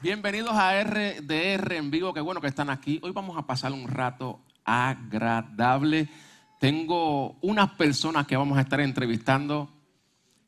Bienvenidos 0.00 0.52
a 0.52 0.80
RDR 0.84 1.72
en 1.72 1.90
vivo. 1.90 2.14
Qué 2.14 2.20
bueno 2.20 2.40
que 2.40 2.46
están 2.46 2.70
aquí. 2.70 3.00
Hoy 3.02 3.10
vamos 3.10 3.36
a 3.36 3.48
pasar 3.48 3.72
un 3.72 3.88
rato 3.88 4.38
agradable. 4.64 6.08
Tengo 6.60 7.32
unas 7.40 7.70
personas 7.70 8.24
que 8.28 8.36
vamos 8.36 8.56
a 8.58 8.60
estar 8.60 8.80
entrevistando 8.80 9.68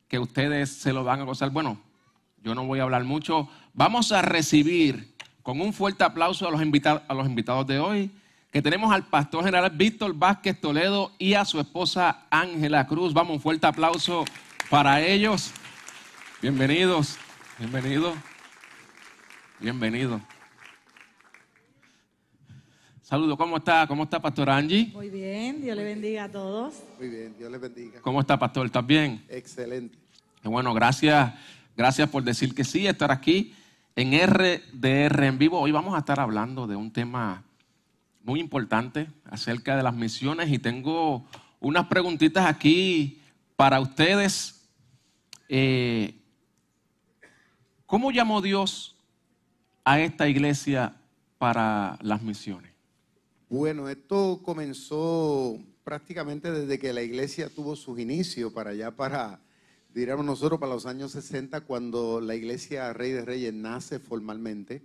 que 0.07 0.19
ustedes 0.19 0.71
se 0.71 0.93
lo 0.93 1.03
van 1.03 1.19
a 1.19 1.23
gozar. 1.23 1.49
Bueno, 1.49 1.81
yo 2.41 2.55
no 2.55 2.65
voy 2.65 2.79
a 2.79 2.83
hablar 2.83 3.03
mucho. 3.03 3.49
Vamos 3.73 4.13
a 4.13 4.21
recibir 4.21 5.17
con 5.43 5.59
un 5.59 5.73
fuerte 5.73 6.05
aplauso 6.05 6.47
a 6.47 6.51
los, 6.51 6.61
invitados, 6.61 7.01
a 7.09 7.13
los 7.13 7.27
invitados 7.27 7.67
de 7.67 7.77
hoy, 7.77 8.09
que 8.51 8.61
tenemos 8.61 8.93
al 8.93 9.03
pastor 9.07 9.43
general 9.43 9.69
Víctor 9.71 10.13
Vázquez 10.13 10.61
Toledo 10.61 11.11
y 11.19 11.33
a 11.33 11.43
su 11.43 11.59
esposa 11.59 12.25
Ángela 12.29 12.87
Cruz. 12.87 13.13
Vamos, 13.13 13.35
un 13.35 13.41
fuerte 13.41 13.67
aplauso 13.67 14.23
para 14.69 15.01
ellos. 15.01 15.51
Bienvenidos, 16.41 17.17
bienvenidos, 17.59 18.15
bienvenidos. 19.61 20.19
Saludos, 23.03 23.37
¿cómo 23.37 23.57
está? 23.57 23.85
¿Cómo 23.85 24.03
está, 24.03 24.19
Pastor 24.19 24.49
Angie? 24.49 24.89
Muy 24.91 25.09
bien, 25.09 25.61
Dios 25.61 25.77
le 25.77 25.83
bendiga 25.83 26.23
a 26.23 26.31
todos. 26.31 26.73
Muy 26.97 27.09
bien, 27.09 27.35
Dios 27.37 27.51
les 27.51 27.61
bendiga. 27.61 28.01
¿Cómo 28.01 28.21
está, 28.21 28.39
Pastor? 28.39 28.65
¿Estás 28.65 28.85
bien? 28.85 29.23
Excelente. 29.29 29.97
Bueno, 30.43 30.73
gracias, 30.73 31.33
gracias 31.77 32.09
por 32.09 32.23
decir 32.23 32.55
que 32.55 32.63
sí, 32.63 32.87
estar 32.87 33.11
aquí 33.11 33.53
en 33.95 34.13
RDR 34.13 35.23
en 35.25 35.37
vivo. 35.37 35.59
Hoy 35.59 35.71
vamos 35.71 35.93
a 35.93 35.99
estar 35.99 36.19
hablando 36.19 36.65
de 36.65 36.75
un 36.75 36.91
tema 36.91 37.43
muy 38.23 38.39
importante 38.39 39.09
acerca 39.25 39.75
de 39.75 39.83
las 39.83 39.93
misiones 39.93 40.49
y 40.49 40.57
tengo 40.57 41.27
unas 41.59 41.85
preguntitas 41.85 42.47
aquí 42.47 43.21
para 43.55 43.79
ustedes. 43.79 44.67
Eh, 45.49 46.15
¿Cómo 47.85 48.11
llamó 48.11 48.41
Dios 48.41 48.90
a 49.83 49.99
esta 49.99 50.27
iglesia 50.27 50.95
para 51.37 51.97
las 52.01 52.21
misiones? 52.21 52.71
Bueno, 53.49 53.89
esto 53.89 54.41
comenzó 54.43 55.59
prácticamente 55.83 56.51
desde 56.51 56.79
que 56.79 56.93
la 56.93 57.01
iglesia 57.01 57.49
tuvo 57.49 57.75
sus 57.75 57.99
inicios 57.99 58.53
para 58.53 58.69
allá, 58.69 58.91
para, 58.91 59.41
diríamos 59.93 60.25
nosotros, 60.25 60.59
para 60.59 60.73
los 60.73 60.85
años 60.85 61.11
60, 61.11 61.61
cuando 61.61 62.21
la 62.21 62.35
iglesia 62.35 62.93
Rey 62.93 63.11
de 63.11 63.25
Reyes 63.25 63.53
nace 63.53 63.99
formalmente, 63.99 64.83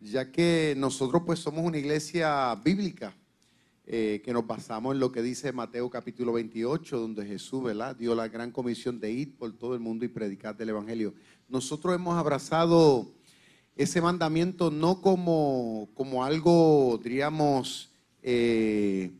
ya 0.00 0.32
que 0.32 0.74
nosotros 0.76 1.22
pues 1.24 1.38
somos 1.38 1.64
una 1.64 1.78
iglesia 1.78 2.54
bíblica, 2.56 3.14
eh, 3.86 4.22
que 4.24 4.32
nos 4.32 4.46
basamos 4.46 4.94
en 4.94 5.00
lo 5.00 5.10
que 5.10 5.20
dice 5.20 5.52
Mateo 5.52 5.90
capítulo 5.90 6.32
28, 6.32 6.98
donde 6.98 7.26
Jesús, 7.26 7.62
¿verdad? 7.62 7.96
Dio 7.96 8.14
la 8.14 8.28
gran 8.28 8.52
comisión 8.52 9.00
de 9.00 9.10
ir 9.10 9.36
por 9.36 9.52
todo 9.52 9.74
el 9.74 9.80
mundo 9.80 10.04
y 10.04 10.08
predicar 10.08 10.56
del 10.56 10.70
Evangelio. 10.70 11.12
Nosotros 11.48 11.94
hemos 11.94 12.16
abrazado 12.16 13.12
ese 13.76 14.00
mandamiento 14.00 14.70
no 14.70 15.00
como, 15.00 15.88
como 15.94 16.24
algo, 16.24 17.00
diríamos, 17.02 17.90
eh, 18.22 19.12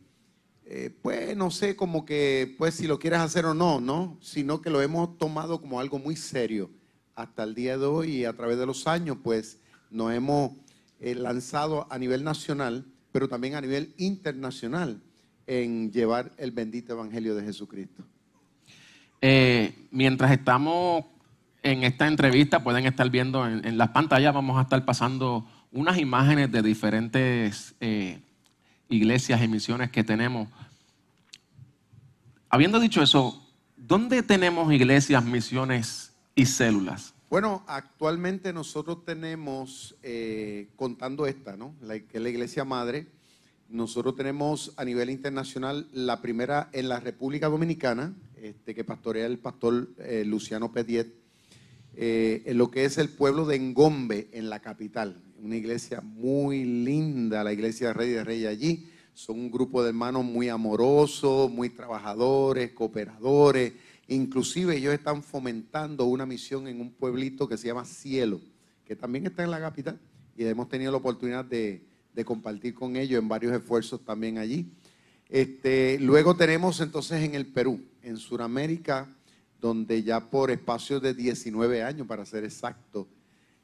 eh, 0.66 0.90
pues 1.02 1.36
no 1.36 1.50
sé, 1.50 1.76
como 1.76 2.04
que, 2.04 2.54
pues 2.58 2.74
si 2.74 2.86
lo 2.86 2.98
quieres 2.98 3.20
hacer 3.20 3.46
o 3.46 3.54
no, 3.54 3.80
¿no? 3.80 4.18
Sino 4.20 4.60
que 4.60 4.70
lo 4.70 4.82
hemos 4.82 5.16
tomado 5.18 5.60
como 5.60 5.80
algo 5.80 5.98
muy 5.98 6.16
serio 6.16 6.70
hasta 7.14 7.42
el 7.42 7.54
día 7.54 7.76
de 7.78 7.86
hoy 7.86 8.16
y 8.16 8.24
a 8.24 8.34
través 8.34 8.58
de 8.58 8.66
los 8.66 8.86
años, 8.86 9.16
pues 9.22 9.58
nos 9.90 10.12
hemos 10.12 10.52
eh, 11.00 11.14
lanzado 11.14 11.86
a 11.90 11.98
nivel 11.98 12.22
nacional, 12.22 12.86
pero 13.12 13.28
también 13.28 13.54
a 13.54 13.60
nivel 13.60 13.94
internacional 13.96 15.02
en 15.46 15.90
llevar 15.90 16.32
el 16.36 16.52
bendito 16.52 16.92
evangelio 16.92 17.34
de 17.34 17.44
Jesucristo. 17.44 18.04
Mientras 19.90 20.30
estamos 20.30 21.04
en 21.62 21.82
esta 21.84 22.06
entrevista, 22.06 22.62
pueden 22.62 22.86
estar 22.86 23.08
viendo 23.10 23.46
en, 23.46 23.78
las 23.78 23.90
pantallas, 23.90 24.34
vamos 24.34 24.58
a 24.58 24.62
estar 24.62 24.84
pasando 24.84 25.46
unas 25.72 25.98
imágenes 25.98 26.50
de 26.50 26.62
diferentes 26.62 27.74
eh, 27.80 28.20
iglesias 28.88 29.42
y 29.42 29.48
misiones 29.48 29.90
que 29.90 30.02
tenemos. 30.04 30.48
Habiendo 32.48 32.80
dicho 32.80 33.02
eso, 33.02 33.46
¿dónde 33.76 34.22
tenemos 34.22 34.72
iglesias, 34.72 35.24
misiones 35.24 36.12
y 36.34 36.46
células? 36.46 37.14
Bueno, 37.28 37.62
actualmente 37.68 38.52
nosotros 38.52 39.04
tenemos, 39.04 39.94
eh, 40.02 40.68
contando 40.74 41.26
esta, 41.26 41.56
¿no? 41.56 41.74
La, 41.80 42.00
que 42.00 42.16
es 42.16 42.22
la 42.22 42.28
iglesia 42.28 42.64
madre, 42.64 43.06
nosotros 43.68 44.16
tenemos 44.16 44.72
a 44.76 44.84
nivel 44.84 45.10
internacional 45.10 45.86
la 45.92 46.20
primera 46.20 46.70
en 46.72 46.88
la 46.88 46.98
República 46.98 47.48
Dominicana, 47.48 48.12
este, 48.34 48.74
que 48.74 48.82
pastorea 48.82 49.26
el 49.26 49.38
pastor 49.38 49.90
eh, 49.98 50.24
Luciano 50.26 50.72
Pediet, 50.72 51.19
eh, 52.02 52.44
en 52.46 52.56
lo 52.56 52.70
que 52.70 52.86
es 52.86 52.96
el 52.96 53.10
pueblo 53.10 53.44
de 53.44 53.56
Engombe, 53.56 54.30
en 54.32 54.48
la 54.48 54.60
capital. 54.60 55.22
Una 55.36 55.54
iglesia 55.56 56.00
muy 56.00 56.64
linda, 56.64 57.44
la 57.44 57.52
iglesia 57.52 57.88
de 57.88 57.92
Rey 57.92 58.08
de 58.08 58.24
Rey 58.24 58.46
allí. 58.46 58.88
Son 59.12 59.38
un 59.38 59.50
grupo 59.50 59.82
de 59.82 59.90
hermanos 59.90 60.24
muy 60.24 60.48
amorosos, 60.48 61.50
muy 61.50 61.68
trabajadores, 61.68 62.72
cooperadores. 62.72 63.74
Inclusive 64.08 64.78
ellos 64.78 64.94
están 64.94 65.22
fomentando 65.22 66.06
una 66.06 66.24
misión 66.24 66.68
en 66.68 66.80
un 66.80 66.90
pueblito 66.90 67.46
que 67.46 67.58
se 67.58 67.66
llama 67.66 67.84
Cielo, 67.84 68.40
que 68.86 68.96
también 68.96 69.26
está 69.26 69.44
en 69.44 69.50
la 69.50 69.60
capital. 69.60 70.00
Y 70.38 70.46
hemos 70.46 70.70
tenido 70.70 70.92
la 70.92 70.96
oportunidad 70.96 71.44
de, 71.44 71.84
compartir 72.24 72.72
con 72.72 72.96
ellos 72.96 73.20
en 73.20 73.28
varios 73.28 73.52
esfuerzos 73.52 74.02
también 74.06 74.38
allí. 74.38 74.72
Este, 75.28 75.98
luego 76.00 76.34
tenemos 76.34 76.80
entonces 76.80 77.22
en 77.24 77.34
el 77.34 77.44
Perú, 77.44 77.78
en 78.02 78.16
Sudamérica, 78.16 79.06
donde 79.60 80.02
ya 80.02 80.30
por 80.30 80.50
espacios 80.50 81.02
de 81.02 81.14
19 81.14 81.82
años, 81.82 82.06
para 82.06 82.24
ser 82.24 82.44
exacto, 82.44 83.06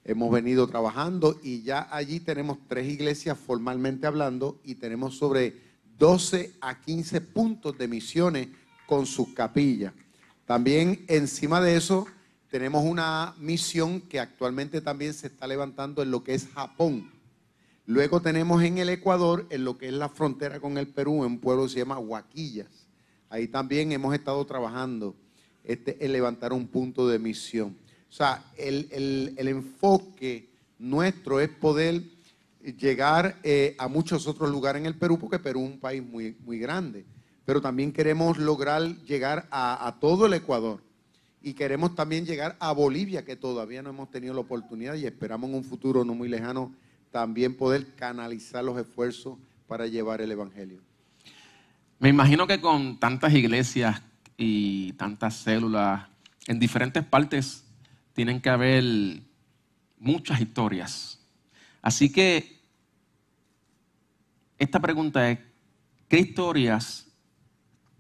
hemos 0.05 0.31
venido 0.31 0.69
trabajando 0.69 1.41
y 1.43 1.63
ya 1.63 1.89
allí 1.91 2.21
tenemos 2.21 2.59
tres 2.69 2.89
iglesias 2.89 3.39
formalmente 3.39 4.07
hablando 4.07 4.61
y 4.63 4.77
tenemos 4.77 5.17
sobre 5.17 5.61
12 5.99 6.53
a 6.61 6.81
15 6.81 7.21
puntos 7.23 7.77
de 7.79 7.89
misiones 7.89 8.49
con 8.87 9.07
sus 9.07 9.35
capillas. 9.35 9.93
También 10.45 11.05
encima 11.09 11.61
de 11.61 11.77
eso 11.77 12.07
tenemos 12.51 12.85
una 12.85 13.35
misión 13.39 14.01
que 14.01 14.21
actualmente 14.21 14.81
también 14.81 15.13
se 15.13 15.27
está 15.27 15.47
levantando 15.47 16.03
en 16.03 16.11
lo 16.11 16.23
que 16.23 16.35
es 16.35 16.47
Japón. 16.55 17.11
Luego 17.87 18.21
tenemos 18.21 18.63
en 18.63 18.79
el 18.79 18.91
Ecuador, 18.91 19.47
en 19.51 19.65
lo 19.65 19.79
que 19.79 19.87
es 19.87 19.93
la 19.93 20.09
frontera 20.09 20.61
con 20.61 20.77
el 20.77 20.89
Perú, 20.89 21.25
en 21.25 21.33
un 21.33 21.41
pueblo 21.41 21.65
que 21.65 21.71
se 21.71 21.79
llama 21.79 21.99
Huaquillas. 21.99 22.87
Ahí 23.29 23.49
también 23.49 23.91
hemos 23.93 24.15
estado 24.15 24.45
trabajando 24.45 25.17
este, 25.67 26.05
en 26.05 26.13
levantar 26.13 26.53
un 26.53 26.67
punto 26.69 27.07
de 27.09 27.19
misión. 27.19 27.77
O 28.09 28.13
sea, 28.13 28.45
el, 28.57 28.89
el- 28.91 29.35
el 29.37 29.49
enfoque 29.49 30.49
nuestro 30.79 31.41
es 31.41 31.49
poder 31.49 32.03
llegar 32.79 33.37
eh, 33.43 33.75
a 33.79 33.89
muchos 33.89 34.27
otros 34.27 34.51
lugares 34.51 34.81
en 34.81 34.87
el 34.87 34.95
Perú, 34.95 35.19
porque 35.19 35.39
Perú 35.39 35.65
es 35.65 35.73
un 35.73 35.79
país 35.79 36.03
muy, 36.03 36.37
muy 36.45 36.59
grande. 36.59 37.05
Pero 37.45 37.61
también 37.61 37.93
queremos 37.93 38.39
lograr 38.39 38.83
llegar 39.05 39.47
a, 39.51 39.87
a 39.87 40.01
todo 40.01 40.27
el 40.27 40.33
Ecuador. 40.33 40.81
Y 41.43 41.55
queremos 41.55 41.95
también 41.95 42.27
llegar 42.27 42.57
a 42.59 42.73
Bolivia, 42.73 43.25
que 43.25 43.37
todavía 43.37 43.81
no 43.83 43.91
hemos 43.91 44.11
tenido 44.11 44.35
la 44.35 44.41
oportunidad 44.41 44.95
y 44.95 45.07
esperamos 45.07 45.49
en 45.51 45.57
un 45.57 45.65
futuro 45.65 46.05
no 46.05 46.13
muy 46.15 46.29
lejano 46.29 46.73
también 47.13 47.57
poder 47.57 47.95
canalizar 47.95 48.65
los 48.65 48.77
esfuerzos 48.79 49.39
para 49.69 49.87
llevar 49.87 50.21
el 50.21 50.33
Evangelio. 50.33 50.81
Me 52.01 52.09
imagino 52.09 52.47
que 52.49 52.61
con 52.61 52.99
tantas 52.99 53.33
iglesias 53.33 54.03
y 54.37 54.93
tantas 54.95 55.37
células 55.37 56.07
en 56.47 56.59
diferentes 56.59 57.05
partes 57.05 57.65
tienen 58.13 58.41
que 58.41 58.51
haber 58.51 58.85
muchas 59.99 60.41
historias. 60.41 61.19
Así 61.83 62.11
que 62.11 62.61
esta 64.59 64.81
pregunta 64.81 65.31
es, 65.31 65.39
¿qué 66.09 66.19
historias 66.19 67.07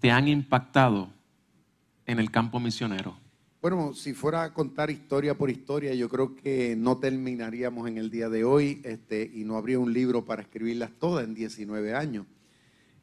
te 0.00 0.11
han 0.11 0.29
impactado 0.29 1.11
en 2.06 2.19
el 2.19 2.31
campo 2.31 2.61
misionero? 2.61 3.17
Bueno, 3.61 3.94
si 3.94 4.15
fuera 4.15 4.44
a 4.44 4.55
contar 4.55 4.91
historia 4.91 5.37
por 5.37 5.50
historia, 5.50 5.93
yo 5.94 6.09
creo 6.09 6.37
que 6.37 6.77
no 6.77 6.99
terminaríamos 6.99 7.88
en 7.88 7.99
el 7.99 8.11
día 8.11 8.29
de 8.29 8.44
hoy 8.44 8.81
este, 8.85 9.29
y 9.35 9.44
no 9.44 9.56
habría 9.56 9.79
un 9.79 9.93
libro 9.93 10.25
para 10.25 10.43
escribirlas 10.43 10.93
todas 10.99 11.25
en 11.25 11.35
19 11.35 11.94
años. 11.94 12.27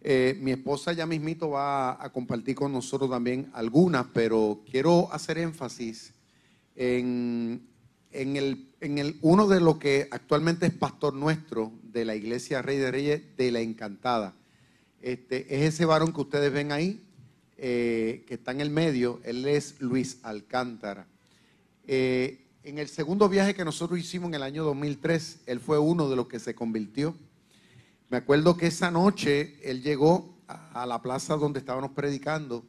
Eh, 0.05 0.38
mi 0.41 0.51
esposa 0.51 0.91
ya 0.91 1.05
mismito 1.05 1.51
va 1.51 2.03
a 2.03 2.11
compartir 2.11 2.55
con 2.55 2.73
nosotros 2.73 3.09
también 3.09 3.50
algunas, 3.53 4.05
pero 4.13 4.61
quiero 4.69 5.07
hacer 5.13 5.38
énfasis 5.38 6.13
en, 6.75 7.65
en, 8.11 8.35
el, 8.35 8.67
en 8.81 8.97
el, 8.97 9.17
uno 9.21 9.47
de 9.47 9.61
los 9.61 9.77
que 9.77 10.09
actualmente 10.11 10.65
es 10.65 10.73
pastor 10.73 11.13
nuestro 11.13 11.71
de 11.83 12.03
la 12.03 12.15
iglesia 12.15 12.61
Rey 12.61 12.77
de 12.79 12.91
Reyes 12.91 13.21
de 13.38 13.51
la 13.53 13.61
Encantada. 13.61 14.33
Este, 15.01 15.55
es 15.55 15.73
ese 15.73 15.85
varón 15.85 16.11
que 16.11 16.19
ustedes 16.19 16.51
ven 16.51 16.73
ahí, 16.73 17.01
eh, 17.57 18.25
que 18.27 18.33
está 18.33 18.51
en 18.51 18.59
el 18.59 18.71
medio, 18.71 19.21
él 19.23 19.45
es 19.45 19.79
Luis 19.79 20.19
Alcántara. 20.23 21.07
Eh, 21.88 22.41
en 22.63 22.77
el 22.77 22.89
segundo 22.89 23.29
viaje 23.29 23.53
que 23.53 23.63
nosotros 23.63 23.97
hicimos 23.97 24.27
en 24.27 24.35
el 24.35 24.44
año 24.44 24.65
2003, 24.65 25.44
él 25.45 25.61
fue 25.61 25.79
uno 25.79 26.09
de 26.09 26.17
los 26.17 26.27
que 26.27 26.39
se 26.39 26.53
convirtió. 26.56 27.15
Me 28.13 28.18
acuerdo 28.18 28.56
que 28.56 28.68
esa 28.68 28.92
noche 28.92 29.57
él 29.63 29.81
llegó 29.81 30.38
a, 30.48 30.86
la 30.86 31.01
plaza 31.01 31.36
donde 31.36 31.57
estábamos 31.57 31.94
predicando, 31.94 32.63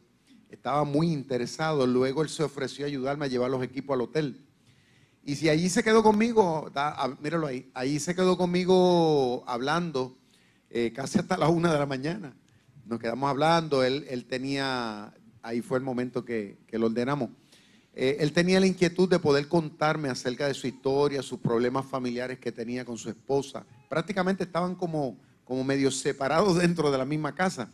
estaba 0.49 0.85
muy 0.85 1.13
interesado, 1.13 1.87
luego 1.87 2.23
él 2.23 2.31
se 2.31 2.45
ofreció 2.45 2.87
a 2.87 2.89
ayudarme 2.89 3.27
a 3.27 3.29
llevar 3.29 3.51
los 3.51 3.63
equipos 3.63 3.93
al 3.93 4.01
hotel. 4.01 4.47
Y 5.23 5.37
si 5.37 5.51
allí 5.51 5.69
se 5.69 5.85
quedó 5.85 6.03
conmigo, 6.03 6.73
míralo 7.21 7.47
ahí, 7.47 7.71
ahí 7.75 8.01
se 8.01 8.15
quedó 8.15 8.39
conmigo 8.39 9.45
hablando 9.47 10.17
eh, 10.71 10.95
casi 10.95 11.19
hasta 11.19 11.37
las 11.37 11.51
una 11.51 11.71
de 11.71 11.79
la 11.79 11.85
mañana 11.85 12.35
nos 12.87 12.99
quedamos 12.99 13.29
hablando, 13.29 13.85
él, 13.85 14.25
tenía, 14.27 15.13
ahí 15.43 15.61
fue 15.61 15.77
el 15.77 15.85
momento 15.85 16.25
que, 16.25 16.57
que 16.67 16.79
lo 16.79 16.87
ordenamos, 16.87 17.29
eh, 17.97 18.17
él 18.19 18.33
tenía 18.33 18.59
la 18.59 18.67
inquietud 18.67 19.09
de 19.09 19.21
poder 19.21 19.47
contarme 19.47 20.09
acerca 20.09 20.49
de 20.49 20.55
su 20.55 20.67
historia, 20.67 21.23
sus 21.23 21.39
problemas 21.39 21.87
familiares 21.87 22.41
que 22.41 22.51
tenía 22.51 22.85
con 22.85 22.99
su 22.99 23.09
esposa. 23.09 23.65
Prácticamente 23.89 24.43
estaban 24.43 24.75
como, 24.75 25.17
como 25.45 25.65
medio 25.65 25.91
separados 25.91 26.59
dentro 26.61 26.91
de 26.91 26.99
la 26.99 27.05
misma 27.05 27.35
casa. 27.35 27.73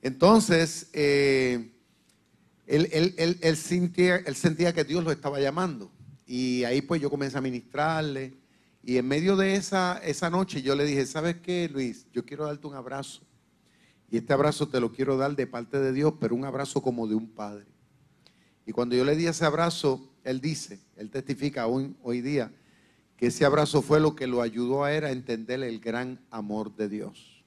Entonces, 0.00 0.88
eh, 0.92 1.72
él, 2.66 3.56
sentía, 3.56 4.72
que 4.72 4.84
Dios 4.84 5.04
lo 5.04 5.12
estaba 5.12 5.40
llamando. 5.40 5.90
Y 6.26 6.64
ahí 6.64 6.80
pues 6.82 7.00
yo 7.00 7.10
comencé 7.10 7.38
a 7.38 7.40
ministrarle. 7.40 8.34
Y 8.82 8.96
en 8.96 9.06
medio 9.06 9.36
de 9.36 9.54
esa, 9.54 9.98
esa 9.98 10.30
noche 10.30 10.62
yo 10.62 10.74
le 10.74 10.84
dije, 10.84 11.06
¿sabes 11.06 11.36
qué, 11.36 11.68
Luis? 11.72 12.06
Yo 12.12 12.24
quiero 12.24 12.46
darte 12.46 12.66
un 12.66 12.74
abrazo. 12.74 13.22
Y 14.10 14.18
este 14.18 14.32
abrazo 14.32 14.68
te 14.68 14.80
lo 14.80 14.92
quiero 14.92 15.16
dar 15.16 15.36
de 15.36 15.46
parte 15.46 15.78
de 15.78 15.92
Dios, 15.92 16.14
pero 16.20 16.34
un 16.34 16.44
abrazo 16.44 16.82
como 16.82 17.06
de 17.06 17.14
un 17.14 17.28
padre. 17.28 17.66
Y 18.66 18.72
cuando 18.72 18.94
yo 18.94 19.04
le 19.04 19.16
di 19.16 19.26
ese 19.26 19.44
abrazo, 19.44 20.12
él 20.24 20.40
dice, 20.40 20.80
él 20.96 21.10
testifica 21.10 21.66
hoy 21.66 22.20
día, 22.20 22.52
ese 23.26 23.44
abrazo 23.44 23.82
fue 23.82 24.00
lo 24.00 24.16
que 24.16 24.26
lo 24.26 24.42
ayudó 24.42 24.84
a 24.84 24.92
él 24.92 25.04
a 25.04 25.10
entender 25.10 25.62
el 25.62 25.80
gran 25.80 26.20
amor 26.30 26.74
de 26.74 26.88
Dios. 26.88 27.44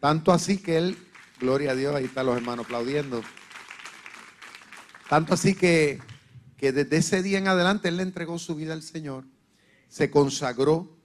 Tanto 0.00 0.32
así 0.32 0.58
que 0.58 0.76
él, 0.76 0.98
gloria 1.40 1.72
a 1.72 1.74
Dios, 1.74 1.94
ahí 1.94 2.04
están 2.04 2.26
los 2.26 2.36
hermanos 2.36 2.66
aplaudiendo. 2.66 3.22
Tanto 5.08 5.34
así 5.34 5.54
que, 5.54 6.00
que 6.56 6.72
desde 6.72 6.96
ese 6.98 7.22
día 7.22 7.38
en 7.38 7.48
adelante 7.48 7.88
él 7.88 7.96
le 7.96 8.02
entregó 8.02 8.38
su 8.38 8.54
vida 8.54 8.72
al 8.72 8.82
Señor, 8.82 9.24
se 9.88 10.10
consagró 10.10 10.96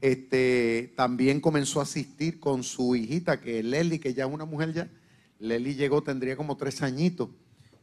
este, 0.00 0.94
también 0.96 1.40
comenzó 1.40 1.80
a 1.80 1.82
asistir 1.82 2.40
con 2.40 2.62
su 2.62 2.96
hijita, 2.96 3.40
que 3.40 3.58
es 3.58 3.64
Leli, 3.64 3.98
que 3.98 4.14
ya 4.14 4.24
es 4.24 4.32
una 4.32 4.44
mujer 4.46 4.72
ya. 4.72 4.88
Leli 5.38 5.74
llegó, 5.74 6.02
tendría 6.02 6.36
como 6.36 6.56
tres 6.56 6.82
añitos. 6.82 7.28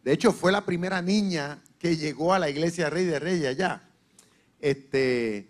De 0.03 0.13
hecho, 0.13 0.31
fue 0.31 0.51
la 0.51 0.65
primera 0.65 1.01
niña 1.01 1.61
que 1.77 1.95
llegó 1.95 2.33
a 2.33 2.39
la 2.39 2.49
iglesia 2.49 2.89
Rey 2.89 3.05
de 3.05 3.19
Reyes 3.19 3.47
allá. 3.47 3.83
Este, 4.59 5.49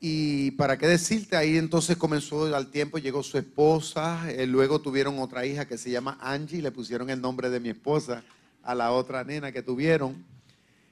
y 0.00 0.52
para 0.52 0.78
qué 0.78 0.86
decirte, 0.86 1.36
ahí 1.36 1.56
entonces 1.56 1.96
comenzó 1.96 2.54
al 2.54 2.70
tiempo, 2.70 2.98
llegó 2.98 3.22
su 3.22 3.38
esposa, 3.38 4.30
eh, 4.30 4.46
luego 4.46 4.80
tuvieron 4.80 5.18
otra 5.18 5.44
hija 5.44 5.66
que 5.66 5.78
se 5.78 5.90
llama 5.90 6.18
Angie, 6.20 6.62
le 6.62 6.70
pusieron 6.70 7.10
el 7.10 7.20
nombre 7.20 7.50
de 7.50 7.60
mi 7.60 7.70
esposa 7.70 8.22
a 8.62 8.74
la 8.74 8.92
otra 8.92 9.24
nena 9.24 9.50
que 9.52 9.62
tuvieron. 9.62 10.24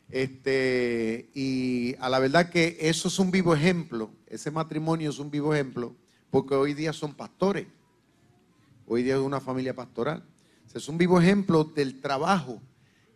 Este, 0.08 1.30
y 1.34 1.94
a 1.98 2.08
la 2.08 2.18
verdad 2.18 2.50
que 2.50 2.76
eso 2.80 3.08
es 3.08 3.18
un 3.18 3.30
vivo 3.30 3.54
ejemplo, 3.54 4.10
ese 4.26 4.50
matrimonio 4.50 5.10
es 5.10 5.18
un 5.18 5.30
vivo 5.30 5.54
ejemplo, 5.54 5.94
porque 6.30 6.54
hoy 6.54 6.74
día 6.74 6.92
son 6.92 7.14
pastores, 7.14 7.66
hoy 8.86 9.02
día 9.02 9.14
es 9.14 9.20
una 9.20 9.40
familia 9.40 9.74
pastoral. 9.74 10.24
Es 10.76 10.90
un 10.90 10.98
vivo 10.98 11.18
ejemplo 11.18 11.64
del 11.64 12.02
trabajo 12.02 12.60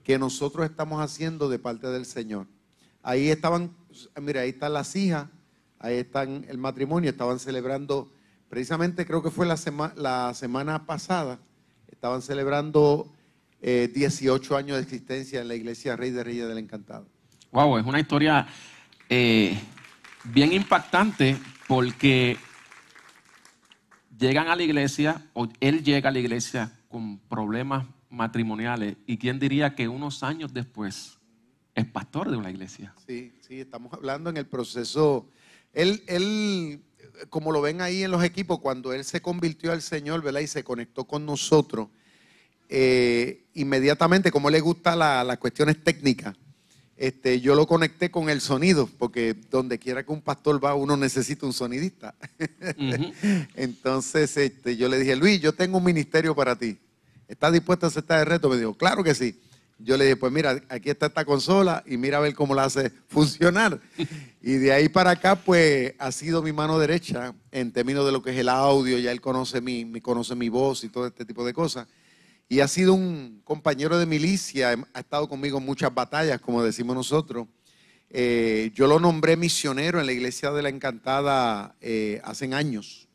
que 0.02 0.18
nosotros 0.18 0.64
estamos 0.64 1.02
haciendo 1.02 1.50
de 1.50 1.58
parte 1.58 1.88
del 1.88 2.06
Señor. 2.06 2.46
Ahí 3.02 3.28
estaban, 3.28 3.76
mira, 4.18 4.40
ahí 4.40 4.48
están 4.48 4.72
las 4.72 4.96
hijas, 4.96 5.28
ahí 5.80 5.96
están 5.96 6.44
el 6.48 6.58
matrimonio, 6.58 7.10
estaban 7.10 7.38
celebrando, 7.38 8.12
precisamente 8.48 9.04
creo 9.06 9.22
que 9.22 9.30
fue 9.30 9.46
la, 9.46 9.56
la 9.96 10.34
semana 10.34 10.86
pasada, 10.86 11.40
estaban 11.88 12.22
celebrando 12.22 13.12
18 13.60 14.54
eh, 14.54 14.58
años 14.58 14.76
de 14.76 14.82
existencia 14.82 15.40
en 15.40 15.48
la 15.48 15.54
iglesia 15.54 15.96
Rey 15.96 16.10
de 16.10 16.22
Reyes 16.22 16.46
del 16.46 16.58
Encantado. 16.58 17.06
Wow, 17.50 17.78
es 17.78 17.86
una 17.86 17.98
historia 17.98 18.46
eh, 19.08 19.58
bien 20.24 20.52
impactante 20.52 21.36
porque 21.66 22.36
llegan 24.18 24.48
a 24.48 24.56
la 24.56 24.62
iglesia, 24.62 25.26
o 25.32 25.48
él 25.60 25.82
llega 25.82 26.10
a 26.10 26.12
la 26.12 26.18
iglesia 26.18 26.78
con 26.88 27.18
problemas 27.18 27.86
matrimoniales, 28.10 28.96
y 29.06 29.16
quién 29.16 29.38
diría 29.38 29.74
que 29.74 29.88
unos 29.88 30.22
años 30.22 30.52
después 30.52 31.18
es 31.74 31.86
pastor 31.86 32.30
de 32.30 32.36
una 32.36 32.50
iglesia. 32.50 32.92
Sí, 33.06 33.32
sí, 33.40 33.60
estamos 33.60 33.92
hablando 33.92 34.28
en 34.30 34.36
el 34.36 34.46
proceso. 34.46 35.28
Él, 35.72 36.02
él, 36.06 36.82
como 37.28 37.52
lo 37.52 37.60
ven 37.60 37.80
ahí 37.80 38.02
en 38.02 38.10
los 38.10 38.24
equipos, 38.24 38.60
cuando 38.60 38.92
él 38.92 39.04
se 39.04 39.20
convirtió 39.20 39.72
al 39.72 39.82
Señor, 39.82 40.22
¿verdad? 40.22 40.40
Y 40.40 40.46
se 40.46 40.64
conectó 40.64 41.04
con 41.04 41.24
nosotros 41.26 41.88
eh, 42.72 43.46
inmediatamente, 43.54 44.30
como 44.30 44.48
le 44.48 44.60
gusta 44.60 44.94
las 44.94 45.38
cuestiones 45.38 45.82
técnicas, 45.82 46.36
este, 46.96 47.40
yo 47.40 47.56
lo 47.56 47.66
conecté 47.66 48.12
con 48.12 48.30
el 48.30 48.40
sonido, 48.40 48.88
porque 48.98 49.34
donde 49.50 49.78
quiera 49.78 50.04
que 50.04 50.12
un 50.12 50.20
pastor 50.20 50.64
va, 50.64 50.74
uno 50.74 50.96
necesita 50.96 51.46
un 51.46 51.52
sonidista. 51.52 52.14
Entonces 53.56 54.36
este, 54.36 54.76
yo 54.76 54.88
le 54.88 55.00
dije, 55.00 55.16
Luis, 55.16 55.40
yo 55.40 55.52
tengo 55.52 55.78
un 55.78 55.84
ministerio 55.84 56.34
para 56.34 56.54
ti. 56.56 56.78
¿Estás 57.26 57.52
dispuesto 57.52 57.86
a 57.86 57.88
aceptar 57.88 58.20
el 58.20 58.26
reto? 58.26 58.48
Me 58.48 58.56
dijo, 58.56 58.74
claro 58.74 59.02
que 59.02 59.14
sí. 59.14 59.40
Yo 59.82 59.96
le 59.96 60.04
dije, 60.04 60.16
pues 60.16 60.32
mira, 60.32 60.60
aquí 60.68 60.90
está 60.90 61.06
esta 61.06 61.24
consola 61.24 61.82
y 61.86 61.96
mira 61.96 62.18
a 62.18 62.20
ver 62.20 62.34
cómo 62.34 62.54
la 62.54 62.64
hace 62.64 62.90
funcionar. 63.08 63.80
y 64.42 64.52
de 64.52 64.72
ahí 64.72 64.88
para 64.88 65.10
acá, 65.10 65.36
pues 65.36 65.94
ha 65.98 66.12
sido 66.12 66.42
mi 66.42 66.52
mano 66.52 66.78
derecha 66.78 67.34
en 67.50 67.72
términos 67.72 68.04
de 68.04 68.12
lo 68.12 68.22
que 68.22 68.30
es 68.30 68.36
el 68.36 68.48
audio, 68.48 68.98
ya 68.98 69.10
él 69.10 69.20
conoce 69.20 69.60
mi, 69.60 70.00
conoce 70.00 70.34
mi 70.34 70.48
voz 70.48 70.84
y 70.84 70.88
todo 70.90 71.06
este 71.06 71.24
tipo 71.24 71.44
de 71.44 71.54
cosas 71.54 71.86
y 72.48 72.60
ha 72.60 72.68
sido 72.68 72.94
un 72.94 73.42
compañero 73.44 73.96
de 73.96 74.06
milicia, 74.06 74.76
ha 74.92 74.98
estado 74.98 75.28
conmigo 75.28 75.58
en 75.58 75.64
muchas 75.64 75.94
batallas, 75.94 76.40
como 76.40 76.64
decimos 76.64 76.96
nosotros. 76.96 77.46
Eh, 78.10 78.72
yo 78.74 78.88
lo 78.88 78.98
nombré 78.98 79.36
misionero 79.36 80.00
en 80.00 80.06
la 80.06 80.12
iglesia 80.12 80.50
de 80.50 80.62
la 80.62 80.68
Encantada 80.68 81.76
eh, 81.80 82.20
hace 82.24 82.52
años 82.52 83.08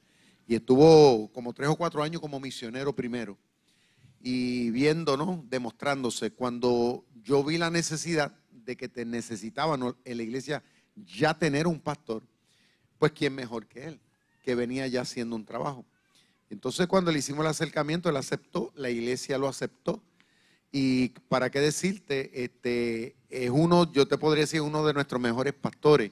y 0.48 0.56
estuvo 0.56 1.30
como 1.34 1.52
tres 1.54 1.68
o 1.68 1.76
cuatro 1.76 2.02
años 2.02 2.22
como 2.22 2.40
misionero 2.40 2.96
primero 2.96 3.38
y 4.28 4.72
viendo, 4.72 5.18
¿no? 5.18 5.46
Demostrándose. 5.48 6.32
Cuando 6.32 7.06
yo 7.24 7.44
vi 7.44 7.60
la 7.60 7.70
necesidad 7.70 8.36
de 8.50 8.76
que 8.76 8.90
te 8.90 9.06
necesitaban 9.06 9.96
en 10.04 10.18
la 10.18 10.24
iglesia 10.24 10.64
ya 10.96 11.38
tener 11.38 11.68
un 11.68 11.80
pastor, 11.80 12.24
pues 12.98 13.12
quién 13.12 13.36
mejor 13.36 13.68
que 13.68 13.86
él, 13.86 14.00
que 14.42 14.56
venía 14.56 14.88
ya 14.88 15.02
haciendo 15.02 15.36
un 15.36 15.46
trabajo. 15.46 15.86
Entonces 16.50 16.88
cuando 16.88 17.12
le 17.12 17.20
hicimos 17.20 17.42
el 17.42 17.52
acercamiento, 17.52 18.10
él 18.10 18.18
aceptó, 18.18 18.72
la 18.74 18.90
iglesia 18.90 19.38
lo 19.38 19.48
aceptó. 19.48 20.02
Y 20.72 21.10
para 21.30 21.52
qué 21.52 21.60
decirte, 21.60 22.44
este, 22.44 23.16
es 23.30 23.52
uno, 23.52 23.92
yo 23.92 24.08
te 24.08 24.18
podría 24.18 24.46
decir, 24.46 24.62
uno 24.62 24.84
de 24.88 24.94
nuestros 24.96 25.22
mejores 25.22 25.54
pastores. 25.54 26.12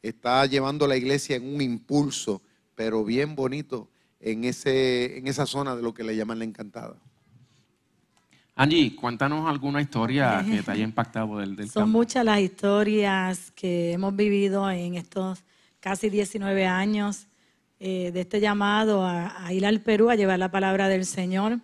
Está 0.00 0.46
llevando 0.46 0.86
la 0.86 0.96
iglesia 0.96 1.36
en 1.36 1.54
un 1.54 1.60
impulso, 1.60 2.40
pero 2.74 3.04
bien 3.04 3.36
bonito, 3.36 3.90
en, 4.18 4.44
ese, 4.44 5.18
en 5.18 5.28
esa 5.28 5.44
zona 5.44 5.76
de 5.76 5.82
lo 5.82 5.92
que 5.92 6.04
le 6.04 6.16
llaman 6.16 6.38
la 6.38 6.46
encantada. 6.46 6.96
Angie, 8.62 8.94
cuéntanos 8.94 9.48
alguna 9.48 9.80
historia 9.80 10.44
que 10.46 10.62
te 10.62 10.70
haya 10.72 10.84
impactado 10.84 11.38
del, 11.38 11.56
del 11.56 11.70
Son 11.70 11.90
muchas 11.90 12.26
las 12.26 12.40
historias 12.40 13.50
que 13.52 13.92
hemos 13.92 14.14
vivido 14.14 14.70
en 14.70 14.96
estos 14.96 15.42
casi 15.80 16.10
19 16.10 16.66
años 16.66 17.26
eh, 17.78 18.10
de 18.12 18.20
este 18.20 18.38
llamado 18.38 19.02
a, 19.06 19.50
ir 19.50 19.64
al 19.64 19.80
Perú 19.80 20.10
a 20.10 20.14
llevar 20.14 20.38
la 20.38 20.50
palabra 20.50 20.88
del 20.88 21.06
Señor. 21.06 21.58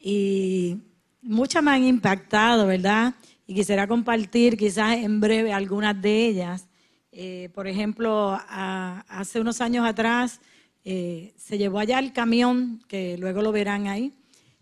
Y 0.00 0.78
muchas 1.20 1.62
me 1.62 1.72
han 1.72 1.84
impactado, 1.84 2.66
¿verdad? 2.66 3.12
y 3.46 3.54
quisiera 3.54 3.86
compartir 3.86 4.56
quizás 4.56 4.96
en 4.96 5.20
breve 5.20 5.52
algunas 5.52 6.00
de 6.00 6.26
ellas. 6.26 6.68
Eh, 7.12 7.50
por 7.52 7.66
ejemplo, 7.66 8.30
a- 8.48 9.04
hace 9.08 9.40
unos 9.40 9.60
años 9.60 9.86
atrás 9.86 10.40
eh, 10.86 11.34
se 11.36 11.58
llevó 11.58 11.80
allá 11.80 11.98
el 11.98 12.14
camión, 12.14 12.82
que 12.88 13.18
luego 13.18 13.42
lo 13.42 13.52
verán 13.52 13.88
ahí, 13.88 14.14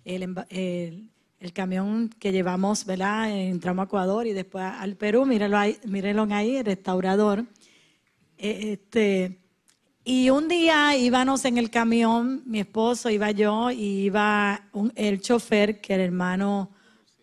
el, 0.05 0.35
el- 0.51 1.12
el 1.43 1.53
camión 1.53 2.09
que 2.21 2.31
llevamos, 2.31 2.85
¿verdad? 2.87 3.29
Entramos 3.37 3.83
a 3.83 3.87
Ecuador 3.87 4.29
y 4.29 4.33
después 4.33 4.65
al 4.65 4.95
Perú, 4.95 5.27
mírenlo 5.27 5.59
ahí, 5.59 5.77
mírenlo 5.85 6.29
ahí 6.31 6.57
el 6.57 6.65
restaurador. 6.65 7.45
Eh, 8.39 8.73
Este, 8.75 9.41
y 10.05 10.31
un 10.31 10.47
día 10.47 10.97
íbamos 10.97 11.45
en 11.45 11.59
el 11.59 11.69
camión, 11.69 12.43
mi 12.47 12.61
esposo 12.61 13.11
iba 13.11 13.33
yo 13.33 13.73
y 13.73 14.05
iba 14.05 14.69
un- 14.73 14.93
el 14.95 15.21
chofer, 15.21 15.81
que 15.81 15.95
era 15.95 16.05
el 16.05 16.11
hermano 16.11 16.71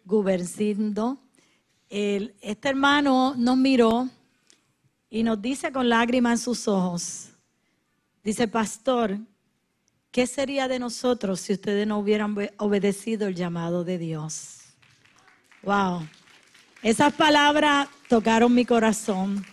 Gubercindo. 0.03 1.17
El- 1.89 2.35
este 2.41 2.67
hermano 2.67 3.35
nos 3.37 3.55
miró 3.55 4.09
y 5.09 5.23
nos 5.23 5.41
dice 5.41 5.71
con 5.71 5.87
lágrimas 5.87 6.39
en 6.39 6.43
sus 6.43 6.67
ojos, 6.67 7.29
dice, 8.21 8.49
pastor, 8.49 9.17
¿qué 10.11 10.27
sería 10.27 10.67
de 10.67 10.79
nosotros 10.79 11.39
si 11.39 11.53
ustedes 11.53 11.85
no 11.87 11.99
hubieran 11.99 12.35
obe- 12.35 12.53
obedecido 12.57 13.27
el 13.27 13.35
llamado 13.35 13.83
de 13.83 13.97
Dios? 13.97 14.59
Wow. 15.63 16.07
Esas 16.81 17.13
palabras 17.13 17.89
tocaron 18.07 18.53
mi 18.53 18.65
corazón 18.65 19.45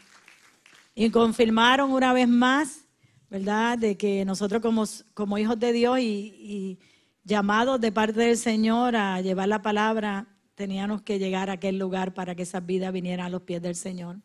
y 0.94 1.10
confirmaron 1.10 1.90
una 1.90 2.12
vez 2.12 2.28
más, 2.28 2.84
¿verdad?, 3.28 3.76
de 3.78 3.96
que 3.96 4.24
nosotros 4.24 4.62
como, 5.14 5.38
hijos 5.38 5.58
de 5.58 5.72
Dios 5.72 5.98
y 6.00 6.78
llamados 7.24 7.80
de 7.80 7.90
parte 7.90 8.20
del 8.20 8.36
Señor 8.38 8.94
a 8.94 9.20
llevar 9.20 9.48
la 9.48 9.60
palabra, 9.60 10.26
teníamos 10.54 11.02
que 11.02 11.18
llegar 11.18 11.50
a 11.50 11.54
aquel 11.54 11.78
lugar 11.78 12.14
para 12.14 12.34
que 12.34 12.42
esas 12.42 12.64
vidas 12.64 12.92
vinieran 12.92 13.26
a 13.26 13.30
los 13.30 13.42
pies 13.42 13.60
del 13.60 13.74
Señor. 13.74 14.16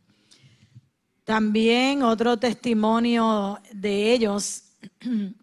También 1.23 2.03
otro 2.03 2.37
testimonio 2.37 3.59
de 3.73 4.13
ellos 4.13 4.63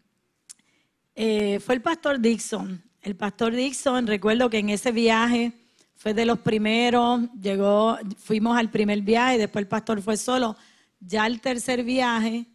eh, 1.21 1.59
fue 1.59 1.75
el 1.75 1.83
pastor 1.83 2.21
Dixon. 2.21 2.81
El 3.03 3.17
pastor 3.17 3.53
Dixon, 3.53 4.07
recuerdo 4.07 4.49
que 4.49 4.59
en 4.59 4.69
ese 4.69 4.93
viaje 4.93 5.51
fue 5.97 6.15
de 6.15 6.25
los 6.25 6.39
primeros, 6.39 7.23
llegó, 7.33 7.99
fuimos 8.19 8.57
al 8.57 8.71
primer 8.71 9.03
viaje, 9.03 9.37
después 9.37 9.65
el 9.65 9.69
pastor 9.69 10.01
fue 10.01 10.17
solo. 10.17 10.57
Ya 11.01 11.27
el 11.27 11.41
tercer 11.41 11.83
viaje, 11.83 12.47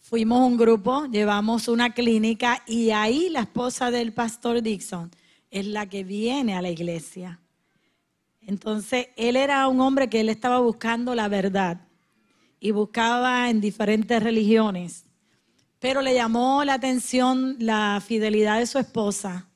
fuimos 0.00 0.40
un 0.48 0.56
grupo, 0.56 1.04
llevamos 1.04 1.68
una 1.68 1.92
clínica 1.92 2.62
y 2.66 2.90
ahí 2.90 3.28
la 3.28 3.40
esposa 3.40 3.90
del 3.90 4.14
pastor 4.14 4.62
Dixon 4.62 5.10
es 5.50 5.66
la 5.66 5.86
que 5.86 6.02
viene 6.02 6.54
a 6.54 6.62
la 6.62 6.70
iglesia. 6.70 7.38
Entonces, 8.40 9.08
él 9.16 9.36
era 9.36 9.68
un 9.68 9.82
hombre 9.82 10.08
que 10.08 10.20
él 10.20 10.30
estaba 10.30 10.60
buscando 10.60 11.14
la 11.14 11.28
verdad 11.28 11.82
y 12.60 12.70
buscaba 12.70 13.50
en 13.50 13.60
diferentes 13.60 14.22
religiones, 14.22 15.05
pero 15.86 16.02
le 16.02 16.14
llamó 16.14 16.64
la 16.64 16.74
atención 16.74 17.54
la 17.60 18.02
fidelidad 18.04 18.58
de 18.58 18.66
su 18.66 18.76
esposa 18.76 19.46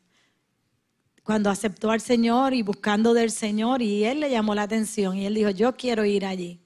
cuando 1.24 1.50
aceptó 1.50 1.90
al 1.90 2.00
Señor 2.00 2.54
y 2.54 2.62
buscando 2.62 3.14
del 3.14 3.32
Señor 3.32 3.82
y 3.82 4.04
él 4.04 4.20
le 4.20 4.30
llamó 4.30 4.54
la 4.54 4.62
atención 4.62 5.16
y 5.16 5.26
él 5.26 5.34
dijo, 5.34 5.50
yo 5.50 5.74
quiero 5.74 6.04
ir 6.04 6.24
allí. 6.24 6.60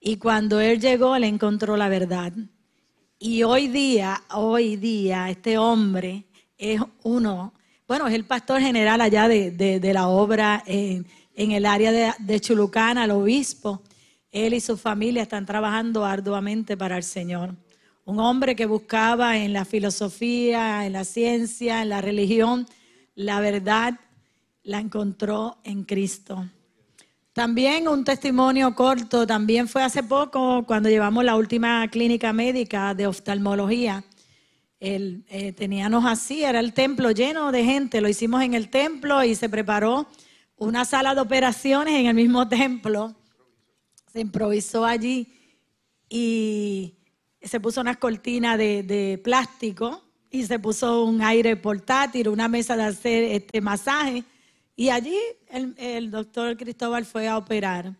Y 0.00 0.16
cuando 0.16 0.58
él 0.58 0.80
llegó, 0.80 1.18
le 1.18 1.26
encontró 1.26 1.76
la 1.76 1.90
verdad. 1.90 2.32
Y 3.18 3.42
hoy 3.42 3.68
día, 3.68 4.22
hoy 4.32 4.76
día, 4.76 5.28
este 5.28 5.58
hombre 5.58 6.24
es 6.56 6.80
uno, 7.02 7.52
bueno, 7.86 8.06
es 8.08 8.14
el 8.14 8.24
pastor 8.24 8.62
general 8.62 9.02
allá 9.02 9.28
de, 9.28 9.50
de- 9.50 9.92
la 9.92 10.08
obra 10.08 10.62
en, 10.64 11.06
en 11.34 11.50
el 11.50 11.66
área 11.66 11.92
de, 11.92 12.10
de 12.20 12.40
Chulucana, 12.40 13.04
el 13.04 13.10
obispo. 13.10 13.82
Él 14.30 14.54
y 14.54 14.60
su 14.60 14.78
familia 14.78 15.24
están 15.24 15.44
trabajando 15.44 16.06
arduamente 16.06 16.74
para 16.74 16.96
el 16.96 17.02
Señor. 17.02 17.54
Un 18.06 18.20
hombre 18.20 18.54
que 18.54 18.66
buscaba 18.66 19.36
en 19.36 19.52
la 19.52 19.64
filosofía, 19.64 20.86
en 20.86 20.92
la 20.92 21.02
ciencia, 21.02 21.82
en 21.82 21.88
la 21.88 22.00
religión, 22.00 22.68
la 23.16 23.40
verdad, 23.40 23.98
la 24.62 24.78
encontró 24.78 25.58
en 25.64 25.82
Cristo. 25.82 26.48
También 27.32 27.88
un 27.88 28.04
testimonio 28.04 28.76
corto, 28.76 29.26
también 29.26 29.66
fue 29.66 29.82
hace 29.82 30.04
poco 30.04 30.64
cuando 30.68 30.88
llevamos 30.88 31.24
la 31.24 31.34
última 31.34 31.88
clínica 31.88 32.32
médica 32.32 32.94
de 32.94 33.08
oftalmología. 33.08 34.04
El, 34.78 35.24
eh, 35.28 35.50
teníamos 35.50 36.04
así, 36.04 36.44
era 36.44 36.60
el 36.60 36.74
templo 36.74 37.10
lleno 37.10 37.50
de 37.50 37.64
gente, 37.64 38.00
lo 38.00 38.08
hicimos 38.08 38.40
en 38.42 38.54
el 38.54 38.70
templo 38.70 39.24
y 39.24 39.34
se 39.34 39.48
preparó 39.48 40.06
una 40.56 40.84
sala 40.84 41.12
de 41.12 41.22
operaciones 41.22 41.94
en 41.94 42.06
el 42.06 42.14
mismo 42.14 42.46
templo. 42.48 43.16
Se 44.12 44.20
improvisó 44.20 44.84
allí 44.84 45.26
y 46.08 46.94
se 47.42 47.60
puso 47.60 47.80
unas 47.80 47.96
cortinas 47.96 48.58
de, 48.58 49.20
plástico 49.22 50.02
y 50.30 50.44
se 50.44 50.58
puso 50.58 51.04
un 51.04 51.22
aire 51.22 51.56
portátil, 51.56 52.28
una 52.28 52.48
mesa 52.48 52.76
de 52.76 52.84
hacer 52.84 53.24
este 53.24 53.60
masaje. 53.60 54.24
Y 54.74 54.90
allí 54.90 55.16
el, 55.48 55.74
el 55.78 56.10
doctor 56.10 56.56
Cristóbal 56.56 57.04
fue 57.04 57.28
a 57.28 57.38
operar. 57.38 57.94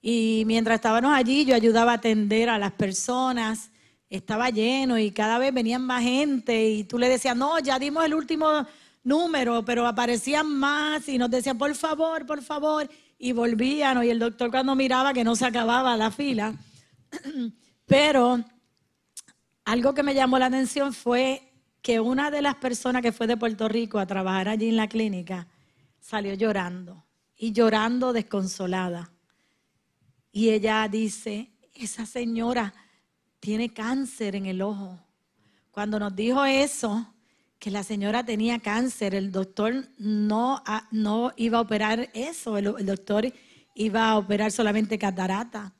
Y 0.00 0.42
mientras 0.46 0.76
estábamos 0.76 1.14
allí, 1.14 1.44
yo 1.44 1.54
ayudaba 1.54 1.92
a 1.92 1.94
atender 1.96 2.50
a 2.50 2.58
las 2.58 2.72
personas. 2.72 3.70
Estaba 4.10 4.50
lleno 4.50 4.98
y 4.98 5.12
cada 5.12 5.38
vez 5.38 5.52
venían 5.54 5.82
más 5.82 6.02
gente. 6.02 6.68
Y 6.68 6.84
tú 6.84 6.98
le 6.98 7.08
decías, 7.08 7.36
no, 7.36 7.58
ya 7.58 7.78
dimos 7.78 8.04
el 8.04 8.14
último 8.14 8.66
número, 9.02 9.64
pero 9.64 9.86
aparecían 9.86 10.46
más 10.58 11.08
y 11.08 11.16
nos 11.16 11.30
decían, 11.30 11.56
por 11.56 11.74
favor, 11.74 12.26
por 12.26 12.42
favor. 12.42 12.88
Y 13.18 13.32
volvían. 13.32 14.04
Y 14.04 14.10
el 14.10 14.18
doctor 14.18 14.50
cuando 14.50 14.74
miraba 14.74 15.14
que 15.14 15.24
no 15.24 15.36
se 15.36 15.46
acababa 15.46 15.96
la 15.96 16.10
fila. 16.10 16.54
Pero 17.86 18.44
algo 19.64 19.94
que 19.94 20.02
me 20.02 20.14
llamó 20.14 20.38
la 20.38 20.46
atención 20.46 20.92
fue 20.92 21.52
que 21.82 22.00
una 22.00 22.30
de 22.30 22.42
las 22.42 22.54
personas 22.56 23.02
que 23.02 23.12
fue 23.12 23.26
de 23.26 23.36
Puerto 23.36 23.68
Rico 23.68 23.98
a 23.98 24.06
trabajar 24.06 24.48
allí 24.48 24.68
en 24.68 24.76
la 24.76 24.88
clínica 24.88 25.48
salió 26.00 26.34
llorando 26.34 27.04
y 27.36 27.52
llorando 27.52 28.12
desconsolada. 28.12 29.10
Y 30.32 30.50
ella 30.50 30.88
dice, 30.88 31.50
esa 31.74 32.06
señora 32.06 32.74
tiene 33.40 33.72
cáncer 33.72 34.36
en 34.36 34.46
el 34.46 34.62
ojo. 34.62 34.98
Cuando 35.70 35.98
nos 35.98 36.14
dijo 36.14 36.44
eso, 36.44 37.14
que 37.58 37.70
la 37.70 37.82
señora 37.82 38.24
tenía 38.24 38.58
cáncer, 38.58 39.14
el 39.14 39.32
doctor 39.32 39.88
no, 39.98 40.62
no 40.90 41.32
iba 41.36 41.58
a 41.58 41.62
operar 41.62 42.10
eso, 42.12 42.58
el, 42.58 42.74
el 42.78 42.86
doctor 42.86 43.32
iba 43.74 44.10
a 44.10 44.18
operar 44.18 44.52
solamente 44.52 44.98
catarata. 44.98 45.72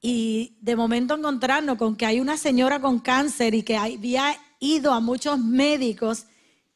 Y 0.00 0.56
de 0.60 0.76
momento 0.76 1.14
encontrarnos 1.14 1.76
con 1.76 1.96
que 1.96 2.06
hay 2.06 2.20
una 2.20 2.36
señora 2.36 2.80
con 2.80 3.00
cáncer 3.00 3.54
y 3.54 3.62
que 3.62 3.76
había 3.76 4.36
ido 4.60 4.92
a 4.92 5.00
muchos 5.00 5.38
médicos 5.38 6.26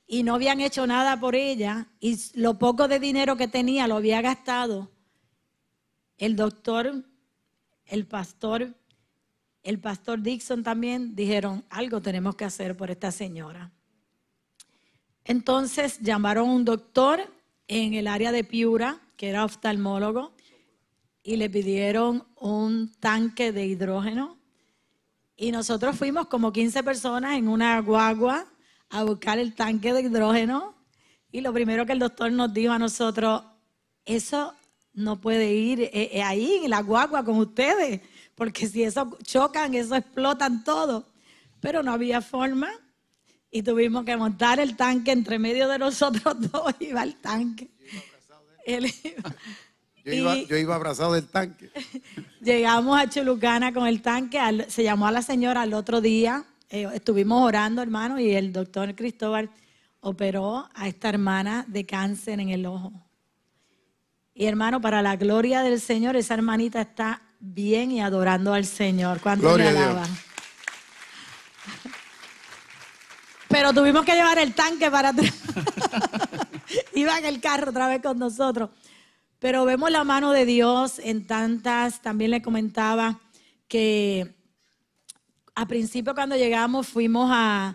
y 0.07 0.25
no 0.25 0.35
habían 0.35 0.61
hecho 0.61 0.87
nada 0.87 1.19
por 1.19 1.35
ella 1.35 1.87
y 2.00 2.19
lo 2.35 2.59
poco 2.59 2.88
de 2.88 2.99
dinero 2.99 3.37
que 3.37 3.49
tenía 3.49 3.87
lo 3.87 3.97
había 3.97 4.21
gastado. 4.21 4.91
El 6.19 6.37
doctor, 6.37 7.05
el 7.87 8.07
pastor, 8.07 8.75
el 9.62 9.79
pastor 9.79 10.21
Dixon 10.21 10.62
también 10.62 11.14
dijeron, 11.14 11.64
algo 11.71 12.02
tenemos 12.02 12.35
que 12.35 12.45
hacer 12.45 12.76
por 12.76 12.91
esta 12.91 13.12
señora. 13.12 13.71
Entonces 15.25 16.00
llamaron 16.00 16.49
a 16.49 16.52
un 16.52 16.64
doctor 16.64 17.21
en 17.69 17.95
el 17.95 18.09
área 18.09 18.33
de 18.33 18.45
Piura, 18.45 19.00
que 19.17 19.29
era 19.29 19.45
oftalmólogo, 19.45 20.33
y 21.23 21.37
le 21.37 21.49
pidieron 21.49 22.25
un 22.37 22.93
tanque 22.99 23.52
de 23.52 23.67
hidrógeno. 23.67 24.38
Y 25.37 25.52
nosotros 25.52 25.97
fuimos 25.97 26.26
como 26.26 26.52
15 26.52 26.83
personas 26.83 27.37
en 27.37 27.49
una 27.49 27.81
guagua 27.81 28.47
a 28.91 29.05
buscar 29.05 29.38
el 29.38 29.55
tanque 29.55 29.93
de 29.93 30.02
hidrógeno. 30.02 30.75
Y 31.31 31.41
lo 31.41 31.52
primero 31.52 31.87
que 31.87 31.93
el 31.93 31.99
doctor 31.99 32.31
nos 32.31 32.52
dijo 32.52 32.73
a 32.73 32.79
nosotros, 32.79 33.43
eso 34.05 34.55
no 34.93 35.21
puede 35.21 35.55
ir 35.55 35.81
eh, 35.81 36.11
eh, 36.12 36.23
ahí 36.23 36.61
en 36.64 36.71
la 36.71 36.83
guagua 36.83 37.25
con 37.25 37.38
ustedes, 37.38 38.00
porque 38.35 38.67
si 38.67 38.83
eso 38.83 39.17
chocan, 39.23 39.73
eso 39.75 39.95
explotan 39.95 40.62
todo. 40.64 41.07
Pero 41.61 41.83
no 41.83 41.93
había 41.93 42.21
forma 42.21 42.69
y 43.50 43.62
tuvimos 43.62 44.05
que 44.05 44.17
montar 44.17 44.59
el 44.61 44.76
tanque 44.76 45.12
entre 45.12 45.38
medio 45.38 45.69
de 45.69 45.79
nosotros 45.79 46.35
dos, 46.52 46.75
iba 46.81 47.02
el 47.02 47.17
tanque. 47.17 47.71
Él 48.67 48.93
iba- 49.05 49.35
Yo 50.04 50.12
iba, 50.12 50.37
Y- 50.37 50.47
yo 50.47 50.56
iba 50.56 50.75
abrazado 50.75 51.12
del 51.14 51.26
tanque. 51.28 51.71
Llegamos 52.40 52.99
a 53.00 53.09
Chulucana 53.09 53.73
con 53.73 53.87
el 53.87 54.02
tanque, 54.02 54.38
al- 54.38 54.71
se 54.71 54.82
llamó 54.82 55.06
a 55.06 55.12
la 55.12 55.23
señora 55.23 55.62
al 55.62 55.75
otro 55.75 56.00
día, 56.00 56.44
eh, 56.71 56.88
estuvimos 56.94 57.42
orando, 57.47 57.82
hermano, 57.82 58.18
y 58.18 58.30
el 58.32 58.52
doctor 58.52 58.94
Cristóbal 58.94 59.50
operó 60.00 60.68
a 60.75 60.88
esta 60.88 61.09
hermana 61.11 61.64
de 61.68 61.87
cáncer 61.87 62.40
en 62.40 62.49
el 62.49 62.66
ojo. 62.66 62.92
Y 64.35 64.47
hermano, 64.47 64.80
para 64.80 65.02
la 65.02 65.14
gloria 65.16 65.61
del 65.62 65.80
Señor, 65.80 66.16
esa 66.16 66.35
hermanita 66.35 66.80
está 66.80 67.21
bien 67.38 67.92
y 67.92 68.00
adorando 68.00 68.54
al 68.54 68.64
Señor. 68.64 69.21
¿Cuánto 69.21 69.44
le 69.47 69.64
Gloria 69.64 69.68
a 69.68 69.73
Dios. 69.73 69.85
alaban? 69.85 70.11
Pero 73.49 73.73
tuvimos 73.75 74.04
que 74.04 74.14
llevar 74.14 74.38
el 74.38 74.54
tanque 74.54 74.90
para 74.90 75.11
atrás. 75.11 75.32
Iba 76.94 77.18
en 77.18 77.26
el 77.26 77.40
carro 77.40 77.71
otra 77.71 77.87
vez 77.87 78.00
con 78.02 78.18
nosotros. 78.18 78.71
Pero 79.43 79.65
vemos 79.65 79.91
la 79.91 80.05
mano 80.05 80.31
de 80.31 80.47
Dios 80.47 81.01
en 81.01 81.27
tantas, 81.27 82.01
también 82.01 82.31
le 82.31 82.43
comentaba 82.43 83.19
que 83.67 84.37
a 85.57 85.67
principio 85.67 86.15
cuando 86.15 86.37
llegamos 86.37 86.87
fuimos 86.87 87.29
a, 87.33 87.75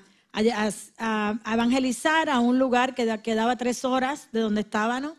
evangelizar 1.46 2.30
a 2.30 2.40
un 2.40 2.58
lugar 2.58 2.96
que 2.96 3.04
da- 3.04 3.22
quedaba 3.22 3.58
tres 3.58 3.84
horas 3.84 4.30
de 4.32 4.40
donde 4.40 4.62
estábamos. 4.62 5.16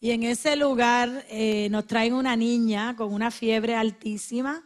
Y 0.00 0.10
en 0.10 0.24
ese 0.24 0.56
lugar 0.56 1.24
eh, 1.28 1.68
nos 1.70 1.86
traen 1.86 2.14
una 2.14 2.34
niña 2.34 2.96
con 2.96 3.14
una 3.14 3.30
fiebre 3.30 3.76
altísima 3.76 4.64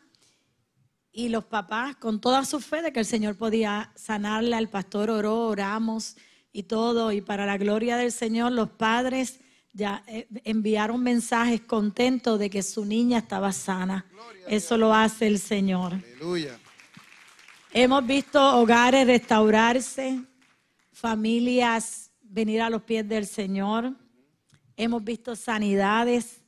y 1.12 1.28
los 1.28 1.44
papás 1.44 1.94
con 1.96 2.22
toda 2.22 2.46
su 2.46 2.58
fe 2.58 2.80
de 2.80 2.90
que 2.90 3.00
el 3.00 3.06
Señor 3.06 3.36
podía 3.36 3.92
sanarla, 3.96 4.56
el 4.56 4.70
pastor 4.70 5.10
oró, 5.10 5.48
oramos 5.48 6.16
y 6.54 6.62
todo, 6.62 7.12
y 7.12 7.20
para 7.20 7.44
la 7.44 7.58
gloria 7.58 7.98
del 7.98 8.12
Señor 8.12 8.52
los 8.52 8.70
padres 8.70 9.41
ya 9.72 10.02
eh, 10.06 10.28
enviaron 10.44 11.02
mensajes 11.02 11.60
contentos 11.60 12.38
de 12.38 12.50
que 12.50 12.62
su 12.62 12.84
niña 12.84 13.18
estaba 13.18 13.52
sana. 13.52 14.06
Eso 14.46 14.76
lo 14.76 14.92
hace 14.92 15.26
el 15.26 15.38
Señor. 15.38 15.94
Aleluya. 15.94 16.58
Hemos 17.72 18.06
visto 18.06 18.58
hogares 18.58 19.06
restaurarse, 19.06 20.20
familias 20.92 22.10
venir 22.22 22.60
a 22.60 22.68
los 22.68 22.82
pies 22.82 23.08
del 23.08 23.26
Señor. 23.26 23.94
Hemos 24.76 25.02
visto 25.02 25.36
sanidades 25.36 26.42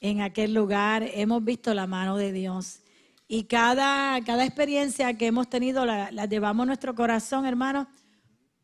en 0.00 0.20
aquel 0.20 0.54
lugar. 0.54 1.02
Hemos 1.14 1.44
visto 1.44 1.74
la 1.74 1.86
mano 1.86 2.16
de 2.16 2.32
Dios. 2.32 2.80
Y 3.26 3.44
cada, 3.44 4.22
cada 4.24 4.44
experiencia 4.44 5.18
que 5.18 5.26
hemos 5.26 5.50
tenido 5.50 5.84
la, 5.84 6.10
la 6.12 6.26
llevamos 6.26 6.62
a 6.64 6.66
nuestro 6.66 6.94
corazón, 6.94 7.44
hermanos, 7.44 7.88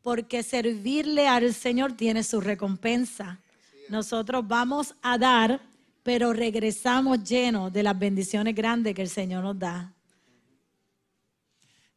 porque 0.01 0.43
servirle 0.43 1.27
al 1.27 1.53
Señor 1.53 1.93
tiene 1.95 2.23
su 2.23 2.41
recompensa. 2.41 3.41
Nosotros 3.89 4.47
vamos 4.47 4.95
a 5.03 5.19
dar, 5.19 5.61
pero 6.03 6.33
regresamos 6.33 7.23
llenos 7.23 7.73
de 7.73 7.83
las 7.83 7.99
bendiciones 7.99 8.55
grandes 8.55 8.95
que 8.95 9.03
el 9.03 9.09
Señor 9.09 9.45
nos 9.45 9.59
da. 9.59 9.93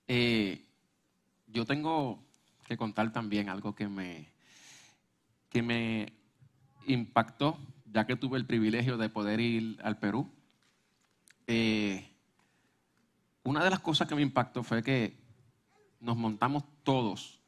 Eh, 0.07 0.63
yo 1.47 1.65
tengo 1.65 2.19
que 2.65 2.77
contar 2.77 3.11
también 3.11 3.49
algo 3.49 3.73
que 3.73 3.87
me, 3.87 4.29
que 5.49 5.61
me 5.61 6.13
impactó, 6.85 7.57
ya 7.85 8.05
que 8.05 8.15
tuve 8.15 8.37
el 8.37 8.45
privilegio 8.45 8.97
de 8.97 9.09
poder 9.09 9.39
ir 9.39 9.79
al 9.83 9.97
Perú. 9.99 10.29
Eh, 11.47 12.09
una 13.43 13.63
de 13.63 13.69
las 13.69 13.79
cosas 13.79 14.07
que 14.07 14.15
me 14.15 14.21
impactó 14.21 14.63
fue 14.63 14.83
que 14.83 15.17
nos 16.01 16.17
montamos 16.17 16.63
todos 16.83 17.39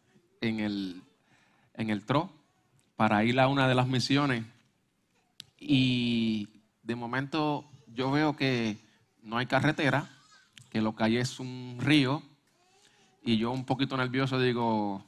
en 0.41 0.61
el, 0.61 1.01
en 1.73 1.89
el 1.89 2.05
para 2.99 3.23
ir 3.23 3.39
a 3.39 3.47
una 3.47 3.69
de 3.69 3.75
las 3.75 3.87
misiones 3.87 4.43
y 5.57 6.49
de 6.83 6.95
momento 6.95 7.63
yo 7.87 8.11
veo 8.11 8.35
que 8.35 8.77
no 9.23 9.37
hay 9.37 9.45
carretera, 9.45 10.09
que 10.69 10.81
lo 10.81 10.93
que 10.97 11.05
hay 11.05 11.15
es 11.15 11.39
un 11.39 11.77
río 11.79 12.21
y 13.23 13.37
yo 13.37 13.51
un 13.51 13.63
poquito 13.63 13.95
nervioso 13.95 14.37
digo, 14.37 15.01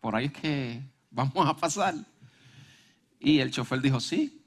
por 0.00 0.14
ahí 0.14 0.26
es 0.26 0.32
que 0.34 0.80
vamos 1.10 1.48
a 1.48 1.56
pasar. 1.56 1.96
Y 3.18 3.40
el 3.40 3.50
chofer 3.50 3.80
dijo, 3.80 3.98
sí, 3.98 4.44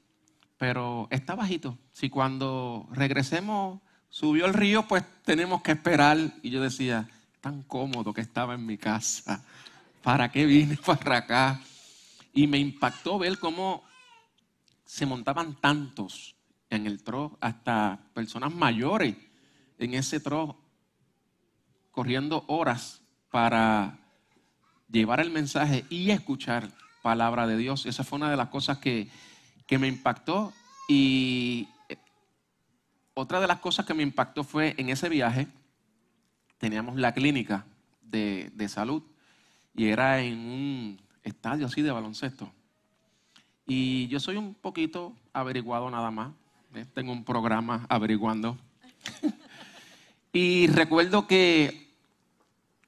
pero 0.56 1.08
está 1.10 1.34
bajito. 1.34 1.76
Si 1.92 2.08
cuando 2.08 2.88
regresemos 2.92 3.82
subió 4.08 4.46
el 4.46 4.54
río, 4.54 4.88
pues 4.88 5.04
tenemos 5.22 5.60
que 5.60 5.72
esperar. 5.72 6.16
Y 6.42 6.48
yo 6.48 6.62
decía, 6.62 7.10
tan 7.42 7.62
cómodo 7.62 8.14
que 8.14 8.22
estaba 8.22 8.54
en 8.54 8.64
mi 8.64 8.78
casa. 8.78 9.44
¿Para 10.02 10.30
qué 10.32 10.46
vine 10.46 10.78
para 10.86 11.18
acá? 11.18 11.60
Y 12.36 12.46
me 12.46 12.58
impactó 12.58 13.18
ver 13.18 13.38
cómo 13.38 13.82
se 14.84 15.06
montaban 15.06 15.54
tantos 15.58 16.36
en 16.68 16.86
el 16.86 17.02
tro, 17.02 17.38
hasta 17.40 18.10
personas 18.12 18.54
mayores 18.54 19.16
en 19.78 19.94
ese 19.94 20.20
tro, 20.20 20.60
corriendo 21.90 22.44
horas 22.46 23.00
para 23.30 23.98
llevar 24.90 25.20
el 25.20 25.30
mensaje 25.30 25.86
y 25.88 26.10
escuchar 26.10 26.68
palabra 27.02 27.46
de 27.46 27.56
Dios. 27.56 27.86
Esa 27.86 28.04
fue 28.04 28.18
una 28.18 28.30
de 28.30 28.36
las 28.36 28.48
cosas 28.48 28.76
que, 28.78 29.08
que 29.66 29.78
me 29.78 29.88
impactó. 29.88 30.52
Y 30.90 31.68
eh, 31.88 31.96
otra 33.14 33.40
de 33.40 33.46
las 33.46 33.60
cosas 33.60 33.86
que 33.86 33.94
me 33.94 34.02
impactó 34.02 34.44
fue 34.44 34.74
en 34.76 34.90
ese 34.90 35.08
viaje, 35.08 35.48
teníamos 36.58 36.96
la 36.96 37.14
clínica 37.14 37.64
de, 38.02 38.50
de 38.52 38.68
salud 38.68 39.02
y 39.74 39.86
era 39.86 40.20
en 40.20 40.38
un 40.38 41.05
estadio 41.26 41.66
así 41.66 41.82
de 41.82 41.90
baloncesto. 41.90 42.50
Y 43.66 44.06
yo 44.08 44.20
soy 44.20 44.36
un 44.36 44.54
poquito 44.54 45.12
averiguado 45.32 45.90
nada 45.90 46.10
más. 46.10 46.32
Tengo 46.94 47.12
un 47.12 47.24
programa 47.24 47.86
averiguando. 47.88 48.56
y 50.32 50.68
recuerdo 50.68 51.26
que 51.26 51.90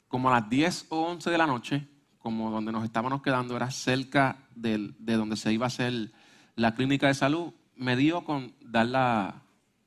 como 0.08 0.28
a 0.30 0.40
las 0.40 0.48
10 0.48 0.86
o 0.90 1.02
11 1.08 1.30
de 1.30 1.38
la 1.38 1.46
noche, 1.46 1.86
como 2.18 2.50
donde 2.50 2.72
nos 2.72 2.84
estábamos 2.84 3.22
quedando 3.22 3.56
era 3.56 3.70
cerca 3.70 4.36
de 4.54 4.92
donde 5.16 5.36
se 5.36 5.52
iba 5.52 5.66
a 5.66 5.68
hacer 5.68 6.12
la 6.56 6.74
clínica 6.74 7.06
de 7.06 7.14
salud, 7.14 7.52
me 7.76 7.96
dio 7.96 8.24
con 8.24 8.52
dar 8.60 8.86
la, 8.86 9.42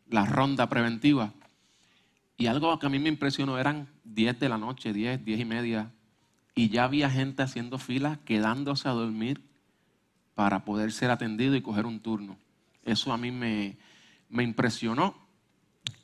la 0.09 0.25
ronda 0.25 0.67
preventiva. 0.69 1.33
Y 2.37 2.47
algo 2.47 2.77
que 2.79 2.87
a 2.87 2.89
mí 2.89 2.99
me 2.99 3.09
impresionó 3.09 3.57
eran 3.59 3.87
10 4.03 4.39
de 4.39 4.49
la 4.49 4.57
noche, 4.57 4.93
10, 4.93 5.23
10 5.23 5.39
y 5.39 5.45
media, 5.45 5.91
y 6.55 6.69
ya 6.69 6.83
había 6.83 7.09
gente 7.09 7.43
haciendo 7.43 7.77
filas, 7.77 8.17
quedándose 8.25 8.87
a 8.87 8.91
dormir 8.91 9.41
para 10.35 10.65
poder 10.65 10.91
ser 10.91 11.11
atendido 11.11 11.55
y 11.55 11.61
coger 11.61 11.85
un 11.85 11.99
turno. 11.99 12.37
Eso 12.83 13.13
a 13.13 13.17
mí 13.17 13.31
me, 13.31 13.77
me 14.29 14.43
impresionó. 14.43 15.15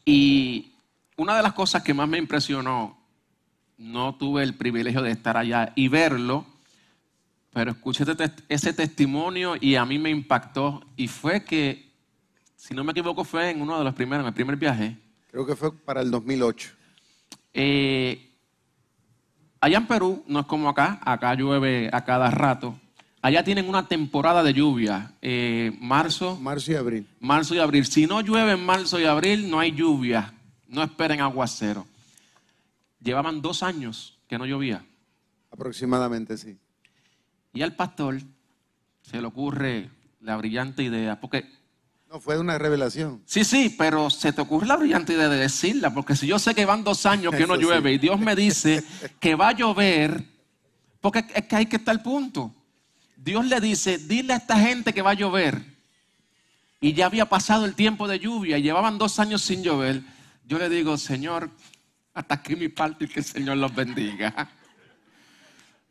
Y 0.05 0.71
una 1.15 1.35
de 1.35 1.43
las 1.43 1.53
cosas 1.53 1.83
que 1.83 1.93
más 1.93 2.07
me 2.07 2.17
impresionó, 2.17 2.97
no 3.77 4.15
tuve 4.15 4.43
el 4.43 4.55
privilegio 4.55 5.01
de 5.01 5.11
estar 5.11 5.37
allá 5.37 5.73
y 5.75 5.87
verlo, 5.87 6.45
pero 7.53 7.71
escuché 7.71 8.03
ese 8.03 8.15
tes- 8.15 8.43
ese 8.49 8.73
testimonio 8.73 9.55
y 9.59 9.75
a 9.75 9.85
mí 9.85 9.99
me 9.99 10.09
impactó. 10.09 10.83
Y 10.95 11.07
fue 11.07 11.43
que, 11.43 11.91
si 12.55 12.73
no 12.73 12.83
me 12.83 12.91
equivoco, 12.91 13.23
fue 13.23 13.49
en 13.49 13.61
uno 13.61 13.77
de 13.77 13.83
los 13.83 13.93
primeros, 13.93 14.23
en 14.23 14.27
el 14.29 14.33
primer 14.33 14.55
viaje, 14.55 14.97
Creo 15.29 15.45
que 15.45 15.55
fue 15.55 15.75
para 15.75 16.01
el 16.01 16.09
2008. 16.09 16.69
eh, 17.53 18.26
allá 19.67 19.77
en 19.79 19.87
Perú 19.87 20.23
no 20.27 20.39
es 20.39 20.45
como 20.45 20.69
acá, 20.69 20.99
acá 21.03 21.35
llueve 21.35 21.89
a 21.91 22.03
cada 22.05 22.31
rato. 22.31 22.79
Allá 23.21 23.43
tienen 23.43 23.67
una 23.67 23.87
temporada 23.87 24.41
de 24.41 24.53
lluvia, 24.53 25.11
eh, 25.21 25.75
marzo, 25.81 26.37
Marzo 26.37 26.71
y 26.71 26.75
abril. 26.75 27.07
marzo 27.19 27.53
y 27.53 27.59
abril. 27.59 27.85
Si 27.85 28.07
no 28.07 28.21
llueve 28.21 28.53
en 28.53 28.65
marzo 28.65 28.99
y 28.99 29.03
abril, 29.05 29.49
no 29.49 29.59
hay 29.59 29.73
lluvia. 29.73 30.33
No 30.69 30.83
esperen 30.83 31.19
aguacero. 31.19 31.85
Llevaban 33.01 33.41
dos 33.41 33.63
años 33.63 34.17
que 34.27 34.37
no 34.37 34.45
llovía. 34.45 34.85
Aproximadamente, 35.51 36.37
sí. 36.37 36.57
Y 37.53 37.61
al 37.61 37.75
pastor 37.75 38.21
se 39.01 39.19
le 39.19 39.27
ocurre 39.27 39.89
la 40.21 40.37
brillante 40.37 40.83
idea, 40.83 41.19
porque 41.19 41.45
No, 42.09 42.21
fue 42.21 42.39
una 42.39 42.57
revelación. 42.57 43.21
Sí, 43.25 43.43
sí, 43.43 43.75
pero 43.77 44.09
se 44.09 44.31
te 44.31 44.39
ocurre 44.41 44.65
la 44.65 44.77
brillante 44.77 45.13
idea 45.13 45.27
de 45.27 45.37
decirla, 45.37 45.93
porque 45.93 46.15
si 46.15 46.25
yo 46.25 46.39
sé 46.39 46.55
que 46.55 46.65
van 46.65 46.83
dos 46.83 47.05
años 47.05 47.33
que 47.33 47.45
no 47.45 47.55
Eso 47.55 47.55
sí. 47.55 47.61
llueve 47.63 47.91
y 47.93 47.97
Dios 47.97 48.17
me 48.19 48.35
dice 48.35 48.83
que 49.19 49.35
va 49.35 49.49
a 49.49 49.51
llover, 49.51 50.23
porque 51.01 51.25
es 51.35 51.43
que 51.45 51.55
hay 51.57 51.65
que 51.65 51.75
estar 51.75 51.93
al 51.95 52.01
punto. 52.01 52.53
Dios 53.17 53.45
le 53.45 53.59
dice, 53.59 53.97
dile 53.97 54.33
a 54.33 54.37
esta 54.37 54.57
gente 54.59 54.93
que 54.93 55.01
va 55.01 55.11
a 55.11 55.15
llover. 55.15 55.61
Y 56.79 56.93
ya 56.93 57.07
había 57.07 57.25
pasado 57.27 57.65
el 57.65 57.73
tiempo 57.75 58.07
de 58.07 58.19
lluvia 58.19 58.57
y 58.57 58.61
llevaban 58.61 58.97
dos 58.97 59.19
años 59.19 59.41
sin 59.41 59.63
llover. 59.63 60.01
Yo 60.45 60.59
le 60.59 60.69
digo, 60.69 60.97
Señor, 60.97 61.49
hasta 62.13 62.35
aquí 62.35 62.55
mi 62.55 62.69
parte 62.69 63.05
y 63.05 63.07
que 63.09 63.19
el 63.19 63.25
Señor 63.25 63.57
los 63.57 63.73
bendiga. 63.75 64.49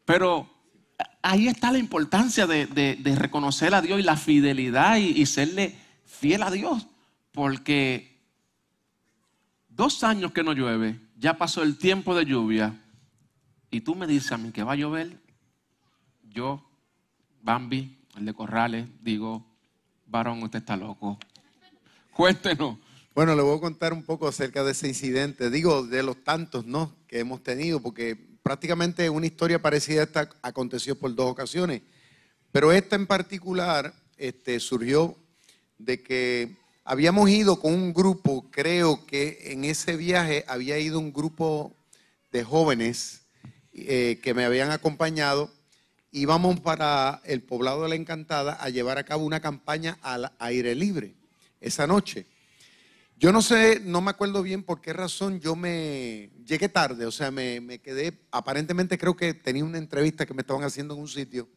Pero 0.04 0.48
ahí 1.20 1.48
está 1.48 1.72
la 1.72 1.78
importancia 1.78 2.46
de, 2.46 2.66
de- 2.66 2.96
de 2.96 3.16
reconocer 3.16 3.74
a 3.74 3.82
Dios 3.82 3.98
y 4.00 4.02
la 4.02 4.16
fidelidad 4.16 4.96
y, 4.96 5.20
y 5.20 5.26
serle 5.26 5.74
fiel 6.06 6.42
a 6.42 6.50
Dios. 6.50 6.86
Porque 7.32 8.22
dos 9.68 10.02
años 10.02 10.32
que 10.32 10.42
no 10.42 10.54
llueve, 10.54 10.98
ya 11.18 11.36
pasó 11.36 11.62
el 11.62 11.76
tiempo 11.76 12.14
de 12.14 12.24
lluvia, 12.24 12.82
y 13.70 13.82
tú 13.82 13.94
me 13.94 14.06
dices 14.06 14.32
a 14.32 14.38
mí 14.38 14.52
que 14.52 14.62
va 14.62 14.72
a 14.72 14.76
llover, 14.76 15.20
yo, 16.22 16.66
Bambi, 17.42 17.98
el 18.16 18.24
de 18.24 18.32
Corrales, 18.32 18.86
digo, 19.02 19.44
varón, 20.06 20.42
usted 20.42 20.60
está 20.60 20.76
loco. 20.76 21.18
Cuéntenos. 22.12 22.78
Bueno, 23.14 23.34
le 23.34 23.42
voy 23.42 23.56
a 23.56 23.60
contar 23.60 23.92
un 23.92 24.02
poco 24.02 24.28
acerca 24.28 24.62
de 24.62 24.72
ese 24.72 24.88
incidente. 24.88 25.50
Digo, 25.50 25.86
de 25.86 26.02
los 26.02 26.22
tantos, 26.22 26.66
¿no? 26.66 26.94
Que 27.06 27.20
hemos 27.20 27.42
tenido, 27.42 27.80
porque 27.80 28.14
prácticamente 28.42 29.08
una 29.10 29.26
historia 29.26 29.60
parecida 29.60 30.02
a 30.02 30.04
esta 30.04 30.28
aconteció 30.42 30.98
por 30.98 31.14
dos 31.14 31.30
ocasiones. 31.30 31.82
Pero 32.52 32.72
esta 32.72 32.94
en 32.96 33.06
particular 33.06 33.94
este, 34.16 34.60
surgió 34.60 35.16
de 35.78 36.02
que 36.02 36.56
habíamos 36.84 37.28
ido 37.30 37.60
con 37.60 37.72
un 37.72 37.92
grupo, 37.92 38.50
creo 38.50 39.06
que 39.06 39.52
en 39.52 39.64
ese 39.64 39.96
viaje 39.96 40.44
había 40.48 40.78
ido 40.78 40.98
un 40.98 41.12
grupo 41.12 41.74
de 42.32 42.44
jóvenes 42.44 43.22
eh, 43.72 44.20
que 44.22 44.34
me 44.34 44.44
habían 44.44 44.70
acompañado 44.70 45.50
íbamos 46.16 46.60
para 46.60 47.20
el 47.24 47.42
poblado 47.42 47.82
de 47.82 47.90
la 47.90 47.94
Encantada 47.94 48.54
a 48.54 48.70
llevar 48.70 48.96
a 48.96 49.04
cabo 49.04 49.26
una 49.26 49.40
campaña 49.40 49.98
al 50.00 50.32
aire 50.38 50.74
libre 50.74 51.14
esa 51.60 51.86
noche. 51.86 52.24
Yo 53.18 53.32
no 53.32 53.42
sé, 53.42 53.80
no 53.84 54.00
me 54.00 54.10
acuerdo 54.10 54.42
bien 54.42 54.62
por 54.62 54.80
qué 54.80 54.94
razón 54.94 55.40
yo 55.40 55.56
me 55.56 56.30
llegué 56.46 56.70
tarde, 56.70 57.04
o 57.04 57.10
sea, 57.10 57.30
me, 57.30 57.60
me 57.60 57.80
quedé, 57.80 58.18
aparentemente 58.30 58.96
creo 58.96 59.14
que 59.14 59.34
tenía 59.34 59.64
una 59.64 59.76
entrevista 59.76 60.24
que 60.24 60.32
me 60.32 60.40
estaban 60.40 60.64
haciendo 60.64 60.94
en 60.94 61.00
un 61.00 61.08
sitio, 61.08 61.48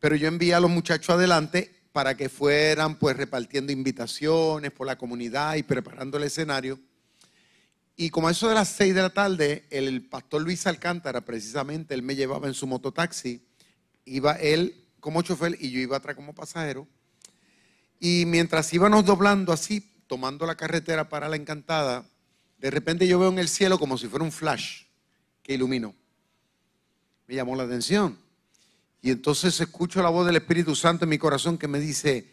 pero 0.00 0.16
yo 0.16 0.26
envié 0.26 0.54
a 0.54 0.60
los 0.60 0.70
muchachos 0.70 1.10
adelante 1.10 1.81
para 1.92 2.16
que 2.16 2.28
fueran 2.28 2.98
pues 2.98 3.16
repartiendo 3.16 3.70
invitaciones 3.70 4.72
por 4.72 4.86
la 4.86 4.96
comunidad 4.96 5.56
y 5.56 5.62
preparando 5.62 6.16
el 6.16 6.24
escenario. 6.24 6.80
Y 7.96 8.10
como 8.10 8.28
a 8.28 8.30
eso 8.30 8.48
de 8.48 8.54
las 8.54 8.68
seis 8.68 8.94
de 8.94 9.02
la 9.02 9.10
tarde, 9.10 9.66
el 9.70 10.08
pastor 10.08 10.42
Luis 10.42 10.66
Alcántara, 10.66 11.20
precisamente, 11.20 11.94
él 11.94 12.02
me 12.02 12.16
llevaba 12.16 12.48
en 12.48 12.54
su 12.54 12.66
mototaxi, 12.66 13.46
iba 14.06 14.32
él 14.32 14.74
como 14.98 15.20
chofer 15.22 15.56
y 15.60 15.70
yo 15.70 15.78
iba 15.80 15.98
atrás 15.98 16.16
como 16.16 16.34
pasajero. 16.34 16.88
Y 18.00 18.24
mientras 18.26 18.72
íbamos 18.72 19.04
doblando 19.04 19.52
así 19.52 19.80
tomando 20.06 20.46
la 20.46 20.56
carretera 20.56 21.08
para 21.08 21.28
la 21.28 21.36
encantada, 21.36 22.04
de 22.58 22.70
repente 22.70 23.06
yo 23.06 23.18
veo 23.18 23.28
en 23.28 23.38
el 23.38 23.48
cielo 23.48 23.78
como 23.78 23.98
si 23.98 24.08
fuera 24.08 24.24
un 24.24 24.32
flash 24.32 24.84
que 25.42 25.54
iluminó. 25.54 25.94
Me 27.26 27.34
llamó 27.34 27.56
la 27.56 27.64
atención. 27.64 28.18
Y 29.02 29.10
entonces 29.10 29.60
escucho 29.60 30.00
la 30.00 30.10
voz 30.10 30.24
del 30.24 30.36
Espíritu 30.36 30.76
Santo 30.76 31.04
en 31.04 31.08
mi 31.10 31.18
corazón 31.18 31.58
que 31.58 31.66
me 31.66 31.80
dice, 31.80 32.32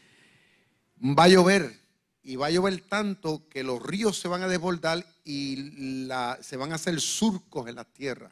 va 1.01 1.23
a 1.23 1.27
llover. 1.27 1.77
Y 2.21 2.36
va 2.36 2.45
a 2.45 2.51
llover 2.51 2.82
tanto 2.82 3.49
que 3.49 3.63
los 3.63 3.82
ríos 3.82 4.19
se 4.19 4.27
van 4.27 4.43
a 4.43 4.47
desbordar 4.47 5.03
y 5.25 6.08
se 6.41 6.58
van 6.58 6.71
a 6.71 6.75
hacer 6.75 7.01
surcos 7.01 7.67
en 7.67 7.75
la 7.75 7.86
tierra. 7.86 8.32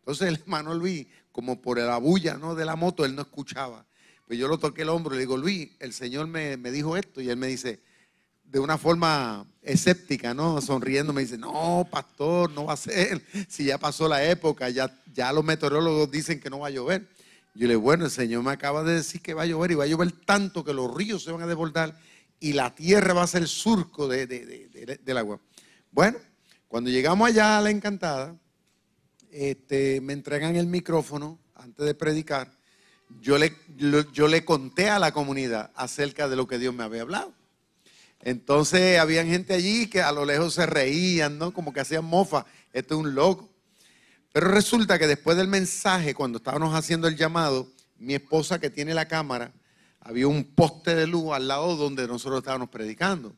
Entonces 0.00 0.28
el 0.28 0.34
hermano 0.34 0.74
Luis, 0.74 1.06
como 1.32 1.62
por 1.62 1.78
la 1.78 1.96
bulla 1.96 2.36
¿no? 2.36 2.54
de 2.54 2.66
la 2.66 2.76
moto, 2.76 3.06
él 3.06 3.14
no 3.14 3.22
escuchaba. 3.22 3.86
Pues 4.26 4.38
yo 4.38 4.46
lo 4.46 4.58
toqué 4.58 4.82
el 4.82 4.90
hombro 4.90 5.14
y 5.14 5.16
le 5.16 5.20
digo, 5.22 5.38
Luis, 5.38 5.70
el 5.78 5.94
Señor 5.94 6.26
me, 6.26 6.58
me 6.58 6.70
dijo 6.70 6.98
esto. 6.98 7.22
Y 7.22 7.30
él 7.30 7.38
me 7.38 7.46
dice, 7.46 7.80
de 8.44 8.58
una 8.58 8.76
forma 8.76 9.46
escéptica, 9.62 10.34
¿no? 10.34 10.60
Sonriendo, 10.60 11.14
me 11.14 11.22
dice, 11.22 11.38
no, 11.38 11.88
pastor, 11.90 12.50
no 12.50 12.66
va 12.66 12.74
a 12.74 12.76
ser. 12.76 13.24
Si 13.48 13.64
ya 13.64 13.78
pasó 13.78 14.06
la 14.06 14.22
época, 14.24 14.68
ya, 14.68 15.02
ya 15.14 15.32
los 15.32 15.44
meteorólogos 15.44 16.10
dicen 16.10 16.40
que 16.40 16.50
no 16.50 16.58
va 16.58 16.66
a 16.66 16.70
llover. 16.70 17.08
Yo 17.58 17.66
le 17.66 17.72
digo, 17.72 17.80
bueno, 17.80 18.04
el 18.04 18.12
Señor 18.12 18.44
me 18.44 18.52
acaba 18.52 18.84
de 18.84 18.94
decir 18.94 19.20
que 19.20 19.34
va 19.34 19.42
a 19.42 19.46
llover 19.46 19.72
y 19.72 19.74
va 19.74 19.82
a 19.82 19.88
llover 19.88 20.12
tanto 20.12 20.64
que 20.64 20.72
los 20.72 20.94
ríos 20.94 21.24
se 21.24 21.32
van 21.32 21.42
a 21.42 21.46
desbordar 21.48 21.98
y 22.38 22.52
la 22.52 22.72
tierra 22.72 23.14
va 23.14 23.24
a 23.24 23.26
ser 23.26 23.48
surco 23.48 24.06
de, 24.06 24.28
del 25.02 25.18
agua. 25.18 25.40
Bueno, 25.90 26.18
cuando 26.68 26.88
llegamos 26.88 27.28
allá 27.28 27.58
a 27.58 27.60
la 27.60 27.70
encantada, 27.70 28.38
este, 29.32 30.00
me 30.00 30.12
entregan 30.12 30.54
el 30.54 30.68
micrófono 30.68 31.40
antes 31.56 31.84
de 31.84 31.96
predicar. 31.96 32.48
Yo 33.20 33.38
le, 33.38 33.56
yo 34.12 34.28
le 34.28 34.44
conté 34.44 34.88
a 34.88 35.00
la 35.00 35.10
comunidad 35.10 35.72
acerca 35.74 36.28
de 36.28 36.36
lo 36.36 36.46
que 36.46 36.60
Dios 36.60 36.72
me 36.72 36.84
había 36.84 37.02
hablado. 37.02 37.34
Entonces 38.20 39.00
había 39.00 39.24
gente 39.24 39.54
allí 39.54 39.88
que 39.90 40.00
a 40.00 40.12
lo 40.12 40.24
lejos 40.24 40.54
se 40.54 40.64
reían, 40.64 41.38
¿no? 41.38 41.52
Como 41.52 41.72
que 41.72 41.80
hacían 41.80 42.04
mofa, 42.04 42.46
este 42.72 42.94
es 42.94 43.00
un 43.00 43.16
loco. 43.16 43.50
Pero 44.32 44.48
resulta 44.48 44.98
que 44.98 45.06
después 45.06 45.36
del 45.36 45.48
mensaje, 45.48 46.14
cuando 46.14 46.38
estábamos 46.38 46.74
haciendo 46.74 47.08
el 47.08 47.16
llamado, 47.16 47.68
mi 47.96 48.14
esposa 48.14 48.58
que 48.58 48.70
tiene 48.70 48.94
la 48.94 49.08
cámara, 49.08 49.52
había 50.00 50.28
un 50.28 50.44
poste 50.44 50.94
de 50.94 51.06
luz 51.06 51.32
al 51.32 51.48
lado 51.48 51.76
donde 51.76 52.06
nosotros 52.06 52.38
estábamos 52.38 52.68
predicando. 52.68 53.34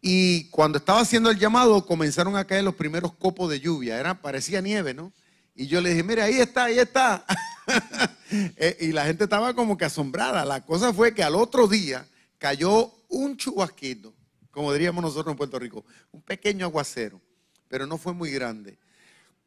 Y 0.00 0.48
cuando 0.50 0.78
estaba 0.78 1.00
haciendo 1.00 1.30
el 1.30 1.38
llamado, 1.38 1.84
comenzaron 1.84 2.36
a 2.36 2.46
caer 2.46 2.64
los 2.64 2.76
primeros 2.76 3.12
copos 3.14 3.50
de 3.50 3.60
lluvia. 3.60 3.98
Era, 3.98 4.20
parecía 4.20 4.60
nieve, 4.60 4.94
¿no? 4.94 5.12
Y 5.54 5.66
yo 5.66 5.80
le 5.80 5.90
dije, 5.90 6.04
mira, 6.04 6.24
ahí 6.24 6.40
está, 6.40 6.64
ahí 6.64 6.78
está. 6.78 7.24
Eh, 8.30 8.76
y 8.80 8.92
la 8.92 9.06
gente 9.06 9.24
estaba 9.24 9.54
como 9.54 9.78
que 9.78 9.86
asombrada. 9.86 10.44
La 10.44 10.62
cosa 10.62 10.92
fue 10.92 11.14
que 11.14 11.22
al 11.22 11.34
otro 11.34 11.66
día 11.66 12.06
cayó 12.36 12.92
un 13.08 13.38
chubasquito, 13.38 14.14
como 14.50 14.70
diríamos 14.70 15.02
nosotros 15.02 15.32
en 15.32 15.38
Puerto 15.38 15.58
Rico, 15.58 15.84
un 16.12 16.20
pequeño 16.20 16.66
aguacero, 16.66 17.22
pero 17.68 17.86
no 17.86 17.96
fue 17.96 18.12
muy 18.12 18.30
grande. 18.30 18.78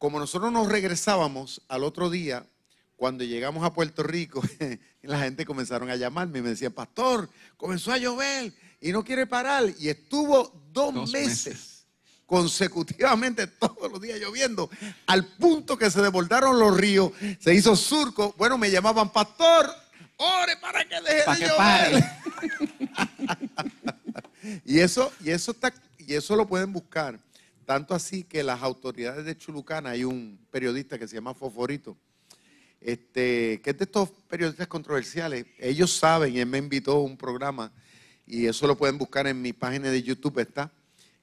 Como 0.02 0.18
nosotros 0.18 0.50
nos 0.50 0.66
regresábamos 0.66 1.62
al 1.68 1.84
otro 1.84 2.10
día, 2.10 2.44
cuando 2.96 3.22
llegamos 3.22 3.62
a 3.62 3.72
Puerto 3.72 4.02
Rico, 4.02 4.42
la 5.02 5.20
gente 5.20 5.46
comenzaron 5.46 5.90
a 5.90 5.94
llamarme 5.94 6.40
y 6.40 6.42
me 6.42 6.48
decían, 6.48 6.72
pastor, 6.72 7.30
comenzó 7.56 7.92
a 7.92 7.98
llover 7.98 8.52
y 8.80 8.90
no 8.90 9.04
quiere 9.04 9.28
parar. 9.28 9.62
Y 9.78 9.90
estuvo 9.90 10.60
dos, 10.72 11.08
meses, 11.12 11.86
consecutivamente 12.26 13.46
todos 13.60 13.92
los 13.92 14.00
días 14.00 14.18
lloviendo, 14.18 14.68
al 15.06 15.24
punto 15.24 15.78
que 15.78 15.88
se 15.88 16.02
desbordaron 16.02 16.58
los 16.58 16.76
ríos, 16.76 17.12
se 17.38 17.54
hizo 17.54 17.76
surco. 17.76 18.34
Bueno, 18.36 18.58
me 18.58 18.72
llamaban, 18.72 19.12
pastor, 19.12 19.72
ore 20.16 20.56
para 20.56 20.84
que 20.84 21.00
deje 21.00 21.30
de 21.30 21.48
llover. 21.48 22.04
y, 24.64 24.80
eso, 24.80 25.12
y, 25.20 25.30
eso 25.30 25.52
está, 25.52 25.72
y 25.96 26.14
eso 26.14 26.34
lo 26.34 26.48
pueden 26.48 26.72
buscar. 26.72 27.20
Tanto 27.72 27.94
así 27.94 28.24
que 28.24 28.42
las 28.42 28.62
autoridades 28.62 29.24
de 29.24 29.34
Chulucana, 29.34 29.92
hay 29.92 30.04
un 30.04 30.38
periodista 30.50 30.98
que 30.98 31.08
se 31.08 31.14
llama 31.14 31.32
Foforito, 31.32 31.96
este, 32.82 33.62
que 33.62 33.70
es 33.70 33.78
de 33.78 33.84
estos 33.84 34.10
periodistas 34.28 34.66
controversiales. 34.66 35.46
Ellos 35.58 35.90
saben, 35.90 36.36
él 36.36 36.44
me 36.44 36.58
invitó 36.58 36.92
a 36.92 37.02
un 37.02 37.16
programa, 37.16 37.72
y 38.26 38.44
eso 38.44 38.66
lo 38.66 38.76
pueden 38.76 38.98
buscar 38.98 39.26
en 39.26 39.40
mi 39.40 39.54
página 39.54 39.90
de 39.90 40.02
YouTube, 40.02 40.40
está, 40.40 40.70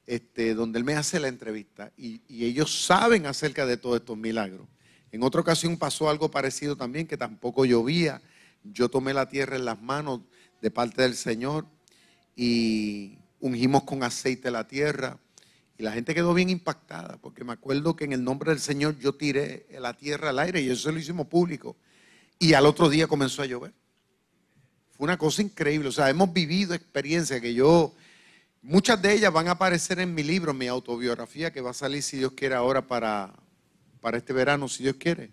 este, 0.07 0.55
donde 0.55 0.79
él 0.79 0.85
me 0.85 0.95
hace 0.95 1.19
la 1.19 1.27
entrevista. 1.27 1.91
Y 1.95 2.43
ellos 2.43 2.83
saben 2.83 3.27
acerca 3.27 3.67
de 3.67 3.77
todos 3.77 3.97
estos 3.97 4.17
milagros. 4.17 4.67
En 5.12 5.21
otra 5.21 5.41
ocasión 5.41 5.77
pasó 5.77 6.09
algo 6.09 6.31
parecido 6.31 6.75
también, 6.75 7.05
que 7.05 7.15
tampoco 7.15 7.63
llovía. 7.63 8.23
Yo 8.63 8.89
tomé 8.89 9.13
la 9.13 9.29
tierra 9.29 9.55
en 9.55 9.65
las 9.65 9.79
manos 9.79 10.21
de 10.63 10.71
parte 10.71 11.03
del 11.03 11.13
Señor 11.13 11.67
y 12.35 13.19
ungimos 13.39 13.83
con 13.83 14.01
aceite 14.01 14.49
la 14.49 14.67
tierra. 14.67 15.19
Y 15.79 15.83
la 15.83 15.93
gente 15.93 16.13
quedó 16.13 16.33
bien 16.33 16.49
impactada, 16.49 17.17
porque 17.21 17.45
me 17.45 17.53
acuerdo 17.53 17.95
que 17.95 18.03
en 18.03 18.11
el 18.11 18.21
nombre 18.21 18.51
del 18.51 18.59
Señor 18.59 18.99
yo 18.99 19.15
tiré 19.15 19.65
la 19.79 19.95
tierra 19.95 20.31
al 20.31 20.39
aire 20.39 20.59
y 20.61 20.69
eso 20.69 20.91
lo 20.91 20.99
hicimos 20.99 21.27
público. 21.27 21.77
Y 22.37 22.51
al 22.51 22.65
otro 22.65 22.89
día 22.89 23.07
comenzó 23.07 23.43
a 23.43 23.45
llover. 23.45 23.73
Fue 24.91 25.05
una 25.05 25.17
cosa 25.17 25.41
increíble. 25.41 25.87
O 25.87 25.91
sea, 25.93 26.09
hemos 26.09 26.33
vivido 26.33 26.73
experiencias 26.73 27.39
que 27.39 27.53
yo, 27.53 27.95
muchas 28.61 29.01
de 29.01 29.13
ellas 29.13 29.31
van 29.31 29.47
a 29.47 29.51
aparecer 29.51 29.99
en 29.99 30.13
mi 30.13 30.21
libro, 30.21 30.53
mi 30.53 30.67
autobiografía, 30.67 31.53
que 31.53 31.61
va 31.61 31.69
a 31.69 31.73
salir, 31.73 32.03
si 32.03 32.17
Dios 32.17 32.33
quiere, 32.33 32.55
ahora 32.55 32.85
para, 32.85 33.33
para 34.01 34.17
este 34.17 34.33
verano, 34.33 34.67
si 34.67 34.83
Dios 34.83 34.97
quiere. 34.99 35.31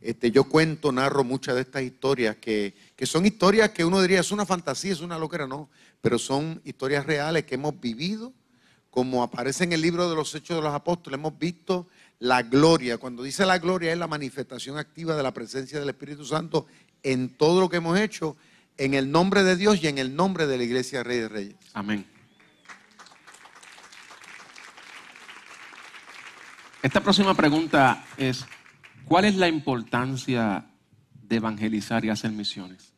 Este, 0.00 0.32
yo 0.32 0.42
cuento, 0.42 0.90
narro 0.90 1.22
muchas 1.22 1.54
de 1.54 1.60
estas 1.60 1.82
historias 1.82 2.34
que, 2.36 2.74
son 3.04 3.26
historias 3.26 3.70
que 3.70 3.84
uno 3.84 4.02
diría 4.02 4.18
es 4.18 4.32
una 4.32 4.44
fantasía, 4.44 4.92
es 4.92 5.00
una 5.00 5.20
locura, 5.20 5.46
no, 5.46 5.70
pero 6.00 6.18
son 6.18 6.60
historias 6.64 7.06
reales 7.06 7.44
que 7.44 7.54
hemos 7.54 7.80
vivido, 7.80 8.32
como 8.94 9.24
aparece 9.24 9.64
en 9.64 9.72
el 9.72 9.80
libro 9.80 10.08
de 10.08 10.14
los 10.14 10.32
Hechos 10.36 10.56
de 10.56 10.62
los 10.62 10.72
Apóstoles, 10.72 11.18
hemos 11.18 11.36
visto 11.36 11.88
la 12.20 12.42
gloria. 12.42 12.96
Cuando 12.96 13.24
dice 13.24 13.44
la 13.44 13.58
gloria 13.58 13.90
es 13.90 13.98
la 13.98 14.06
manifestación 14.06 14.78
activa 14.78 15.16
de 15.16 15.22
la 15.24 15.34
presencia 15.34 15.80
del 15.80 15.88
Espíritu 15.88 16.24
Santo 16.24 16.68
en 17.02 17.30
todo 17.30 17.60
lo 17.60 17.68
que 17.68 17.78
hemos 17.78 17.98
hecho, 17.98 18.36
en 18.78 18.94
el 18.94 19.10
nombre 19.10 19.42
de 19.42 19.56
Dios 19.56 19.82
y 19.82 19.88
en 19.88 19.98
el 19.98 20.14
nombre 20.14 20.46
de 20.46 20.58
la 20.58 20.62
Iglesia 20.62 21.02
Rey 21.02 21.18
de 21.18 21.28
Reyes. 21.28 21.56
Amén. 21.72 22.06
Esta 26.80 27.00
próxima 27.00 27.34
pregunta 27.34 28.06
es, 28.16 28.46
¿Cuál 29.06 29.24
es 29.24 29.34
la 29.34 29.48
importancia 29.48 30.70
de 31.12 31.36
evangelizar 31.36 32.04
y 32.04 32.10
hacer 32.10 32.30
misiones? 32.30 32.92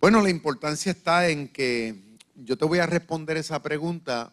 Bueno, 0.00 0.20
la 0.20 0.28
importancia 0.28 0.90
está 0.90 1.28
en 1.28 1.46
que 1.46 2.18
yo 2.34 2.58
te 2.58 2.64
voy 2.64 2.80
a 2.80 2.86
responder 2.86 3.36
esa 3.36 3.62
pregunta 3.62 4.32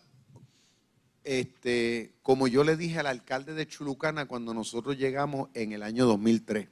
este, 1.28 2.14
como 2.24 2.48
yo 2.48 2.64
le 2.64 2.78
dije 2.78 3.00
al 3.00 3.08
alcalde 3.08 3.54
de 3.54 3.68
Chulucana 3.68 4.28
cuando 4.28 4.54
nosotros 4.54 4.98
llegamos 4.98 5.50
en 5.54 5.74
el 5.74 5.84
año 5.84 6.06
2003. 6.06 6.70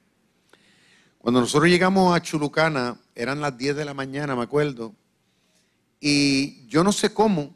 Cuando 1.18 1.40
nosotros 1.40 1.68
llegamos 1.68 2.16
a 2.16 2.22
Chulucana, 2.22 2.98
eran 3.14 3.42
las 3.42 3.58
10 3.58 3.76
de 3.76 3.84
la 3.84 3.92
mañana, 3.92 4.34
me 4.34 4.42
acuerdo, 4.42 4.94
y 6.00 6.66
yo 6.68 6.82
no 6.82 6.92
sé 6.92 7.12
cómo, 7.12 7.54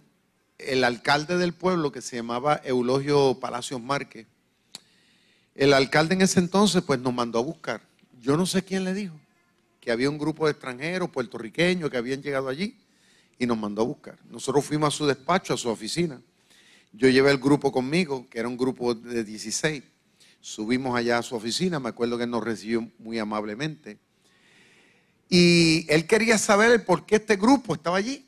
el 0.59 0.85
alcalde 0.85 1.39
del 1.39 1.55
pueblo, 1.55 1.91
que 1.91 2.03
se 2.03 2.17
llamaba 2.17 2.61
Eulogio 2.65 3.41
Palacios 3.41 3.81
Márquez, 3.81 4.27
el 5.55 5.73
alcalde 5.73 6.17
en 6.17 6.21
ese 6.21 6.39
entonces 6.39 6.83
pues 6.83 7.01
nos 7.01 7.15
mandó 7.15 7.39
a 7.39 7.43
buscar. 7.43 7.81
Yo 8.21 8.37
no 8.37 8.45
sé 8.45 8.63
quién 8.63 8.85
le 8.85 8.93
dijo 8.93 9.19
que 9.81 9.91
había 9.91 10.11
un 10.11 10.19
grupo 10.19 10.45
de 10.45 10.53
extranjeros 10.53 11.09
puertorriqueños 11.09 11.89
que 11.89 11.97
habían 11.97 12.21
llegado 12.21 12.51
allí 12.51 12.77
y 13.39 13.47
nos 13.47 13.57
mandó 13.57 13.81
a 13.81 13.87
buscar. 13.87 14.19
Nosotros 14.29 14.67
fuimos 14.67 14.95
a 14.95 14.97
su 14.99 15.07
despacho, 15.07 15.55
a 15.55 15.57
su 15.57 15.71
oficina. 15.71 16.21
Yo 16.93 17.09
llevé 17.09 17.31
el 17.31 17.39
grupo 17.39 17.71
conmigo, 17.71 18.29
que 18.29 18.41
era 18.41 18.49
un 18.49 18.57
grupo 18.57 18.95
de 18.95 19.23
16. 19.23 19.83
Subimos 20.41 20.97
allá 20.97 21.19
a 21.19 21.23
su 21.23 21.37
oficina, 21.37 21.79
me 21.79 21.89
acuerdo 21.89 22.17
que 22.17 22.25
él 22.25 22.31
nos 22.31 22.43
recibió 22.43 22.91
muy 22.99 23.19
amablemente. 23.19 23.99
Y 25.29 25.87
él 25.89 26.07
quería 26.07 26.39
saber 26.39 26.85
por 26.85 27.07
qué 27.07 27.17
este 27.17 27.37
grupo 27.37 27.75
estaba 27.75 27.99
allí. 27.99 28.27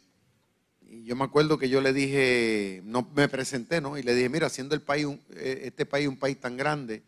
Y 0.89 1.03
yo 1.05 1.17
me 1.17 1.25
acuerdo 1.25 1.59
que 1.59 1.69
yo 1.69 1.81
le 1.81 1.93
dije, 1.93 2.83
no 2.85 3.11
me 3.17 3.29
presenté, 3.29 3.81
¿no? 3.81 3.99
Y 3.99 4.05
le 4.05 4.15
dije, 4.15 4.29
mira, 4.29 4.49
siendo 4.49 4.77
el 4.77 4.83
eh, 5.35 5.63
este 5.65 5.85
país 5.85 6.07
un 6.07 6.17
país 6.17 6.39
tan 6.39 6.57
grande, 6.57 7.03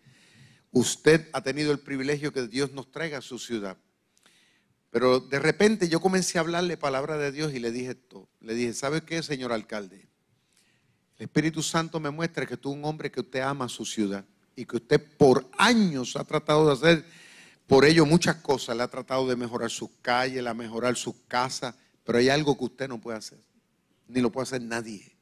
usted 0.72 1.28
ha 1.32 1.42
tenido 1.42 1.70
el 1.70 1.78
privilegio 1.78 2.32
que 2.32 2.48
Dios 2.48 2.72
nos 2.72 2.90
traiga 2.90 3.18
a 3.18 3.22
su 3.22 3.38
ciudad. 3.38 3.76
Pero 4.90 5.20
de 5.20 5.38
repente 5.38 5.88
yo 5.88 6.00
comencé 6.00 6.38
a 6.38 6.40
hablarle 6.40 6.76
palabra 6.76 7.16
de 7.16 7.30
Dios 7.30 7.54
y 7.54 7.60
le 7.60 7.70
dije 7.70 7.90
esto. 7.90 8.28
Le 8.40 8.54
dije, 8.54 8.74
¿sabe 8.74 9.02
qué, 9.02 9.22
señor 9.22 9.52
alcalde? 9.52 10.08
El 11.18 11.24
Espíritu 11.24 11.62
Santo 11.62 12.00
me 12.00 12.11
muestra 12.11 12.46
que 12.46 12.57
tú 12.57 12.70
un 12.70 12.85
hombre 12.85 13.11
que 13.11 13.20
usted 13.20 13.40
ama 13.40 13.68
su 13.68 13.85
ciudad 13.85 14.24
y 14.57 14.64
que 14.64 14.77
usted 14.77 15.00
por 15.16 15.48
años 15.59 16.16
ha 16.16 16.24
tratado 16.24 16.66
de 16.66 16.72
hacer 16.72 17.05
por 17.66 17.85
ello 17.85 18.05
muchas 18.05 18.37
cosas. 18.37 18.77
Le 18.77 18.83
ha 18.83 18.88
tratado 18.88 19.27
de 19.29 19.37
mejorar 19.37 19.70
sus 19.70 19.90
calles, 20.03 20.42
la 20.42 20.55
mejorar 20.55 20.96
sus 20.96 21.14
casas, 21.29 21.74
pero 22.05 22.18
hay 22.18 22.29
algo 22.29 22.57
que 22.59 22.64
usted 22.64 22.88
no 22.88 23.00
puede 23.00 23.18
hacer, 23.18 23.38
ni 24.09 24.20
lo 24.20 24.31
puede 24.31 24.44
hacer 24.44 24.62
nadie. 24.62 25.14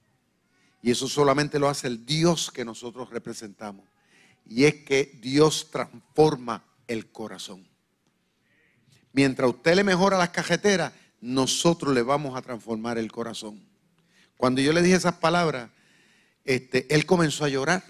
Y 0.82 0.90
eso 0.90 1.08
solamente 1.08 1.58
lo 1.58 1.68
hace 1.68 1.86
el 1.86 2.04
Dios 2.04 2.50
que 2.50 2.64
nosotros 2.64 3.10
representamos. 3.10 3.86
Y 4.44 4.64
es 4.64 4.74
que 4.84 5.18
Dios 5.22 5.70
transforma 5.70 6.64
el 6.88 7.12
corazón. 7.12 7.68
Mientras 9.12 9.48
usted 9.48 9.76
le 9.76 9.84
mejora 9.84 10.18
las 10.18 10.30
cajeteras, 10.30 10.92
nosotros 11.20 11.94
le 11.94 12.02
vamos 12.02 12.36
a 12.36 12.42
transformar 12.42 12.98
el 12.98 13.12
corazón. 13.12 13.62
Cuando 14.36 14.60
yo 14.60 14.72
le 14.72 14.82
dije 14.82 14.96
esas 14.96 15.14
palabras, 15.14 15.70
este, 16.44 16.92
él 16.94 17.06
comenzó 17.06 17.44
a 17.44 17.48
llorar. 17.48 17.82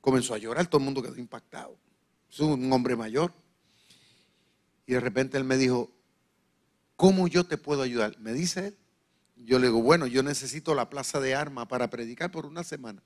Comenzó 0.00 0.34
a 0.34 0.38
llorar, 0.38 0.66
todo 0.66 0.78
el 0.78 0.84
mundo 0.84 1.02
quedó 1.02 1.16
impactado. 1.16 1.76
Es 2.30 2.40
un 2.40 2.72
hombre 2.72 2.96
mayor. 2.96 3.32
Y 4.86 4.92
de 4.92 5.00
repente 5.00 5.36
él 5.36 5.44
me 5.44 5.56
dijo, 5.56 5.90
¿cómo 6.96 7.26
yo 7.28 7.44
te 7.44 7.58
puedo 7.58 7.82
ayudar? 7.82 8.18
Me 8.18 8.32
dice 8.32 8.68
él. 8.68 8.76
Yo 9.36 9.58
le 9.58 9.66
digo, 9.66 9.82
bueno, 9.82 10.06
yo 10.06 10.22
necesito 10.22 10.74
la 10.74 10.88
plaza 10.88 11.20
de 11.20 11.34
armas 11.34 11.66
para 11.66 11.90
predicar 11.90 12.30
por 12.30 12.46
una 12.46 12.64
semana. 12.64 13.02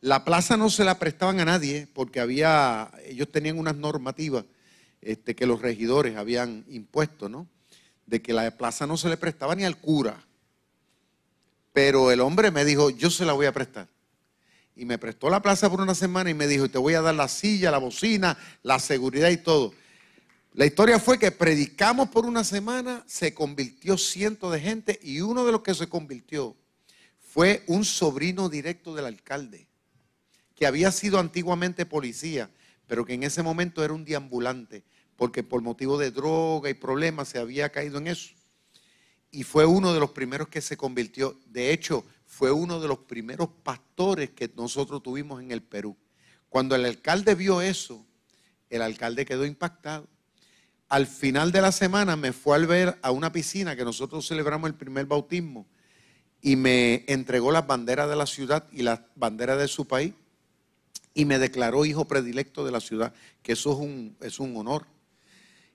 La 0.00 0.24
plaza 0.24 0.56
no 0.56 0.68
se 0.68 0.84
la 0.84 0.98
prestaban 0.98 1.38
a 1.40 1.44
nadie 1.44 1.86
porque 1.94 2.20
había, 2.20 2.90
ellos 3.04 3.30
tenían 3.30 3.58
unas 3.58 3.76
normativas 3.76 4.44
este, 5.00 5.34
que 5.34 5.46
los 5.46 5.62
regidores 5.62 6.16
habían 6.16 6.64
impuesto, 6.68 7.28
¿no? 7.28 7.48
De 8.06 8.20
que 8.20 8.32
la 8.32 8.50
plaza 8.56 8.86
no 8.86 8.96
se 8.96 9.08
le 9.08 9.16
prestaba 9.16 9.54
ni 9.54 9.64
al 9.64 9.78
cura. 9.78 10.26
Pero 11.72 12.10
el 12.10 12.20
hombre 12.20 12.50
me 12.50 12.64
dijo, 12.64 12.90
yo 12.90 13.10
se 13.10 13.24
la 13.24 13.32
voy 13.32 13.46
a 13.46 13.52
prestar. 13.52 13.88
Y 14.74 14.84
me 14.84 14.98
prestó 14.98 15.28
la 15.28 15.42
plaza 15.42 15.70
por 15.70 15.80
una 15.80 15.94
semana 15.94 16.30
y 16.30 16.34
me 16.34 16.46
dijo, 16.46 16.68
te 16.68 16.78
voy 16.78 16.94
a 16.94 17.02
dar 17.02 17.14
la 17.14 17.28
silla, 17.28 17.70
la 17.70 17.78
bocina, 17.78 18.38
la 18.62 18.78
seguridad 18.78 19.30
y 19.30 19.36
todo. 19.36 19.74
La 20.54 20.66
historia 20.66 20.98
fue 20.98 21.18
que 21.18 21.30
predicamos 21.30 22.10
por 22.10 22.26
una 22.26 22.44
semana, 22.44 23.02
se 23.06 23.32
convirtió 23.32 23.96
ciento 23.96 24.50
de 24.50 24.60
gente 24.60 24.98
y 25.02 25.20
uno 25.22 25.46
de 25.46 25.52
los 25.52 25.62
que 25.62 25.74
se 25.74 25.88
convirtió 25.88 26.56
fue 27.18 27.62
un 27.66 27.86
sobrino 27.86 28.50
directo 28.50 28.94
del 28.94 29.06
alcalde, 29.06 29.66
que 30.54 30.66
había 30.66 30.92
sido 30.92 31.18
antiguamente 31.18 31.86
policía, 31.86 32.50
pero 32.86 33.06
que 33.06 33.14
en 33.14 33.22
ese 33.22 33.42
momento 33.42 33.82
era 33.82 33.94
un 33.94 34.04
deambulante, 34.04 34.84
porque 35.16 35.42
por 35.42 35.62
motivo 35.62 35.96
de 35.96 36.10
droga 36.10 36.68
y 36.68 36.74
problemas 36.74 37.28
se 37.28 37.38
había 37.38 37.70
caído 37.70 37.96
en 37.96 38.08
eso. 38.08 38.34
Y 39.32 39.42
fue 39.42 39.66
uno 39.66 39.92
de 39.92 39.98
los 39.98 40.12
primeros 40.12 40.46
que 40.46 40.60
se 40.60 40.76
convirtió. 40.76 41.36
De 41.46 41.72
hecho, 41.72 42.04
fue 42.24 42.52
uno 42.52 42.80
de 42.80 42.86
los 42.86 42.98
primeros 42.98 43.48
pastores 43.64 44.30
que 44.30 44.48
nosotros 44.54 45.02
tuvimos 45.02 45.42
en 45.42 45.50
el 45.50 45.62
Perú. 45.62 45.96
Cuando 46.48 46.76
el 46.76 46.84
alcalde 46.84 47.34
vio 47.34 47.60
eso, 47.60 48.06
el 48.70 48.82
alcalde 48.82 49.24
quedó 49.24 49.44
impactado 49.44 50.06
al 50.92 51.06
final 51.06 51.52
de 51.52 51.62
la 51.62 51.72
semana 51.72 52.16
me 52.16 52.34
fue 52.34 52.54
al 52.54 52.66
ver 52.66 52.98
a 53.00 53.12
una 53.12 53.32
piscina 53.32 53.74
que 53.74 53.82
nosotros 53.82 54.28
celebramos 54.28 54.68
el 54.68 54.74
primer 54.74 55.06
bautismo 55.06 55.66
y 56.42 56.54
me 56.54 57.06
entregó 57.08 57.50
las 57.50 57.66
banderas 57.66 58.10
de 58.10 58.16
la 58.16 58.26
ciudad 58.26 58.68
y 58.70 58.82
las 58.82 59.00
banderas 59.14 59.58
de 59.58 59.68
su 59.68 59.86
país 59.86 60.12
y 61.14 61.24
me 61.24 61.38
declaró 61.38 61.86
hijo 61.86 62.04
predilecto 62.04 62.62
de 62.62 62.72
la 62.72 62.80
ciudad, 62.80 63.14
que 63.42 63.52
eso 63.52 63.72
es 63.72 63.78
un, 63.78 64.18
es 64.20 64.38
un 64.38 64.54
honor. 64.54 64.84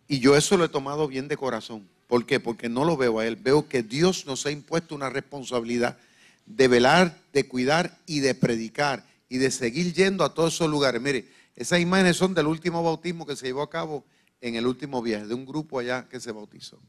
Y 0.07 0.19
yo 0.19 0.37
eso 0.37 0.55
lo 0.55 0.65
he 0.65 0.69
tomado 0.69 1.07
bien 1.07 1.27
de 1.27 1.35
corazón. 1.35 1.89
¿Por 2.07 2.25
qué? 2.25 2.39
Porque 2.39 2.69
no 2.69 2.85
lo 2.85 2.97
veo 2.97 3.19
a 3.19 3.27
él. 3.27 3.35
Veo 3.35 3.67
que 3.67 3.83
Dios 3.83 4.25
nos 4.25 4.45
ha 4.45 4.51
impuesto 4.51 4.95
una 4.95 5.09
responsabilidad 5.09 5.97
de 6.45 6.67
velar, 6.67 7.17
de 7.33 7.47
cuidar 7.47 7.97
y 8.05 8.21
de 8.21 8.33
predicar 8.33 9.05
y 9.29 9.37
de 9.37 9.51
seguir 9.51 9.93
yendo 9.93 10.23
a 10.23 10.33
todos 10.33 10.55
esos 10.55 10.69
lugares. 10.69 11.01
Mire, 11.01 11.25
esas 11.55 11.79
imágenes 11.79 12.15
son 12.15 12.33
del 12.33 12.47
último 12.47 12.81
bautismo 12.81 13.25
que 13.25 13.35
se 13.35 13.47
llevó 13.47 13.61
a 13.61 13.69
cabo 13.69 14.05
en 14.41 14.55
el 14.55 14.65
último 14.65 15.01
viaje 15.01 15.27
de 15.27 15.33
un 15.33 15.45
grupo 15.45 15.79
allá 15.79 16.07
que 16.07 16.19
se 16.19 16.31
bautizó. 16.31 16.79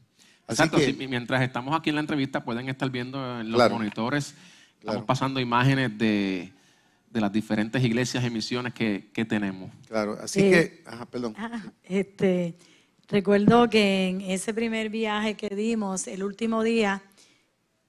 Así 0.47 0.67
que, 0.69 1.07
mientras 1.07 1.41
estamos 1.43 1.77
aquí 1.77 1.89
en 1.89 1.95
la 1.95 2.01
entrevista 2.01 2.43
pueden 2.43 2.69
estar 2.69 2.89
viendo 2.89 3.39
en 3.39 3.51
los 3.51 3.71
monitores, 3.71 4.33
estamos 4.79 5.03
pasando 5.03 5.39
imágenes 5.39 5.95
de, 5.97 6.51
las 7.11 7.31
diferentes 7.31 7.83
iglesias 7.83 8.23
y 8.23 8.29
misiones 8.29 8.73
que, 8.73 9.25
tenemos. 9.27 9.69
Claro, 9.87 10.17
así 10.21 10.39
que, 10.39 10.81
ajá, 10.85 11.05
perdón. 11.05 11.35
Ah, 11.37 11.61
este, 11.83 12.55
recuerdo 13.09 13.69
que 13.69 14.07
en 14.07 14.21
ese 14.21 14.53
primer 14.53 14.89
viaje 14.89 15.35
que 15.35 15.49
dimos, 15.49 16.07
el 16.07 16.23
último 16.23 16.63
día, 16.63 17.01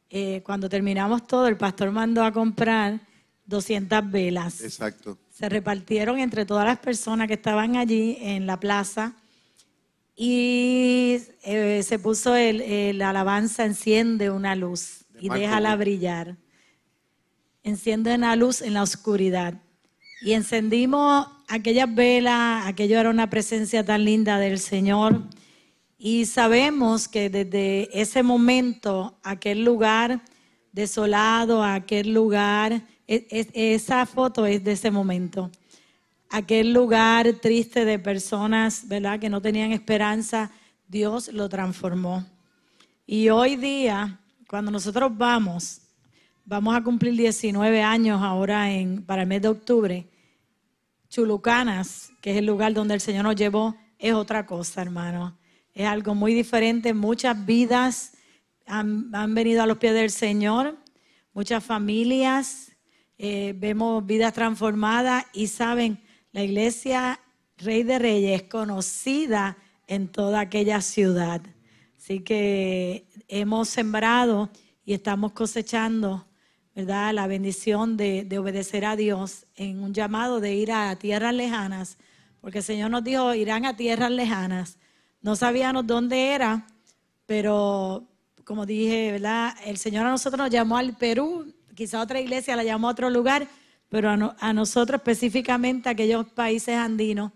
eh, 0.09 0.43
cuando 0.45 0.69
terminamos 0.69 1.27
todo, 1.27 1.47
el 1.47 1.57
pastor 1.57 1.93
mandó 1.93 2.25
a 2.25 2.33
comprar 2.33 3.01
200 3.47 4.11
velas. 4.11 4.61
Exacto. 4.63 5.19
Se 5.31 5.49
repartieron 5.49 6.19
entre 6.19 6.45
todas 6.45 6.65
las 6.65 6.79
personas 6.79 7.29
que 7.29 7.35
estaban 7.35 7.77
allí 7.77 8.17
en 8.21 8.47
la 8.47 8.59
plaza 8.59 9.15
y 10.17 11.19
eh, 11.45 11.83
se 11.83 11.99
puso 11.99 12.35
el, 12.35 13.01
alabanza, 13.01 13.65
enciende 13.65 14.31
una 14.31 14.55
luz 14.55 15.05
y 15.19 15.29
déjala 15.29 15.77
brillar. 15.77 16.37
Enciende 17.63 18.15
una 18.15 18.37
luz 18.37 18.63
en 18.63 18.75
la 18.75 18.83
oscuridad. 18.83 19.55
Y 20.23 20.33
encendimos 20.33 21.27
aquellas 21.49 21.95
velas, 21.95 22.67
aquello 22.67 22.99
era 22.99 23.11
una 23.11 23.31
presencia 23.31 23.85
tan 23.85 24.05
linda 24.05 24.39
del 24.39 24.59
Señor. 24.59 25.23
Y 25.99 26.27
sabemos 26.27 27.09
que 27.09 27.31
desde 27.31 27.89
ese 27.99 28.23
momento, 28.23 29.19
aquel 29.23 29.65
lugar 29.65 30.23
desolado, 30.73 31.65
aquel 31.65 32.13
lugar, 32.13 32.83
e, 33.07 33.27
e, 33.31 33.75
esa 33.75 34.07
foto 34.07 34.47
es 34.47 34.63
de 34.63 34.73
ese 34.73 34.91
momento 34.91 35.51
aquel 36.31 36.73
lugar 36.73 37.33
triste 37.35 37.85
de 37.85 37.99
personas, 37.99 38.87
¿verdad? 38.89 39.19
Que 39.19 39.29
no 39.29 39.43
tenían 39.43 39.73
esperanza, 39.73 40.51
Dios 40.89 41.29
lo 41.33 41.49
transformó. 41.49 42.25
Y 43.07 43.29
hoy 43.29 43.57
día, 43.57 44.21
cuando 44.49 44.71
nosotros 44.71 45.11
vamos, 45.17 45.83
vamos 46.45 46.75
a 46.75 46.83
cumplir 46.83 47.15
19 47.17 47.83
años 47.83 48.23
ahora 48.23 48.71
en, 48.71 49.03
para 49.03 49.23
el 49.23 49.29
mes 49.29 49.43
de 49.43 49.49
octubre, 49.49 50.07
Chulucanas, 51.11 52.13
que 52.21 52.31
es 52.31 52.37
el 52.39 52.47
lugar 52.47 52.73
donde 52.73 52.95
el 52.95 53.01
Señor 53.01 53.25
nos 53.25 53.35
llevó, 53.35 53.77
es 53.99 54.15
otra 54.15 54.47
cosa, 54.47 54.81
hermano. 54.81 55.37
Es 55.75 55.87
algo 55.87 56.15
muy 56.15 56.33
diferente. 56.35 56.95
Muchas 56.95 57.45
vidas 57.45 58.13
han, 58.65 59.35
venido 59.35 59.63
a 59.63 59.67
los 59.67 59.79
pies 59.79 59.93
del 59.93 60.11
Señor, 60.11 60.79
muchas 61.33 61.65
familias, 61.65 62.73
eh, 63.19 63.53
vemos 63.57 64.07
vidas 64.07 64.33
transformadas 64.33 65.27
y 65.33 65.49
saben, 65.49 66.01
la 66.33 66.45
iglesia 66.45 67.21
Rey 67.59 67.83
de 67.83 67.99
Reyes 67.99 68.43
es 68.43 68.49
conocida 68.49 69.59
en 69.89 70.09
toda 70.09 70.41
aquella 70.41 70.81
ciudad. 70.81 71.43
Así 71.99 72.21
que 72.21 73.09
hemos 73.27 73.69
sembrado 73.69 74.49
y 74.85 74.95
estamos 74.95 75.33
cosechando, 75.33 76.27
¿verdad? 76.81 77.13
La 77.13 77.27
bendición 77.27 77.99
de, 77.99 78.27
obedecer 78.39 78.87
a 78.87 78.97
Dios 78.97 79.45
en 79.55 79.83
un 79.83 79.93
llamado 79.93 80.41
de 80.41 80.55
ir 80.55 80.73
a 80.73 80.97
tierras 80.97 81.35
lejanas, 81.35 81.99
porque 82.41 82.59
el 82.59 82.65
Señor 82.65 82.91
nos 82.91 83.05
dijo, 83.05 83.35
irán 83.35 83.67
a 83.67 83.77
tierras 83.77 84.11
lejanas. 84.11 84.79
No 85.21 85.37
sabíamos 85.37 85.87
dónde 85.87 86.33
era, 86.33 86.67
pero 87.27 88.07
como 88.45 88.65
dije, 88.65 89.13
¿verdad? 89.13 89.55
El 89.67 89.77
Señor 89.77 90.07
a 90.07 90.11
nosotros 90.11 90.39
nos 90.39 90.49
llamó 90.49 90.79
al 90.79 90.97
Perú, 90.97 91.53
quizá 91.75 92.01
otra 92.01 92.19
iglesia 92.19 92.57
la 92.57 92.65
llamó 92.65 92.89
a 92.89 92.93
otro 92.93 93.11
lugar, 93.11 93.47
pero 93.91 94.09
a, 94.09 94.53
nosotros 94.55 95.01
específicamente, 95.01 95.91
a 95.91 95.93
aquellos 95.93 96.25
países 96.31 96.77
andinos, 96.77 97.31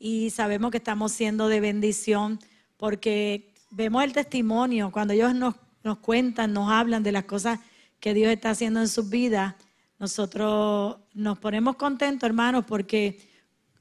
y 0.00 0.30
sabemos 0.30 0.72
que 0.72 0.78
estamos 0.78 1.12
siendo 1.12 1.46
de 1.46 1.60
bendición 1.60 2.40
porque 2.76 3.54
vemos 3.70 4.02
el 4.02 4.12
testimonio, 4.12 4.90
cuando 4.90 5.14
ellos 5.14 5.32
nos, 5.32 5.54
nos 5.84 5.98
cuentan, 5.98 6.52
nos 6.52 6.72
hablan 6.72 7.04
de 7.04 7.12
las 7.12 7.24
cosas 7.24 7.60
que 8.00 8.14
Dios 8.14 8.32
está 8.32 8.50
haciendo 8.50 8.80
en 8.80 8.88
sus 8.88 9.08
vidas, 9.08 9.54
nosotros 9.98 10.96
nos 11.12 11.38
ponemos 11.38 11.76
contentos, 11.76 12.26
hermanos, 12.26 12.64
porque 12.66 13.20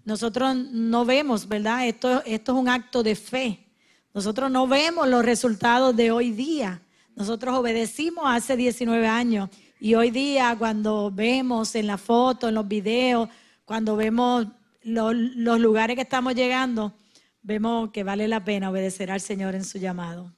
nosotros 0.03 0.55
no 0.55 1.05
vemos, 1.05 1.47
¿verdad? 1.47 1.87
Esto, 1.87 2.21
esto 2.25 2.51
es 2.51 2.57
un 2.57 2.67
acto 2.67 3.03
de 3.03 3.15
fe. 3.15 3.65
Nosotros 4.13 4.51
no 4.51 4.67
vemos 4.67 5.07
los 5.07 5.23
resultados 5.23 5.95
de 5.95 6.11
hoy 6.11 6.31
día. 6.31 6.81
Nosotros 7.15 7.55
obedecimos 7.55 8.25
hace 8.27 8.57
19 8.57 9.07
años 9.07 9.49
y 9.79 9.95
hoy 9.95 10.11
día 10.11 10.55
cuando 10.57 11.11
vemos 11.11 11.75
en 11.75 11.87
la 11.87 11.97
foto, 11.97 12.49
en 12.49 12.55
los 12.55 12.67
videos, 12.67 13.29
cuando 13.65 13.95
vemos 13.95 14.47
los, 14.83 15.15
lugares 15.15 15.95
que 15.95 16.01
estamos 16.01 16.35
llegando, 16.35 16.93
vemos 17.41 17.91
que 17.91 18.03
vale 18.03 18.27
la 18.27 18.43
pena 18.43 18.69
obedecer 18.69 19.11
al 19.11 19.21
Señor 19.21 19.55
en 19.55 19.63
su 19.63 19.77
llamado. 19.77 20.33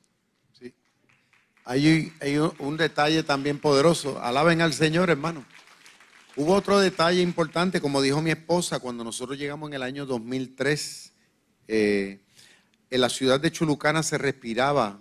Hay, 1.72 2.12
hay 2.20 2.38
un 2.38 2.76
detalle 2.76 3.24
también 3.24 3.58
poderoso. 3.58 4.22
Alaben 4.22 4.60
al 4.60 4.74
Señor, 4.74 5.10
hermano. 5.10 5.46
Hubo 6.36 6.54
otro 6.54 6.82
detalle 6.82 7.22
importante, 7.22 7.80
como 7.80 8.02
dijo 8.02 8.22
mi 8.22 8.32
esposa, 8.32 8.80
cuando 8.80 9.06
nosotros 9.06 9.38
llegamos 9.38 9.70
en 9.70 9.76
el 9.76 9.84
año 9.84 10.06
2003, 10.06 11.14
eh, 11.70 12.20
en 12.90 13.00
la 13.00 13.08
ciudad 13.08 13.40
de 13.40 13.54
Chulucana 13.54 14.04
se 14.04 14.18
respiraba 14.18 15.00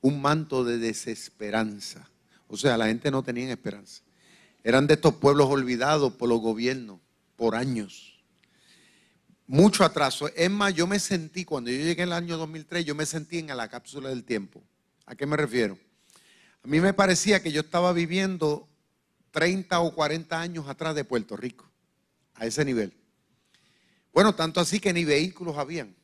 un 0.00 0.20
manto 0.20 0.64
de 0.64 0.78
desesperanza. 0.78 2.10
O 2.48 2.56
sea, 2.56 2.76
la 2.76 2.86
gente 2.86 3.12
no 3.12 3.22
tenía 3.22 3.48
esperanza. 3.48 4.02
Eran 4.64 4.88
de 4.88 4.94
estos 4.94 5.14
pueblos 5.14 5.46
olvidados 5.48 6.14
por 6.14 6.28
los 6.28 6.40
gobiernos 6.40 6.98
por 7.36 7.54
años. 7.54 8.20
Mucho 9.46 9.84
atraso. 9.84 10.26
Es 10.34 10.50
más, 10.50 10.74
yo 10.74 10.88
me 10.88 10.98
sentí, 10.98 11.44
cuando 11.44 11.70
yo 11.70 11.76
llegué 11.76 12.02
en 12.02 12.08
el 12.08 12.14
año 12.14 12.36
2003, 12.36 12.84
yo 12.84 12.96
me 12.96 13.06
sentí 13.06 13.38
en 13.38 13.56
la 13.56 13.68
cápsula 13.68 14.08
del 14.08 14.24
tiempo. 14.24 14.60
¿A 15.06 15.14
qué 15.14 15.24
me 15.24 15.36
refiero? 15.36 15.78
A 16.62 16.68
mí 16.68 16.80
me 16.80 16.92
parecía 16.92 17.42
que 17.42 17.52
yo 17.52 17.62
estaba 17.62 17.92
viviendo 17.92 18.68
30 19.30 19.80
o 19.80 19.94
40 19.94 20.40
años 20.40 20.68
atrás 20.68 20.94
de 20.94 21.04
Puerto 21.04 21.36
Rico, 21.36 21.70
a 22.34 22.46
ese 22.46 22.64
nivel. 22.64 22.92
Bueno, 24.12 24.34
tanto 24.34 24.60
así 24.60 24.78
que 24.80 24.92
ni 24.92 25.04
vehículos 25.04 25.56
habían 25.56 25.94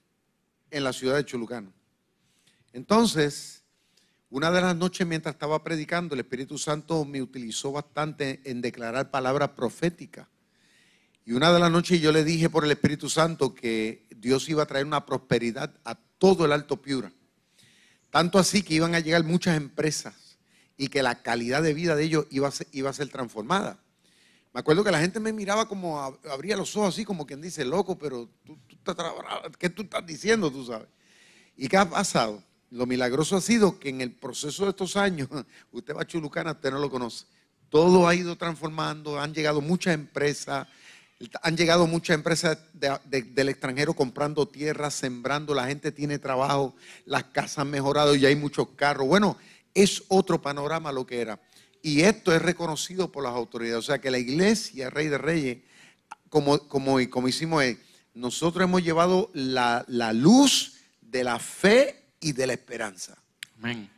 en 0.70 0.84
la 0.84 0.92
ciudad 0.92 1.16
de 1.16 1.26
Chulucano. 1.26 1.72
Entonces, 2.72 3.64
una 4.30 4.50
de 4.50 4.60
las 4.60 4.76
noches 4.76 5.06
mientras 5.06 5.34
estaba 5.34 5.62
predicando, 5.62 6.14
el 6.14 6.20
Espíritu 6.20 6.56
Santo 6.56 7.04
me 7.04 7.20
utilizó 7.20 7.72
bastante 7.72 8.40
en 8.44 8.60
declarar 8.60 9.10
palabras 9.10 9.50
proféticas. 9.50 10.26
Y 11.24 11.32
una 11.32 11.52
de 11.52 11.58
las 11.58 11.70
noches 11.70 12.00
yo 12.00 12.12
le 12.12 12.24
dije 12.24 12.48
por 12.48 12.64
el 12.64 12.70
Espíritu 12.70 13.10
Santo 13.10 13.54
que 13.54 14.06
Dios 14.16 14.48
iba 14.48 14.62
a 14.62 14.66
traer 14.66 14.86
una 14.86 15.04
prosperidad 15.04 15.74
a 15.84 15.96
todo 15.96 16.44
el 16.44 16.52
Alto 16.52 16.80
Piura. 16.80 17.12
Tanto 18.10 18.38
así 18.38 18.62
que 18.62 18.74
iban 18.74 18.94
a 18.94 19.00
llegar 19.00 19.24
muchas 19.24 19.56
empresas 19.56 20.25
y 20.76 20.88
que 20.88 21.02
la 21.02 21.22
calidad 21.22 21.62
de 21.62 21.74
vida 21.74 21.96
de 21.96 22.04
ellos 22.04 22.26
iba 22.30 22.48
a 22.48 22.52
ser, 22.52 22.66
iba 22.72 22.90
a 22.90 22.92
ser 22.92 23.08
transformada. 23.08 23.78
Me 24.56 24.60
acuerdo 24.60 24.82
que 24.84 24.90
la 24.90 25.00
gente 25.00 25.20
me 25.20 25.34
miraba 25.34 25.68
como 25.68 26.00
abría 26.30 26.56
los 26.56 26.74
ojos 26.76 26.94
así, 26.94 27.04
como 27.04 27.26
quien 27.26 27.42
dice, 27.42 27.62
loco, 27.62 27.98
pero 27.98 28.28
tú, 28.44 28.58
¿qué 29.58 29.68
tú 29.68 29.82
estás 29.82 30.06
diciendo, 30.06 30.50
tú 30.50 30.64
sabes? 30.64 30.88
¿Y 31.58 31.68
qué 31.68 31.76
ha 31.76 31.88
pasado? 31.88 32.42
Lo 32.70 32.86
milagroso 32.86 33.36
ha 33.36 33.42
sido 33.42 33.78
que 33.78 33.90
en 33.90 34.00
el 34.00 34.12
proceso 34.12 34.64
de 34.64 34.70
estos 34.70 34.96
años, 34.96 35.28
usted 35.72 35.94
va 35.94 36.02
a 36.02 36.06
Chulucana, 36.06 36.52
usted 36.52 36.70
no 36.70 36.78
lo 36.78 36.90
conoce. 36.90 37.26
Todo 37.68 38.08
ha 38.08 38.14
ido 38.14 38.36
transformando, 38.36 39.20
han 39.20 39.34
llegado 39.34 39.60
muchas 39.60 39.92
empresas, 39.92 40.66
han 41.42 41.56
llegado 41.56 41.86
muchas 41.86 42.14
empresas 42.14 42.58
del 42.72 43.48
extranjero 43.48 43.92
comprando 43.94 44.46
tierras, 44.46 44.94
sembrando, 44.94 45.54
la 45.54 45.66
gente 45.66 45.92
tiene 45.92 46.18
trabajo, 46.18 46.74
las 47.04 47.24
casas 47.24 47.58
han 47.58 47.70
mejorado 47.70 48.14
y 48.14 48.24
hay 48.24 48.36
muchos 48.36 48.68
carros. 48.76 49.06
Bueno, 49.06 49.36
es 49.76 50.04
otro 50.08 50.40
panorama 50.40 50.90
lo 50.90 51.06
que 51.06 51.20
era. 51.20 51.38
Y 51.82 52.00
esto 52.00 52.34
es 52.34 52.40
reconocido 52.40 53.12
por 53.12 53.22
las 53.22 53.34
autoridades. 53.34 53.78
O 53.78 53.86
sea 53.86 54.00
que 54.00 54.10
la 54.10 54.18
iglesia, 54.18 54.88
Rey 54.88 55.08
de 55.08 55.18
Reyes, 55.18 55.58
como, 56.30 56.58
como, 56.66 56.98
como 57.10 57.28
hicimos, 57.28 57.62
nosotros 58.14 58.64
hemos 58.64 58.82
llevado 58.82 59.30
la, 59.34 59.84
la 59.86 60.14
luz 60.14 60.78
de 61.02 61.22
la 61.22 61.38
fe 61.38 62.08
y 62.20 62.32
de 62.32 62.46
la 62.46 62.54
esperanza. 62.54 63.18
Amén. 63.58 63.88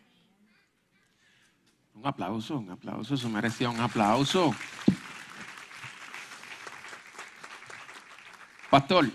Un 1.95 2.07
aplauso, 2.07 2.59
un 2.59 2.71
aplauso, 2.71 3.15
eso 3.15 3.29
merecía 3.29 3.71
un 3.71 3.81
aplauso. 3.81 4.55
Pastor, 8.69 9.11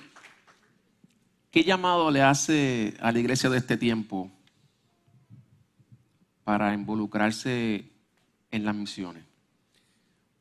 ¿qué 1.52 1.64
llamado 1.64 2.10
le 2.10 2.22
hace 2.22 2.96
a 3.02 3.12
la 3.12 3.20
iglesia 3.20 3.50
de 3.50 3.58
este 3.58 3.78
tiempo 3.78 4.32
para 6.44 6.74
involucrarse 6.74 7.86
en 8.52 8.66
las 8.66 8.76
misiones? 8.76 9.24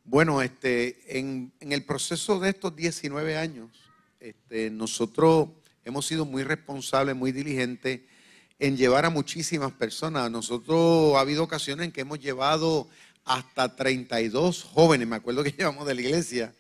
Bueno, 0.05 0.43
este, 0.43 1.19
en, 1.19 1.53
el 1.61 1.85
proceso 1.85 2.41
de 2.41 2.51
estos 2.51 2.75
19 2.75 3.37
años, 3.37 3.71
este, 4.19 4.69
nosotros 4.71 5.49
hemos 5.85 6.07
sido 6.07 6.25
muy 6.25 6.43
responsables, 6.43 7.15
muy 7.15 7.31
diligentes 7.31 8.01
en 8.59 8.77
llevar 8.77 9.05
a 9.05 9.11
muchísimas 9.11 9.73
personas. 9.73 10.31
Nosotros 10.31 11.15
ha 11.17 11.21
habido 11.21 11.45
ocasiones 11.45 11.87
en 11.87 11.93
que 11.93 12.01
hemos 12.01 12.21
llevado 12.21 12.89
hasta 13.25 13.77
32 13.77 14.65
jóvenes, 14.65 15.07
me 15.07 15.17
acuerdo 15.17 15.45
que 15.45 15.53
llevamos 15.59 15.87
de 15.87 15.95
la 15.95 16.01
iglesia. 16.01 16.53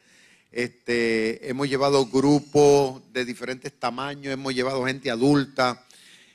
Este, 0.53 1.49
hemos 1.49 1.69
llevado 1.69 2.07
grupos 2.07 3.03
de 3.13 3.25
diferentes 3.25 3.73
tamaños, 3.73 4.33
hemos 4.33 4.55
llevado 4.55 4.85
gente 4.85 5.11
adulta. 5.11 5.85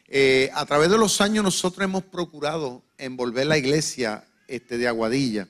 Eh, 0.10 0.50
a 0.54 0.66
través 0.66 0.90
de 0.90 0.98
los 0.98 1.20
años 1.20 1.44
nosotros 1.44 1.84
hemos 1.84 2.04
procurado 2.06 2.82
envolver 2.98 3.46
la 3.46 3.58
iglesia 3.58 4.26
este, 4.48 4.78
de 4.78 4.88
Aguadilla. 4.88 5.50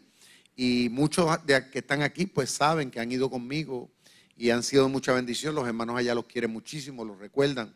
Y 0.55 0.89
muchos 0.89 1.45
de 1.45 1.69
que 1.69 1.79
están 1.79 2.01
aquí 2.01 2.25
pues 2.25 2.49
saben 2.49 2.89
que 2.89 2.99
han 2.99 3.11
ido 3.11 3.29
conmigo 3.29 3.91
y 4.35 4.49
han 4.49 4.63
sido 4.63 4.89
mucha 4.89 5.13
bendición. 5.13 5.53
Los 5.53 5.67
hermanos 5.67 5.97
allá 5.97 6.15
los 6.15 6.25
quieren 6.25 6.51
muchísimo, 6.51 7.05
los 7.05 7.19
recuerdan. 7.19 7.75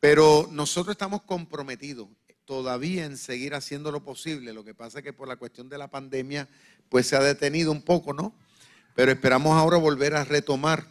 Pero 0.00 0.48
nosotros 0.50 0.94
estamos 0.94 1.22
comprometidos 1.22 2.08
todavía 2.44 3.04
en 3.04 3.16
seguir 3.16 3.54
haciendo 3.54 3.92
lo 3.92 4.02
posible. 4.02 4.52
Lo 4.52 4.64
que 4.64 4.74
pasa 4.74 4.98
es 4.98 5.04
que 5.04 5.12
por 5.12 5.28
la 5.28 5.36
cuestión 5.36 5.68
de 5.68 5.78
la 5.78 5.88
pandemia 5.88 6.48
pues 6.88 7.06
se 7.06 7.14
ha 7.14 7.22
detenido 7.22 7.70
un 7.70 7.82
poco, 7.82 8.12
¿no? 8.12 8.34
Pero 8.96 9.12
esperamos 9.12 9.56
ahora 9.56 9.76
volver 9.76 10.14
a 10.14 10.24
retomar 10.24 10.86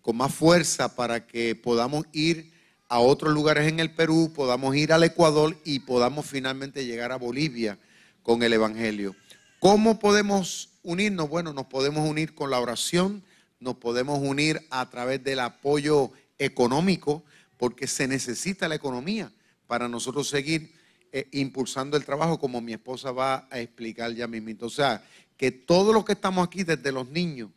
con 0.00 0.16
más 0.16 0.34
fuerza 0.34 0.96
para 0.96 1.26
que 1.26 1.54
podamos 1.54 2.06
ir 2.12 2.55
a 2.88 3.00
otros 3.00 3.34
lugares 3.34 3.68
en 3.68 3.80
el 3.80 3.90
Perú, 3.90 4.32
podamos 4.34 4.76
ir 4.76 4.92
al 4.92 5.02
Ecuador 5.02 5.56
y 5.64 5.80
podamos 5.80 6.26
finalmente 6.26 6.86
llegar 6.86 7.12
a 7.12 7.16
Bolivia 7.16 7.78
con 8.22 8.42
el 8.42 8.52
Evangelio. 8.52 9.16
¿Cómo 9.58 9.98
podemos 9.98 10.70
unirnos? 10.82 11.28
Bueno, 11.28 11.52
nos 11.52 11.66
podemos 11.66 12.08
unir 12.08 12.34
con 12.34 12.50
la 12.50 12.60
oración, 12.60 13.22
nos 13.58 13.76
podemos 13.76 14.20
unir 14.20 14.64
a 14.70 14.88
través 14.90 15.24
del 15.24 15.40
apoyo 15.40 16.12
económico, 16.38 17.24
porque 17.56 17.86
se 17.86 18.06
necesita 18.06 18.68
la 18.68 18.74
economía 18.74 19.32
para 19.66 19.88
nosotros 19.88 20.28
seguir 20.28 20.72
eh, 21.12 21.28
impulsando 21.32 21.96
el 21.96 22.04
trabajo, 22.04 22.38
como 22.38 22.60
mi 22.60 22.72
esposa 22.72 23.10
va 23.10 23.48
a 23.50 23.58
explicar 23.58 24.12
ya 24.12 24.26
mismo. 24.26 24.66
O 24.66 24.70
sea, 24.70 25.02
que 25.36 25.50
todos 25.50 25.94
los 25.94 26.04
que 26.04 26.12
estamos 26.12 26.46
aquí, 26.46 26.62
desde 26.62 26.92
los 26.92 27.08
niños, 27.08 27.50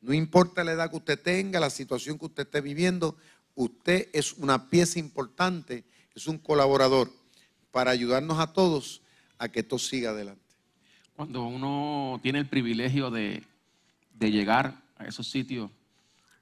no 0.00 0.12
importa 0.12 0.64
la 0.64 0.72
edad 0.72 0.90
que 0.90 0.96
usted 0.96 1.20
tenga, 1.20 1.60
la 1.60 1.70
situación 1.70 2.18
que 2.18 2.26
usted 2.26 2.42
esté 2.44 2.60
viviendo, 2.60 3.16
usted 3.54 4.08
es 4.12 4.32
una 4.34 4.68
pieza 4.68 4.98
importante, 4.98 5.84
es 6.14 6.26
un 6.26 6.38
colaborador 6.38 7.10
para 7.70 7.90
ayudarnos 7.90 8.38
a 8.38 8.52
todos 8.52 9.02
a 9.38 9.48
que 9.48 9.60
esto 9.60 9.78
siga 9.78 10.10
adelante. 10.10 10.42
Cuando 11.16 11.44
uno 11.44 12.18
tiene 12.22 12.40
el 12.40 12.46
privilegio 12.46 13.10
de, 13.10 13.42
llegar 14.18 14.82
a 14.96 15.04
esos 15.04 15.28
sitios, 15.30 15.70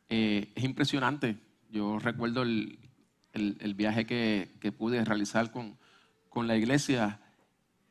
eh, 0.08 0.52
es 0.54 0.64
impresionante. 0.64 1.36
Yo 1.70 1.98
recuerdo 1.98 2.42
el, 2.42 2.78
viaje 3.74 4.06
que, 4.06 4.72
pude 4.76 5.04
realizar 5.04 5.50
con, 5.50 5.76
con, 6.28 6.46
la 6.46 6.56
iglesia 6.56 7.20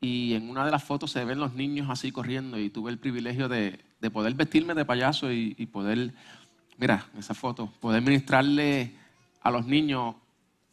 y 0.00 0.34
en 0.34 0.48
una 0.48 0.64
de 0.64 0.70
las 0.70 0.82
fotos 0.82 1.12
se 1.12 1.24
ven 1.24 1.38
los 1.38 1.54
niños 1.54 1.88
así 1.90 2.10
corriendo 2.10 2.58
y 2.58 2.70
tuve 2.70 2.90
el 2.90 2.98
privilegio 2.98 3.48
de, 3.48 3.78
poder 4.12 4.34
vestirme 4.34 4.74
de 4.74 4.84
payaso 4.84 5.32
y, 5.32 5.54
y, 5.58 5.66
poder, 5.66 6.14
mira, 6.78 7.06
esa 7.18 7.34
foto, 7.34 7.72
poder 7.80 8.02
ministrarle 8.02 9.01
a 9.42 9.50
los 9.50 9.66
niños 9.66 10.16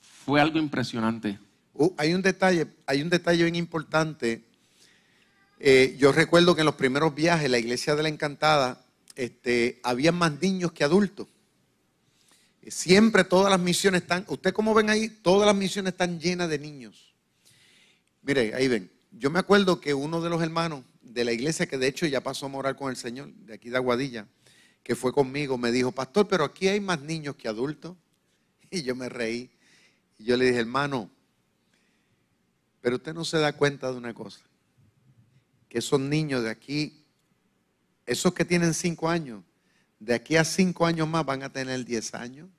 fue 0.02 0.40
algo 0.40 0.60
impresionante. 0.60 1.40
Uh, 1.74 1.94
hay 1.98 2.14
un 2.14 2.22
detalle, 2.22 2.68
hay 2.86 3.02
un 3.02 3.10
detalle 3.10 3.44
bien 3.44 3.56
importante. 3.56 4.44
Eh, 5.60 5.96
yo 5.98 6.12
recuerdo 6.12 6.56
que 6.56 6.62
en 6.62 6.66
los 6.66 6.76
primeros 6.76 7.14
viajes, 7.16 7.50
la 7.50 7.58
iglesia 7.58 7.96
de 7.96 8.04
la 8.04 8.10
Encantada, 8.10 8.86
este, 9.16 9.80
había 9.84 10.12
más 10.12 10.40
niños 10.42 10.72
que 10.72 10.84
adultos. 10.84 11.28
Siempre 12.68 13.24
todas 13.24 13.50
las 13.50 13.60
misiones 13.60 14.04
están, 14.04 14.26
usted 14.28 14.54
como 14.54 14.74
ven 14.74 14.90
ahí, 14.90 15.10
todas 15.10 15.48
las 15.48 15.56
misiones 15.56 15.94
están 15.94 16.20
llenas 16.20 16.50
de 16.50 16.60
niños. 16.60 17.14
Mire, 18.22 18.54
ahí 18.54 18.68
ven. 18.68 18.92
Yo 19.12 19.30
me 19.30 19.40
acuerdo 19.40 19.82
que 19.82 19.94
uno 19.94 20.22
de 20.22 20.30
los 20.30 20.42
hermanos 20.42 20.84
de 21.02 21.26
la 21.26 21.32
iglesia, 21.32 21.66
que 21.66 21.78
de 21.78 21.88
hecho 21.88 22.06
ya 22.06 22.22
pasó 22.22 22.46
a 22.46 22.50
morar 22.50 22.76
con 22.76 22.90
el 22.90 22.96
Señor, 22.96 23.34
de 23.34 23.56
aquí 23.56 23.70
de 23.70 23.78
Aguadilla, 23.78 24.28
que 24.84 24.96
fue 24.96 25.12
conmigo, 25.12 25.58
me 25.58 25.72
dijo, 25.72 25.92
pastor, 25.92 26.28
pero 26.28 26.44
aquí 26.44 26.68
hay 26.68 26.80
más 26.80 27.02
niños 27.02 27.36
que 27.36 27.48
adultos. 27.48 27.96
Y 28.72 28.84
yo 28.84 28.96
me 28.96 29.10
reí. 29.10 29.50
Y 30.18 30.26
yo 30.26 30.38
le 30.38 30.46
dije, 30.46 30.60
hermano, 30.60 31.10
pero 32.82 32.98
usted 32.98 33.14
no 33.14 33.26
se 33.26 33.40
da 33.40 33.54
cuenta 33.54 33.92
de 33.92 33.98
una 33.98 34.14
cosa, 34.14 34.40
que 35.68 35.80
esos 35.80 36.00
niños 36.00 36.44
de 36.44 36.50
aquí, 36.50 37.06
esos 38.06 38.34
que 38.34 38.46
tienen 38.46 38.74
cinco 38.74 39.10
años, 39.10 39.44
de 40.00 40.14
aquí 40.14 40.38
a 40.38 40.46
cinco 40.46 40.86
años 40.86 41.08
más 41.08 41.26
van 41.26 41.44
a 41.44 41.52
tener 41.52 41.84
diez 41.86 42.14
años. 42.14 42.50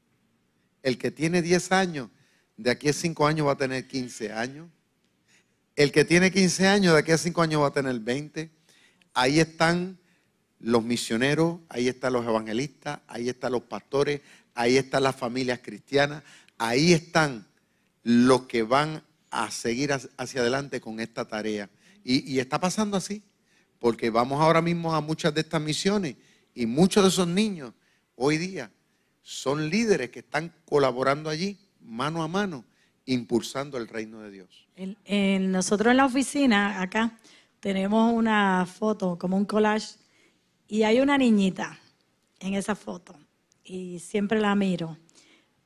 El 0.83 0.99
que 0.99 1.11
tiene 1.11 1.43
diez 1.43 1.73
años, 1.73 2.11
de 2.57 2.71
aquí 2.71 2.89
a 2.89 2.93
cinco 2.93 3.27
años 3.27 3.47
va 3.47 3.53
a 3.53 3.57
tener 3.57 3.87
quince 3.87 4.33
años. 4.33 4.69
El 5.77 5.93
que 5.93 6.05
tiene 6.05 6.31
quince 6.31 6.67
años, 6.67 6.93
de 6.93 6.99
aquí 7.01 7.13
a 7.13 7.19
cinco 7.19 7.41
años 7.41 7.63
va 7.63 7.69
a 7.69 7.73
tener 7.73 7.99
veinte. 8.01 8.51
Ahí 9.15 9.41
están 9.41 9.99
los 10.59 10.85
misioneros, 10.85 11.59
ahí 11.71 11.89
están 11.89 12.13
los 12.13 12.27
evangelistas, 12.27 13.01
ahí 13.07 13.31
están 13.31 13.53
los 13.53 13.63
pastores, 13.63 14.21
ahí 14.55 14.77
están 14.77 15.03
las 15.03 15.17
familias 15.17 15.61
cristianas, 15.63 16.23
ahí 16.59 16.93
están 16.93 17.47
los 18.03 18.43
que 18.43 18.63
van 18.63 19.03
a 19.31 19.51
seguir 19.51 19.93
hacia 19.93 20.41
adelante 20.41 20.81
con 20.81 21.01
esta 21.01 21.27
tarea. 21.27 21.69
Y, 22.03 22.39
está 22.39 22.59
pasando 22.59 22.97
así, 22.97 23.23
porque 23.79 24.11
vamos 24.11 24.41
ahora 24.41 24.61
mismo 24.63 24.95
a 24.95 25.01
muchas 25.01 25.35
de 25.35 25.43
estas 25.43 25.61
misiones 25.61 26.17
Y 26.55 26.67
muchos 26.67 27.03
de 27.05 27.09
esos 27.11 27.29
niños 27.29 27.73
hoy 28.17 28.37
día 28.39 28.71
son 29.23 29.69
líderes 29.71 30.11
que 30.11 30.21
están 30.21 30.53
colaborando 30.65 31.31
allí, 31.31 31.59
mano 31.81 32.23
a 32.23 32.29
mano, 32.29 32.65
impulsando 33.07 33.79
el 33.79 33.87
reino 33.87 34.21
de 34.21 34.31
Dios. 34.31 34.67
En- 34.77 34.97
en- 35.05 35.53
nosotros 35.53 35.91
en 35.93 35.99
la 35.99 36.07
oficina, 36.07 36.81
acá, 36.83 37.19
tenemos 37.61 38.13
una 38.13 38.67
foto, 38.67 39.17
como 39.19 39.37
un 39.37 39.45
collage, 39.45 39.97
y 40.67 40.83
hay 40.83 41.01
una 41.01 41.17
niñita 41.19 41.79
en 42.41 42.55
esa 42.55 42.75
foto, 42.75 43.15
y 43.71 44.01
siempre 44.01 44.41
la 44.41 44.55
miro. 44.57 44.99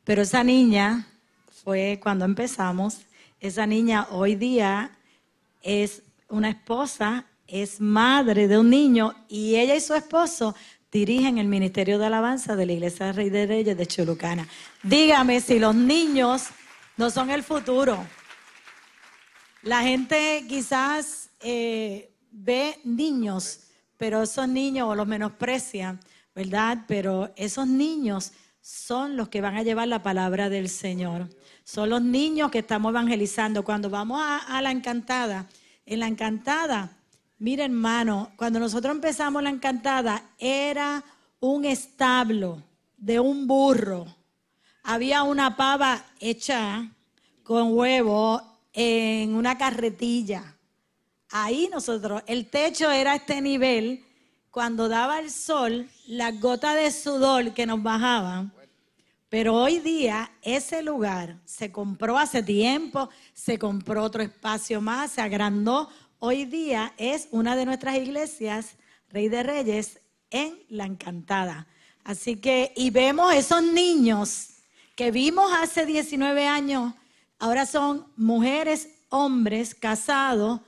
Pero 0.04 0.22
esa 0.22 0.44
niña 0.44 1.06
fue 1.64 1.98
cuando 2.02 2.26
empezamos, 2.26 2.98
esa 3.40 3.66
niña 3.66 4.06
hoy 4.10 4.34
día 4.34 4.90
es 5.62 6.02
una 6.28 6.50
esposa, 6.50 7.24
es 7.46 7.80
madre 7.80 8.46
de 8.46 8.58
un 8.58 8.68
niño, 8.68 9.14
y 9.28 9.56
ella 9.56 9.74
y 9.74 9.80
su 9.80 9.94
esposo 9.94 10.54
dirigen 10.92 11.38
el 11.38 11.48
Ministerio 11.48 11.98
de 11.98 12.06
Alabanza 12.06 12.56
de 12.56 12.66
la 12.66 12.72
Iglesia 12.72 13.12
Rey 13.12 13.30
de 13.30 13.46
Reyes 13.46 13.76
de 13.76 13.86
Chulucana. 13.86 14.46
Dígame 14.82 15.40
si 15.40 15.58
los 15.58 15.74
niños 15.74 16.48
no 16.98 17.10
son 17.10 17.30
el 17.30 17.42
futuro. 17.42 18.04
La 19.62 19.80
gente 19.80 20.44
quizás 20.46 21.30
eh, 21.40 22.12
ve 22.30 22.78
niños, 22.84 23.60
pero 23.96 24.22
esos 24.22 24.46
niños 24.46 24.94
los 24.94 25.06
menosprecian, 25.06 25.98
¿verdad? 26.34 26.84
Pero 26.88 27.32
esos 27.36 27.66
niños 27.66 28.32
son 28.60 29.16
los 29.16 29.28
que 29.28 29.40
van 29.40 29.56
a 29.56 29.62
llevar 29.62 29.88
la 29.88 30.02
palabra 30.02 30.48
del 30.48 30.68
Señor. 30.68 31.28
Son 31.64 31.90
los 31.90 32.02
niños 32.02 32.50
que 32.50 32.60
estamos 32.60 32.90
evangelizando. 32.90 33.64
Cuando 33.64 33.90
vamos 33.90 34.20
a, 34.22 34.60
la 34.62 34.70
encantada, 34.70 35.48
en 35.86 36.00
la 36.00 36.06
encantada, 36.06 36.96
mira 37.38 37.64
hermano, 37.64 38.32
cuando 38.36 38.58
nosotros 38.58 38.94
empezamos 38.94 39.42
la 39.42 39.50
encantada, 39.50 40.30
era 40.38 41.04
un 41.40 41.64
establo 41.64 42.62
de 42.96 43.20
un 43.20 43.46
burro 43.46 44.06
había 44.84 45.22
una 45.22 45.56
pava 45.56 46.04
hecha 46.20 46.86
con 47.42 47.72
huevo 47.76 48.42
en 48.72 49.34
una 49.34 49.56
carretilla. 49.56 50.56
Ahí 51.30 51.68
nosotros, 51.72 52.22
el 52.26 52.46
techo 52.50 52.90
era 52.90 53.14
este 53.14 53.40
nivel. 53.40 54.04
Cuando 54.54 54.88
daba 54.88 55.18
el 55.18 55.32
sol, 55.32 55.90
las 56.06 56.38
gotas 56.38 56.76
de 56.76 56.92
sudor 56.92 57.52
que 57.54 57.66
nos 57.66 57.82
bajaban. 57.82 58.52
Pero 59.28 59.52
hoy 59.56 59.80
día 59.80 60.30
ese 60.42 60.80
lugar 60.80 61.40
se 61.44 61.72
compró 61.72 62.16
hace 62.16 62.40
tiempo, 62.40 63.10
se 63.32 63.58
compró 63.58 64.04
otro 64.04 64.22
espacio 64.22 64.80
más, 64.80 65.10
se 65.10 65.22
agrandó. 65.22 65.88
Hoy 66.20 66.44
día 66.44 66.94
es 66.98 67.26
una 67.32 67.56
de 67.56 67.66
nuestras 67.66 67.96
iglesias, 67.96 68.76
Rey 69.08 69.28
de 69.28 69.42
Reyes, 69.42 70.00
en 70.30 70.56
La 70.68 70.84
Encantada. 70.84 71.66
Así 72.04 72.36
que, 72.36 72.72
y 72.76 72.90
vemos 72.90 73.34
esos 73.34 73.60
niños 73.60 74.50
que 74.94 75.10
vimos 75.10 75.50
hace 75.52 75.84
19 75.84 76.46
años, 76.46 76.94
ahora 77.40 77.66
son 77.66 78.06
mujeres, 78.14 78.88
hombres 79.08 79.74
casados 79.74 80.60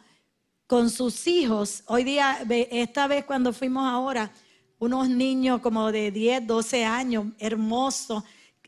con 0.67 0.91
sus 0.91 1.27
hijos. 1.27 1.83
Hoy 1.87 2.05
día, 2.05 2.39
esta 2.71 3.07
vez 3.07 3.25
cuando 3.25 3.53
fuimos 3.53 3.87
ahora, 3.87 4.33
unos 4.79 5.09
niños 5.09 5.61
como 5.61 5.91
de 5.93 6.11
10, 6.11 6.47
12 6.47 6.85
años, 6.85 7.27
hermosos, 7.39 8.25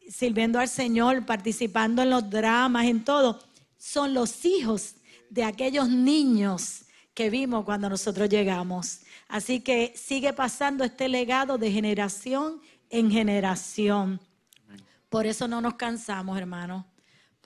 sirviendo 0.08 0.58
al 0.58 0.68
Señor, 0.68 1.26
participando 1.26 2.02
en 2.02 2.10
los 2.10 2.30
dramas, 2.30 2.86
en 2.86 3.04
todo, 3.04 3.40
son 3.76 4.14
los 4.14 4.44
hijos 4.44 4.94
de 5.28 5.44
aquellos 5.44 5.88
niños 5.88 6.84
que 7.14 7.30
vimos 7.30 7.64
cuando 7.64 7.88
nosotros 7.90 8.28
llegamos. 8.28 9.00
Así 9.28 9.60
que 9.60 9.92
sigue 9.96 10.32
pasando 10.32 10.84
este 10.84 11.08
legado 11.08 11.58
de 11.58 11.70
generación 11.70 12.62
en 12.88 13.10
generación. 13.10 14.20
Por 15.08 15.26
eso 15.26 15.48
no 15.48 15.60
nos 15.60 15.74
cansamos, 15.74 16.38
hermano. 16.38 16.86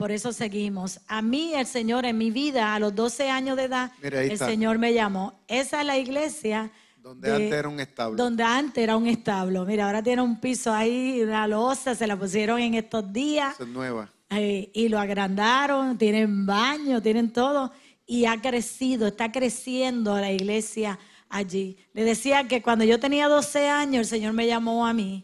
Por 0.03 0.11
eso 0.11 0.33
seguimos. 0.33 0.99
A 1.07 1.21
mí, 1.21 1.53
el 1.55 1.65
Señor, 1.65 2.03
en 2.03 2.17
mi 2.17 2.29
vida, 2.29 2.75
a 2.75 2.79
los 2.79 2.93
12 2.93 3.29
años 3.29 3.55
de 3.55 3.63
edad, 3.63 3.93
Mira, 4.01 4.21
el 4.21 4.33
está. 4.33 4.47
Señor 4.47 4.77
me 4.77 4.93
llamó. 4.93 5.39
Esa 5.47 5.79
es 5.79 5.87
la 5.87 5.97
iglesia. 5.97 6.73
Donde 6.97 7.31
antes 7.31 7.53
era 7.53 7.69
un 7.69 7.79
establo. 7.79 8.17
Donde 8.21 8.43
antes 8.43 8.83
era 8.83 8.97
un 8.97 9.07
establo. 9.07 9.65
Mira, 9.65 9.85
ahora 9.85 10.03
tiene 10.03 10.21
un 10.21 10.41
piso 10.41 10.73
ahí, 10.73 11.21
una 11.21 11.47
losa, 11.47 11.95
se 11.95 12.05
la 12.05 12.19
pusieron 12.19 12.59
en 12.59 12.73
estos 12.73 13.13
días. 13.13 13.57
Es 13.57 13.65
nueva. 13.65 14.09
Eh, 14.31 14.71
y 14.73 14.89
lo 14.89 14.99
agrandaron, 14.99 15.97
tienen 15.97 16.45
baño, 16.45 17.01
tienen 17.01 17.31
todo, 17.31 17.71
y 18.05 18.25
ha 18.25 18.41
crecido, 18.41 19.07
está 19.07 19.31
creciendo 19.31 20.19
la 20.19 20.33
iglesia 20.33 20.99
allí. 21.29 21.77
Le 21.93 22.03
decía 22.03 22.45
que 22.49 22.61
cuando 22.61 22.83
yo 22.83 22.99
tenía 22.99 23.29
12 23.29 23.69
años, 23.69 23.99
el 24.01 24.05
Señor 24.07 24.33
me 24.33 24.47
llamó 24.47 24.85
a 24.85 24.93
mí, 24.93 25.23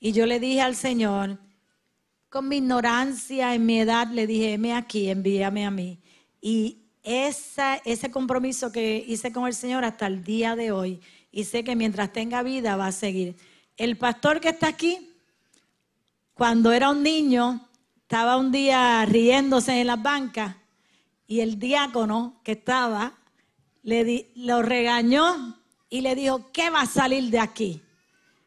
y 0.00 0.10
yo 0.10 0.26
le 0.26 0.40
dije 0.40 0.60
al 0.60 0.74
Señor, 0.74 1.38
con 2.28 2.48
mi 2.48 2.58
ignorancia, 2.58 3.54
en 3.54 3.66
mi 3.66 3.80
edad, 3.80 4.08
le 4.08 4.26
dije, 4.26 4.54
heme 4.54 4.74
aquí, 4.74 5.08
envíame 5.08 5.64
a 5.64 5.70
mí. 5.70 5.98
Y 6.40 6.78
ese 7.02 8.10
compromiso 8.10 8.70
que 8.70 9.04
hice 9.06 9.32
con 9.32 9.46
el 9.46 9.54
Señor 9.54 9.84
hasta 9.84 10.06
el 10.06 10.24
día 10.24 10.56
de 10.56 10.72
hoy, 10.72 11.00
y 11.32 11.44
sé 11.44 11.64
que 11.64 11.76
mientras 11.76 12.12
tenga 12.12 12.42
vida 12.42 12.76
va 12.76 12.88
a 12.88 12.92
seguir. 12.92 13.36
El 13.76 13.96
pastor 13.96 14.40
que 14.40 14.48
está 14.50 14.68
aquí, 14.68 15.10
cuando 16.34 16.72
era 16.72 16.90
un 16.90 17.02
niño, 17.02 17.68
estaba 18.02 18.36
un 18.36 18.50
día 18.52 19.04
riéndose 19.06 19.80
en 19.80 19.86
las 19.86 20.02
bancas 20.02 20.56
y 21.26 21.40
el 21.40 21.58
diácono 21.58 22.40
que 22.42 22.52
estaba 22.52 23.12
le 23.82 24.30
lo 24.34 24.62
regañó 24.62 25.58
y 25.90 26.00
le 26.00 26.14
dijo, 26.14 26.50
¿qué 26.52 26.70
va 26.70 26.82
a 26.82 26.86
salir 26.86 27.30
de 27.30 27.38
aquí? 27.38 27.82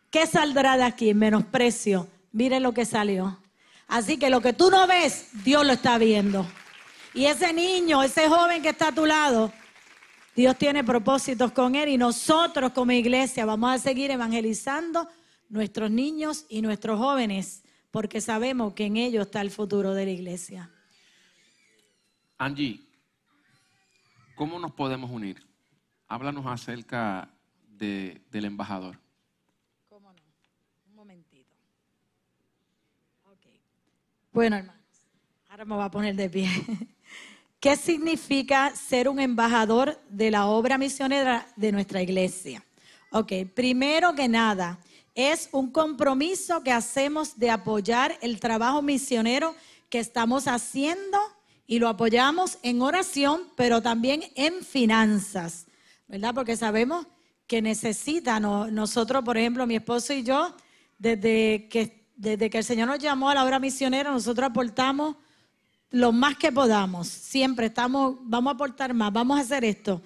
¿Qué 0.09 0.25
saldrá 0.25 0.77
de 0.77 0.83
aquí? 0.83 1.13
Menosprecio. 1.13 2.07
Mire 2.31 2.59
lo 2.59 2.73
que 2.73 2.85
salió. 2.85 3.39
Así 3.91 4.17
que 4.17 4.29
lo 4.29 4.39
que 4.41 4.53
tú 4.53 4.69
no 4.71 4.87
ves, 4.87 5.27
Dios 5.43 5.65
lo 5.65 5.73
está 5.73 5.97
viendo. 5.97 6.47
Y 7.13 7.25
ese 7.25 7.51
niño, 7.51 8.01
ese 8.01 8.29
joven 8.29 8.61
que 8.61 8.69
está 8.69 8.87
a 8.87 8.95
tu 8.95 9.05
lado, 9.05 9.51
Dios 10.33 10.57
tiene 10.57 10.81
propósitos 10.83 11.51
con 11.51 11.75
él 11.75 11.89
y 11.89 11.97
nosotros 11.97 12.71
como 12.71 12.93
iglesia 12.93 13.45
vamos 13.45 13.69
a 13.69 13.77
seguir 13.79 14.09
evangelizando 14.11 15.09
nuestros 15.49 15.91
niños 15.91 16.45
y 16.47 16.61
nuestros 16.61 16.97
jóvenes 16.97 17.63
porque 17.91 18.21
sabemos 18.21 18.73
que 18.73 18.85
en 18.85 18.95
ellos 18.95 19.25
está 19.25 19.41
el 19.41 19.51
futuro 19.51 19.93
de 19.93 20.05
la 20.05 20.11
iglesia. 20.11 20.71
Angie, 22.37 22.79
¿cómo 24.35 24.57
nos 24.57 24.71
podemos 24.71 25.11
unir? 25.11 25.45
Háblanos 26.07 26.45
acerca 26.47 27.29
de- 27.67 28.21
del 28.31 28.45
embajador. 28.45 28.97
¿Cómo 29.89 30.13
no? 30.13 30.21
Un 30.87 30.95
momentito. 30.95 31.53
Ok. 33.25 33.45
Bueno, 34.31 34.55
hermanos, 34.55 34.81
ahora 35.49 35.65
me 35.65 35.75
voy 35.75 35.83
a 35.83 35.91
poner 35.91 36.15
de 36.15 36.29
pie. 36.29 36.49
¿Qué 37.59 37.75
significa 37.75 38.73
ser 38.75 39.07
un 39.09 39.19
embajador 39.19 39.99
de 40.09 40.31
la 40.31 40.47
obra 40.47 40.77
misionera 40.77 41.47
de 41.55 41.71
nuestra 41.71 42.01
iglesia? 42.01 42.63
Ok, 43.11 43.33
primero 43.53 44.15
que 44.15 44.27
nada, 44.27 44.79
es 45.13 45.49
un 45.51 45.69
compromiso 45.71 46.63
que 46.63 46.71
hacemos 46.71 47.37
de 47.37 47.49
apoyar 47.51 48.17
el 48.21 48.39
trabajo 48.39 48.81
misionero 48.81 49.53
que 49.89 49.99
estamos 49.99 50.47
haciendo 50.47 51.19
y 51.67 51.79
lo 51.79 51.89
apoyamos 51.89 52.57
en 52.63 52.81
oración, 52.81 53.41
pero 53.55 53.81
también 53.81 54.23
en 54.35 54.63
finanzas, 54.63 55.67
¿verdad? 56.07 56.33
Porque 56.33 56.55
sabemos 56.55 57.05
que 57.47 57.61
necesita, 57.61 58.39
no- 58.39 58.71
nosotros, 58.71 59.23
por 59.23 59.37
ejemplo, 59.37 59.67
mi 59.67 59.75
esposo 59.75 60.13
y 60.13 60.23
yo, 60.23 60.55
desde 60.97 61.67
que, 61.69 62.00
desde 62.21 62.51
que 62.51 62.59
el 62.59 62.63
Señor 62.63 62.87
nos 62.87 62.99
llamó 62.99 63.31
a 63.31 63.33
la 63.33 63.43
obra 63.43 63.57
misionera, 63.57 64.11
nosotros 64.11 64.47
aportamos 64.47 65.15
lo 65.89 66.11
más 66.11 66.37
que 66.37 66.51
podamos. 66.51 67.07
Siempre 67.07 67.65
estamos, 67.65 68.17
vamos 68.21 68.51
a 68.51 68.53
aportar 68.53 68.93
más, 68.93 69.11
vamos 69.11 69.39
a 69.39 69.41
hacer 69.41 69.65
esto. 69.65 70.03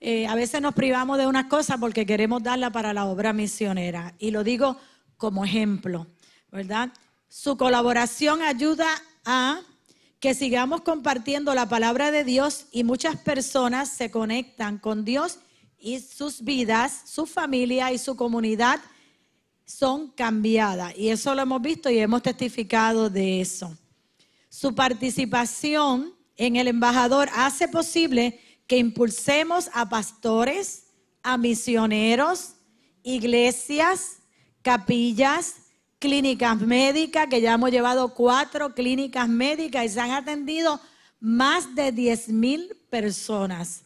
Eh, 0.00 0.26
a 0.26 0.34
veces 0.34 0.60
nos 0.60 0.74
privamos 0.74 1.18
de 1.18 1.26
unas 1.28 1.44
cosas 1.44 1.78
porque 1.78 2.04
queremos 2.04 2.42
darla 2.42 2.70
para 2.70 2.92
la 2.92 3.04
obra 3.04 3.32
misionera. 3.32 4.12
Y 4.18 4.32
lo 4.32 4.42
digo 4.42 4.76
como 5.16 5.44
ejemplo, 5.44 6.08
¿verdad? 6.50 6.92
Su 7.28 7.56
colaboración 7.56 8.42
ayuda 8.42 8.88
a 9.24 9.60
que 10.18 10.34
sigamos 10.34 10.80
compartiendo 10.80 11.54
la 11.54 11.68
palabra 11.68 12.10
de 12.10 12.24
Dios 12.24 12.66
y 12.72 12.82
muchas 12.82 13.16
personas 13.18 13.88
se 13.88 14.10
conectan 14.10 14.78
con 14.78 15.04
Dios 15.04 15.38
y 15.78 16.00
sus 16.00 16.42
vidas, 16.42 17.02
su 17.06 17.24
familia 17.26 17.92
y 17.92 17.98
su 17.98 18.16
comunidad 18.16 18.80
son 19.64 20.10
cambiadas. 20.10 20.96
Y 20.96 21.08
eso 21.08 21.34
lo 21.34 21.42
hemos 21.42 21.62
visto 21.62 21.90
y 21.90 21.98
hemos 21.98 22.22
testificado 22.22 23.10
de 23.10 23.40
eso. 23.40 23.76
Su 24.48 24.74
participación 24.74 26.14
en 26.36 26.56
el 26.56 26.68
embajador 26.68 27.28
hace 27.34 27.68
posible 27.68 28.40
que 28.66 28.78
impulsemos 28.78 29.70
a 29.72 29.88
pastores, 29.88 30.86
a 31.22 31.36
misioneros, 31.36 32.54
iglesias, 33.02 34.18
capillas, 34.62 35.56
clínicas 35.98 36.60
médicas, 36.60 37.28
que 37.28 37.40
ya 37.40 37.54
hemos 37.54 37.70
llevado 37.70 38.14
cuatro 38.14 38.74
clínicas 38.74 39.28
médicas 39.28 39.84
y 39.86 39.88
se 39.88 40.00
han 40.00 40.10
atendido 40.10 40.80
más 41.20 41.74
de 41.74 41.92
10 41.92 42.28
mil 42.28 42.76
personas. 42.90 43.82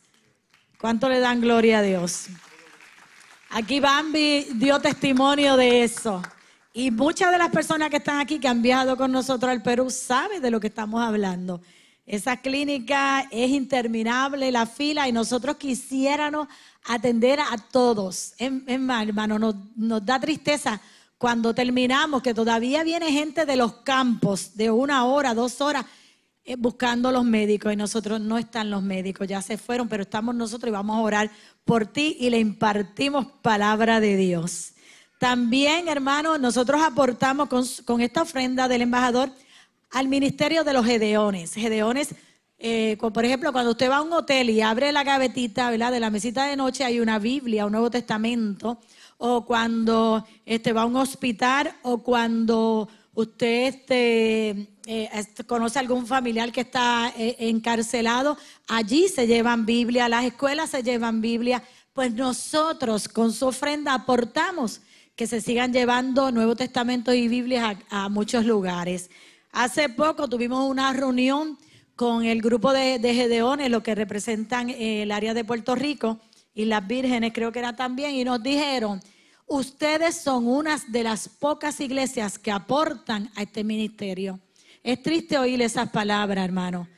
¿Cuánto 0.80 1.08
le 1.08 1.20
dan 1.20 1.40
gloria 1.40 1.80
a 1.80 1.82
Dios? 1.82 2.26
Aquí 3.50 3.80
Bambi 3.80 4.46
dio 4.54 4.78
testimonio 4.80 5.56
de 5.56 5.84
eso. 5.84 6.22
Y 6.72 6.90
muchas 6.90 7.32
de 7.32 7.38
las 7.38 7.50
personas 7.50 7.88
que 7.88 7.96
están 7.96 8.18
aquí, 8.18 8.38
que 8.38 8.48
han 8.48 8.60
viajado 8.60 8.96
con 8.96 9.10
nosotros 9.10 9.50
al 9.50 9.62
Perú, 9.62 9.88
saben 9.88 10.42
de 10.42 10.50
lo 10.50 10.60
que 10.60 10.66
estamos 10.66 11.02
hablando. 11.02 11.62
Esa 12.06 12.36
clínica 12.36 13.26
es 13.30 13.50
interminable, 13.50 14.52
la 14.52 14.66
fila, 14.66 15.08
y 15.08 15.12
nosotros 15.12 15.56
quisiéramos 15.56 16.48
atender 16.84 17.40
a 17.40 17.56
todos. 17.70 18.34
Es, 18.38 18.80
más, 18.80 19.08
hermano, 19.08 19.38
nos, 19.38 20.04
da 20.04 20.20
tristeza 20.20 20.80
cuando 21.18 21.54
terminamos 21.54 22.22
que 22.22 22.34
todavía 22.34 22.84
viene 22.84 23.10
gente 23.10 23.46
de 23.46 23.56
los 23.56 23.72
campos 23.78 24.54
de 24.54 24.70
una 24.70 25.04
hora, 25.04 25.34
dos 25.34 25.60
horas, 25.60 25.86
buscando 26.58 27.10
los 27.10 27.24
médicos 27.24 27.72
y 27.72 27.76
nosotros 27.76 28.20
no 28.20 28.38
están 28.38 28.70
los 28.70 28.82
médicos, 28.82 29.26
ya 29.26 29.42
se 29.42 29.58
fueron, 29.58 29.88
pero 29.88 30.04
estamos 30.04 30.34
nosotros 30.34 30.68
y 30.68 30.72
vamos 30.72 30.96
a 30.96 31.00
orar 31.00 31.30
por 31.64 31.86
ti 31.86 32.16
y 32.20 32.30
le 32.30 32.38
impartimos 32.38 33.26
palabra 33.42 33.98
de 33.98 34.16
Dios. 34.16 34.74
También, 35.18 35.88
hermano, 35.88 36.38
nosotros 36.38 36.80
aportamos 36.82 37.48
con, 37.48 37.64
con 37.84 38.00
esta 38.00 38.22
ofrenda 38.22 38.68
del 38.68 38.82
embajador 38.82 39.30
al 39.90 40.08
ministerio 40.08 40.62
de 40.62 40.72
los 40.72 40.84
Gedeones. 40.84 41.54
Gedeones, 41.54 42.14
eh, 42.58 42.96
por 42.98 43.24
ejemplo, 43.24 43.52
cuando 43.52 43.72
usted 43.72 43.90
va 43.90 43.96
a 43.96 44.02
un 44.02 44.12
hotel 44.12 44.50
y 44.50 44.60
abre 44.60 44.92
la 44.92 45.04
gavetita, 45.04 45.70
¿verdad? 45.70 45.92
De 45.92 46.00
la 46.00 46.10
mesita 46.10 46.46
de 46.46 46.56
noche 46.56 46.84
hay 46.84 47.00
una 47.00 47.18
Biblia, 47.18 47.66
un 47.66 47.72
Nuevo 47.72 47.90
Testamento. 47.90 48.78
O 49.18 49.46
cuando 49.46 50.26
este, 50.44 50.74
va 50.74 50.82
a 50.82 50.86
un 50.86 50.96
hospital 50.96 51.72
o 51.82 52.02
cuando 52.02 52.88
usted 53.16 53.74
este, 53.74 54.50
eh, 54.86 55.08
este, 55.12 55.42
conoce 55.44 55.78
algún 55.78 56.06
familiar 56.06 56.52
que 56.52 56.60
está 56.60 57.12
eh, 57.16 57.34
encarcelado, 57.40 58.36
allí 58.68 59.08
se 59.08 59.26
llevan 59.26 59.66
Biblia, 59.66 60.08
las 60.08 60.24
escuelas 60.24 60.70
se 60.70 60.82
llevan 60.82 61.20
Biblia. 61.20 61.62
Pues 61.92 62.12
nosotros 62.12 63.08
con 63.08 63.32
su 63.32 63.46
ofrenda 63.46 63.94
aportamos 63.94 64.82
que 65.16 65.26
se 65.26 65.40
sigan 65.40 65.72
llevando 65.72 66.30
Nuevo 66.30 66.54
Testamento 66.54 67.14
y 67.14 67.26
Biblias 67.26 67.76
a, 67.90 68.04
a 68.04 68.08
muchos 68.10 68.44
lugares. 68.44 69.10
Hace 69.50 69.88
poco 69.88 70.28
tuvimos 70.28 70.68
una 70.68 70.92
reunión 70.92 71.58
con 71.94 72.22
el 72.26 72.42
grupo 72.42 72.74
de, 72.74 72.98
de 72.98 73.14
Gedeones, 73.14 73.70
los 73.70 73.82
que 73.82 73.94
representan 73.94 74.68
eh, 74.68 75.04
el 75.04 75.10
área 75.10 75.32
de 75.32 75.44
Puerto 75.44 75.74
Rico, 75.74 76.20
y 76.54 76.66
las 76.66 76.86
vírgenes 76.86 77.32
creo 77.32 77.50
que 77.50 77.60
era 77.60 77.74
también, 77.74 78.14
y 78.14 78.24
nos 78.24 78.42
dijeron, 78.42 79.00
ustedes 79.46 80.16
son 80.16 80.46
unas 80.46 80.90
de 80.90 81.04
las 81.04 81.28
pocas 81.28 81.80
iglesias 81.80 82.38
que 82.38 82.50
aportan 82.50 83.30
a 83.36 83.42
este 83.42 83.64
ministerio. 83.64 84.40
Es 84.82 85.02
triste 85.02 85.38
oír 85.38 85.60
esas 85.62 85.90
palabras, 85.90 86.44
hermano, 86.44 86.88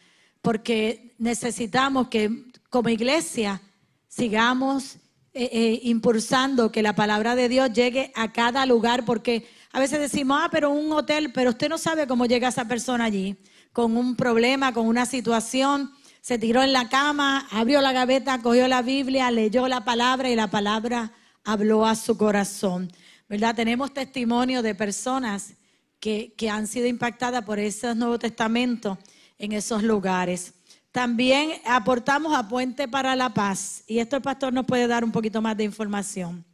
porque 0.43 1.15
necesitamos 1.19 2.09
que 2.09 2.51
como 2.71 2.89
iglesia 2.89 3.61
sigamos 4.09 4.97
eh, 5.35 5.49
eh, 5.53 5.81
impulsando 5.85 6.73
que 6.73 6.83
la 6.83 6.95
palabra 6.95 7.35
de 7.35 7.49
Dios 7.49 7.73
llegue 7.73 8.13
a 8.15 8.33
cada 8.33 8.67
lugar, 8.67 9.05
porque 9.05 9.47
a 9.73 9.81
veces 9.81 10.01
decimos, 10.01 10.39
ah, 10.43 10.49
pero 10.51 10.71
un 10.71 10.91
hotel, 10.93 11.33
pero 11.33 11.51
usted 11.51 11.69
no 11.69 11.79
sabe 11.79 12.07
cómo 12.07 12.27
llega 12.27 12.49
esa 12.49 12.67
persona 12.67 13.05
allí, 13.05 13.37
con 13.73 13.97
un 13.97 14.17
problema, 14.17 14.73
con 14.73 14.87
una 14.87 15.07
situación, 15.07 15.93
se 16.21 16.39
tiró 16.39 16.63
en 16.63 16.73
la 16.73 16.89
cama, 16.89 17.47
abrió 17.51 17.81
la 17.81 17.93
gaveta, 17.93 18.43
cogió 18.43 18.67
la 18.69 18.83
Biblia, 18.83 19.31
leyó 19.31 19.69
la 19.69 19.85
palabra 19.85 20.29
y 20.29 20.35
la 20.35 20.49
palabra 20.49 21.13
habló 21.45 21.87
a 21.87 21.95
su 21.95 22.17
corazón. 22.17 22.91
¿Verdad? 23.29 23.55
Tenemos 23.55 23.93
testimonio 23.93 24.63
de 24.63 24.75
personas 24.75 25.55
que, 26.01 26.33
que 26.37 26.49
han 26.49 26.67
sido 26.67 26.87
impactadas 26.87 27.45
por 27.45 27.59
ese 27.59 27.95
Nuevo 27.95 28.19
Testamento 28.19 28.99
en 29.39 29.53
esos 29.53 29.83
lugares. 29.83 30.55
También 30.93 31.61
aportamos 31.67 32.35
a 32.35 32.49
Puente 32.49 32.89
para 32.89 33.15
la 33.15 33.35
Paz. 33.35 33.85
Y 33.87 33.99
esto 33.99 34.17
el 34.17 34.23
pastor 34.23 34.53
nos 34.53 34.67
puede 34.67 34.87
dar 34.87 35.05
un 35.05 35.13
poquito 35.13 35.43
más 35.43 35.57
de 35.57 35.65
información. 35.65 36.45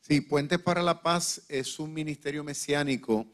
Sí, 0.00 0.20
Puentes 0.20 0.58
para 0.58 0.82
la 0.82 1.00
Paz 1.00 1.42
es 1.48 1.78
un 1.78 1.92
ministerio 1.92 2.44
mesiánico 2.44 3.26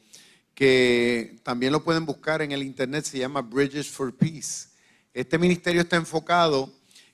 que 0.55 1.39
también 1.43 1.73
lo 1.73 1.83
pueden 1.83 2.05
buscar 2.05 2.43
en 2.43 2.53
el 2.53 2.63
internet, 2.63 3.05
se 3.05 3.19
llama 3.19 3.41
Bridges 3.41 3.89
for 3.89 4.15
Peace. 4.15 4.69
Este 5.15 5.39
ministerio 5.39 5.81
está 5.81 5.97
enfocado 5.97 6.71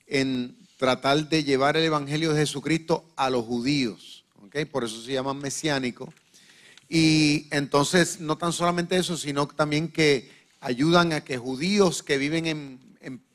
en 0.06 0.57
tratar 0.78 1.28
de 1.28 1.44
llevar 1.44 1.76
el 1.76 1.84
Evangelio 1.84 2.32
de 2.32 2.40
Jesucristo 2.40 3.04
a 3.16 3.28
los 3.28 3.44
judíos. 3.44 4.24
Por 4.72 4.84
eso 4.84 5.02
se 5.02 5.12
llama 5.12 5.34
mesiánico. 5.34 6.12
Y 6.88 7.46
entonces, 7.50 8.18
no 8.20 8.38
tan 8.38 8.52
solamente 8.54 8.96
eso, 8.96 9.16
sino 9.18 9.46
también 9.46 9.88
que 9.88 10.30
ayudan 10.60 11.12
a 11.12 11.20
que 11.22 11.36
judíos 11.36 12.02
que 12.02 12.16
viven 12.16 12.46
en, 12.46 12.80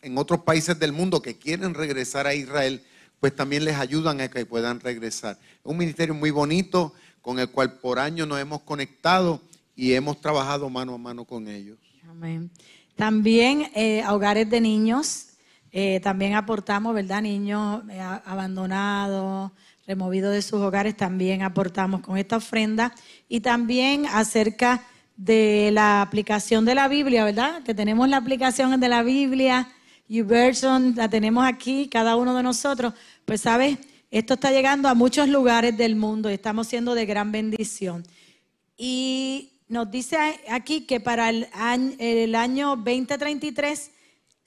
en- 0.02 0.18
otros 0.18 0.41
países 0.41 0.80
del 0.80 0.91
mundo 0.91 1.22
que 1.22 1.38
quieren 1.38 1.74
regresar 1.76 2.26
a 2.28 2.34
Israel, 2.34 2.82
pues 3.20 3.36
también 3.36 3.64
les 3.64 3.76
ayudan 3.78 4.22
a 4.22 4.30
que 4.30 4.46
puedan 4.46 4.80
regresar. 4.80 5.38
Es 5.39 5.62
un 5.64 5.78
ministerio 5.78 6.14
muy 6.16 6.32
bonito 6.32 6.94
con 7.22 7.39
el 7.39 7.50
cual 7.50 7.74
por 7.80 8.00
años 8.00 8.28
nos 8.28 8.39
hemos 8.39 8.62
conectado 8.64 9.39
y 9.76 9.94
hemos 9.94 10.20
trabajado 10.20 10.70
mano 10.70 10.96
a 10.96 10.98
mano 10.98 11.24
con 11.26 11.48
ellos. 11.48 11.78
Amén. 12.10 12.50
También 12.96 13.72
eh, 13.76 14.02
a 14.02 14.14
hogares 14.14 14.50
de 14.50 14.60
niños, 14.62 15.28
eh, 15.76 16.00
también 16.02 16.36
aportamos, 16.36 16.94
¿verdad? 16.94 17.24
Niños 17.24 17.82
eh, 17.90 18.00
abandonados, 18.00 19.52
removidos 19.88 20.32
de 20.32 20.44
sus 20.44 20.62
hogares, 20.62 20.96
también 20.96 21.42
aportamos 21.42 22.02
con 22.02 22.16
esta 22.16 22.38
ofrenda. 22.38 22.94
Y 23.28 23.40
también 23.40 24.06
acerca 24.06 24.84
de 25.18 25.72
la 25.74 26.04
aplicación 26.04 26.64
de 26.64 26.76
la 26.76 26.88
Biblia, 26.88 27.26
¿verdad? 27.26 27.64
Que 27.64 27.74
tenemos 27.74 28.08
la 28.08 28.18
aplicación 28.18 28.80
de 28.80 28.88
la 28.88 29.02
Biblia, 29.02 29.68
YouVersion, 30.10 30.94
la 30.96 31.10
tenemos 31.10 31.44
aquí, 31.44 31.90
cada 31.90 32.18
uno 32.18 32.36
de 32.36 32.44
nosotros. 32.44 32.94
Pues, 33.26 33.42
¿sabes? 33.42 33.80
Esto 34.12 34.36
está 34.36 34.52
llegando 34.52 34.90
a 34.90 34.94
muchos 34.94 35.28
lugares 35.28 35.76
del 35.76 35.96
mundo 35.96 36.30
y 36.30 36.34
estamos 36.36 36.68
siendo 36.68 36.94
de 36.94 37.08
gran 37.08 37.32
bendición. 37.32 38.04
Y 38.78 39.54
nos 39.70 39.90
dice 39.90 40.18
aquí 40.52 40.82
que 40.82 41.00
para 41.00 41.32
el 41.32 41.48
año, 41.52 41.96
el 41.98 42.36
año 42.36 42.76
2033 42.76 43.90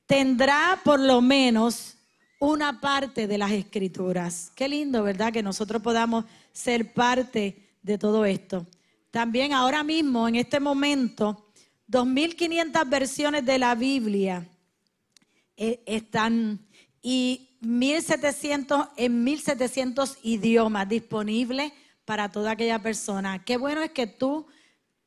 tendrá 0.05 0.81
por 0.83 0.99
lo 0.99 1.21
menos 1.21 1.95
una 2.41 2.81
parte 2.81 3.29
de 3.29 3.39
las 3.39 3.53
escrituras. 3.53 4.51
Qué 4.57 4.69
lindo, 4.69 5.05
¿verdad? 5.05 5.33
Que 5.33 5.45
nosotros 5.45 5.81
podamos 5.81 6.25
ser 6.53 6.93
parte 6.93 7.66
de 7.87 7.99
todo 7.99 8.25
esto. 8.25 8.67
También 9.13 9.53
ahora 9.53 9.85
mismo, 9.85 10.27
en 10.27 10.35
este 10.35 10.59
momento, 10.59 11.47
2.500 11.89 12.91
versiones 12.91 13.47
de 13.47 13.59
la 13.59 13.77
Biblia 13.77 14.47
eh, 15.57 15.83
están 15.87 16.67
y 17.01 17.57
1700 17.61 18.89
en 18.97 19.23
1700 19.23 20.19
idiomas 20.25 20.89
disponibles 20.89 21.73
para 22.05 22.29
toda 22.31 22.51
aquella 22.51 22.83
persona. 22.83 23.45
Qué 23.45 23.57
bueno 23.57 23.83
es 23.83 23.93
que 23.93 24.09
tú 24.09 24.49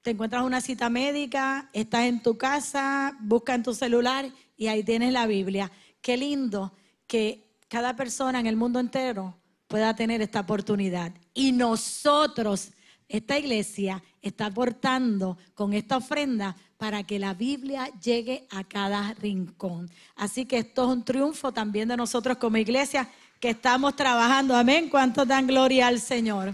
te 0.01 0.11
encuentras 0.11 0.43
una 0.43 0.61
cita 0.61 0.89
médica, 0.89 1.69
estás 1.73 2.05
en 2.05 2.23
tu 2.23 2.38
casa, 2.38 3.17
busca 3.19 3.53
en 3.53 3.63
tu 3.63 3.73
celular 3.73 4.32
y 4.55 4.67
ahí 4.67 4.84
tienes 4.84 5.11
la 5.11 5.27
Biblia. 5.27 5.69
Qué 6.01 6.15
lindo 6.15 6.73
que 7.07 7.57
cada 7.67 7.97
persona 7.97 8.39
en 8.39 8.47
el 8.47 8.55
mundo 8.55 8.80
entero 8.80 9.38
pueda 9.67 9.95
tener 9.95 10.21
esta 10.21 10.39
oportunidad. 10.39 11.11
Y 11.40 11.54
nosotros, 11.54 12.72
esta 13.08 13.38
iglesia, 13.40 14.04
está 14.22 14.48
aportando 14.48 15.38
con 15.54 15.72
esta 15.72 15.96
ofrenda 15.96 16.54
para 16.76 17.04
que 17.04 17.18
la 17.18 17.34
Biblia 17.34 17.88
llegue 18.04 18.46
a 18.52 18.66
cada 18.66 19.14
rincón. 19.14 19.90
Así 20.18 20.46
que 20.46 20.58
esto 20.58 20.84
es 20.84 20.90
un 20.90 21.06
triunfo 21.06 21.54
también 21.54 21.88
de 21.88 21.96
nosotros 21.96 22.36
como 22.38 22.58
iglesia 22.58 23.08
que 23.40 23.52
estamos 23.52 23.96
trabajando. 23.96 24.54
Amén. 24.54 24.90
¿Cuántos 24.90 25.26
dan 25.26 25.48
gloria 25.48 25.88
al 25.88 26.02
Señor? 26.02 26.54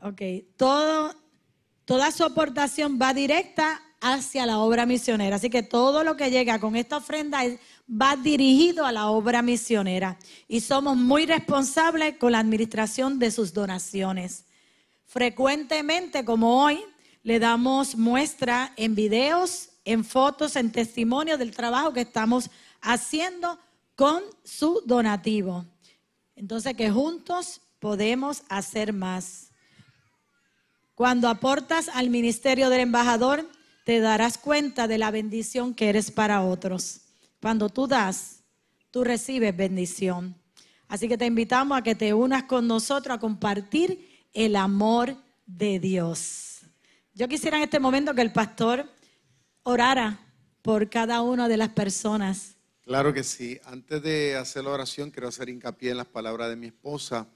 Ok, 0.00 0.20
todo, 0.56 1.14
toda 1.84 2.12
su 2.12 2.24
aportación 2.24 2.98
va 3.00 3.12
directa 3.12 3.80
hacia 4.00 4.44
la 4.44 4.58
obra 4.58 4.84
misionera. 4.84 5.36
Así 5.36 5.48
que 5.48 5.62
todo 5.62 6.04
lo 6.04 6.16
que 6.16 6.30
llega 6.30 6.60
con 6.60 6.76
esta 6.76 6.98
ofrenda 6.98 7.44
es- 7.44 7.58
va 7.88 8.16
dirigido 8.16 8.86
a 8.86 8.92
la 8.92 9.08
obra 9.08 9.42
misionera. 9.42 10.18
Y 10.48 10.60
somos 10.60 10.96
muy 10.96 11.26
responsables 11.26 12.16
con 12.18 12.32
la 12.32 12.38
administración 12.38 13.18
de 13.18 13.30
sus 13.30 13.52
donaciones. 13.52 14.44
Frecuentemente, 15.06 16.24
como 16.24 16.64
hoy, 16.64 16.80
le 17.22 17.38
damos 17.38 17.96
muestra 17.96 18.72
en 18.76 18.94
videos, 18.94 19.70
en 19.84 20.04
fotos, 20.04 20.56
en 20.56 20.72
testimonio 20.72 21.38
del 21.38 21.54
trabajo 21.54 21.92
que 21.92 22.02
estamos 22.02 22.50
haciendo 22.80 23.58
con 23.96 24.22
su 24.42 24.82
donativo. 24.84 25.64
Entonces, 26.36 26.74
que 26.74 26.90
juntos 26.90 27.60
podemos 27.78 28.42
hacer 28.48 28.92
más. 28.92 29.50
Cuando 30.94 31.28
aportas 31.28 31.88
al 31.88 32.10
ministerio 32.10 32.70
del 32.70 32.80
embajador, 32.80 33.48
te 33.84 34.00
darás 34.00 34.38
cuenta 34.38 34.88
de 34.88 34.98
la 34.98 35.10
bendición 35.10 35.74
que 35.74 35.88
eres 35.88 36.10
para 36.10 36.42
otros. 36.42 37.03
Cuando 37.44 37.68
tú 37.68 37.86
das, 37.86 38.42
tú 38.90 39.04
recibes 39.04 39.54
bendición. 39.54 40.34
Así 40.88 41.08
que 41.08 41.18
te 41.18 41.26
invitamos 41.26 41.76
a 41.76 41.82
que 41.82 41.94
te 41.94 42.14
unas 42.14 42.44
con 42.44 42.66
nosotros 42.66 43.14
a 43.14 43.20
compartir 43.20 44.26
el 44.32 44.56
amor 44.56 45.14
de 45.44 45.78
Dios. 45.78 46.60
Yo 47.12 47.28
quisiera 47.28 47.58
en 47.58 47.64
este 47.64 47.78
momento 47.78 48.14
que 48.14 48.22
el 48.22 48.32
pastor 48.32 48.88
orara 49.62 50.18
por 50.62 50.88
cada 50.88 51.20
una 51.20 51.46
de 51.46 51.58
las 51.58 51.68
personas. 51.68 52.56
Claro 52.80 53.12
que 53.12 53.22
sí. 53.22 53.60
Antes 53.66 54.02
de 54.02 54.36
hacer 54.36 54.64
la 54.64 54.70
oración, 54.70 55.10
quiero 55.10 55.28
hacer 55.28 55.50
hincapié 55.50 55.90
en 55.90 55.98
las 55.98 56.06
palabras 56.06 56.48
de 56.48 56.56
mi 56.56 56.68
esposa. 56.68 57.26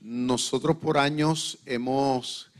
Nosotros 0.00 0.76
por 0.76 0.98
años 0.98 1.60
hemos 1.64 2.50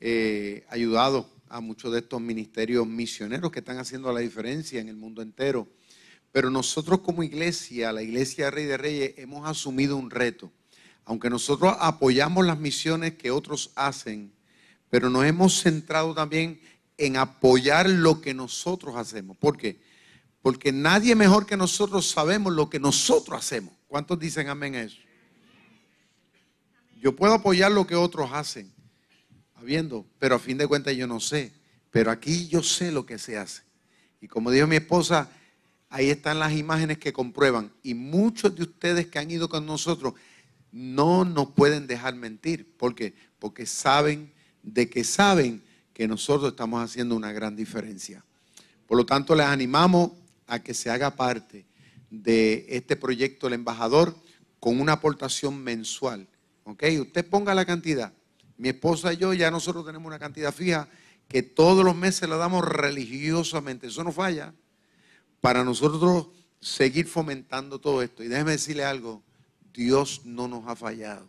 eh, 0.00 0.64
ayudado 0.70 1.28
a 1.50 1.60
muchos 1.60 1.92
de 1.92 1.98
estos 1.98 2.22
ministerios 2.22 2.86
misioneros 2.86 3.52
que 3.52 3.58
están 3.58 3.76
haciendo 3.76 4.10
la 4.10 4.20
diferencia 4.20 4.80
en 4.80 4.88
el 4.88 4.96
mundo 4.96 5.20
entero. 5.20 5.68
Pero 6.36 6.50
nosotros 6.50 7.00
como 7.00 7.22
iglesia, 7.22 7.92
la 7.92 8.02
iglesia 8.02 8.50
Rey 8.50 8.66
de 8.66 8.76
Reyes, 8.76 9.14
hemos 9.16 9.48
asumido 9.48 9.96
un 9.96 10.10
reto. 10.10 10.52
Aunque 11.06 11.30
nosotros 11.30 11.74
apoyamos 11.80 12.44
las 12.44 12.58
misiones 12.58 13.14
que 13.14 13.30
otros 13.30 13.70
hacen, 13.74 14.34
pero 14.90 15.08
nos 15.08 15.24
hemos 15.24 15.62
centrado 15.62 16.14
también 16.14 16.60
en 16.98 17.16
apoyar 17.16 17.88
lo 17.88 18.20
que 18.20 18.34
nosotros 18.34 18.96
hacemos. 18.96 19.38
¿Por 19.38 19.56
qué? 19.56 19.80
Porque 20.42 20.72
nadie 20.72 21.14
mejor 21.14 21.46
que 21.46 21.56
nosotros 21.56 22.06
sabemos 22.06 22.52
lo 22.52 22.68
que 22.68 22.80
nosotros 22.80 23.38
hacemos. 23.38 23.72
¿Cuántos 23.88 24.18
dicen 24.18 24.50
amén 24.50 24.74
a 24.74 24.82
eso? 24.82 24.98
Yo 27.00 27.16
puedo 27.16 27.32
apoyar 27.32 27.72
lo 27.72 27.86
que 27.86 27.96
otros 27.96 28.28
hacen, 28.34 28.70
habiendo, 29.54 30.04
pero 30.18 30.34
a 30.34 30.38
fin 30.38 30.58
de 30.58 30.66
cuentas 30.66 30.94
yo 30.94 31.06
no 31.06 31.18
sé. 31.18 31.54
Pero 31.90 32.10
aquí 32.10 32.46
yo 32.48 32.62
sé 32.62 32.92
lo 32.92 33.06
que 33.06 33.16
se 33.16 33.38
hace. 33.38 33.62
Y 34.20 34.28
como 34.28 34.50
dijo 34.50 34.66
mi 34.66 34.76
esposa, 34.76 35.30
ahí 35.88 36.10
están 36.10 36.38
las 36.38 36.52
imágenes 36.52 36.98
que 36.98 37.12
comprueban. 37.12 37.72
Y 37.82 37.94
muchos 37.94 38.54
de 38.54 38.62
ustedes 38.62 39.06
que 39.06 39.18
han 39.18 39.30
ido 39.30 39.48
con 39.48 39.66
nosotros 39.66 40.14
no 40.72 41.24
nos 41.24 41.50
pueden 41.52 41.86
dejar 41.86 42.14
mentir. 42.14 42.76
¿Por 42.76 42.94
qué? 42.94 43.14
Porque 43.38 43.66
saben 43.66 44.32
de 44.62 44.90
que 44.90 45.04
saben 45.04 45.62
que 45.92 46.06
nosotros 46.08 46.50
estamos 46.50 46.82
haciendo 46.82 47.16
una 47.16 47.32
gran 47.32 47.56
diferencia. 47.56 48.24
Por 48.86 48.98
lo 48.98 49.06
tanto, 49.06 49.34
les 49.34 49.46
animamos 49.46 50.10
a 50.46 50.58
que 50.58 50.74
se 50.74 50.90
haga 50.90 51.16
parte 51.16 51.64
de 52.10 52.66
este 52.68 52.96
proyecto 52.96 53.46
El 53.46 53.54
Embajador 53.54 54.16
con 54.60 54.80
una 54.80 54.92
aportación 54.92 55.62
mensual. 55.62 56.28
¿Ok? 56.64 56.84
Usted 57.00 57.26
ponga 57.28 57.54
la 57.54 57.64
cantidad. 57.64 58.12
Mi 58.58 58.68
esposa 58.68 59.12
y 59.12 59.16
yo 59.16 59.32
ya 59.34 59.50
nosotros 59.50 59.86
tenemos 59.86 60.06
una 60.06 60.18
cantidad 60.18 60.52
fija 60.52 60.88
que 61.28 61.42
todos 61.42 61.84
los 61.84 61.96
meses 61.96 62.28
la 62.28 62.36
damos 62.36 62.64
religiosamente. 62.66 63.86
Eso 63.86 64.04
no 64.04 64.12
falla. 64.12 64.52
Para 65.46 65.62
nosotros 65.62 66.26
seguir 66.58 67.06
fomentando 67.06 67.78
todo 67.78 68.02
esto. 68.02 68.24
Y 68.24 68.26
déjeme 68.26 68.50
decirle 68.50 68.84
algo. 68.84 69.22
Dios 69.72 70.22
no 70.24 70.48
nos 70.48 70.66
ha 70.66 70.74
fallado. 70.74 71.24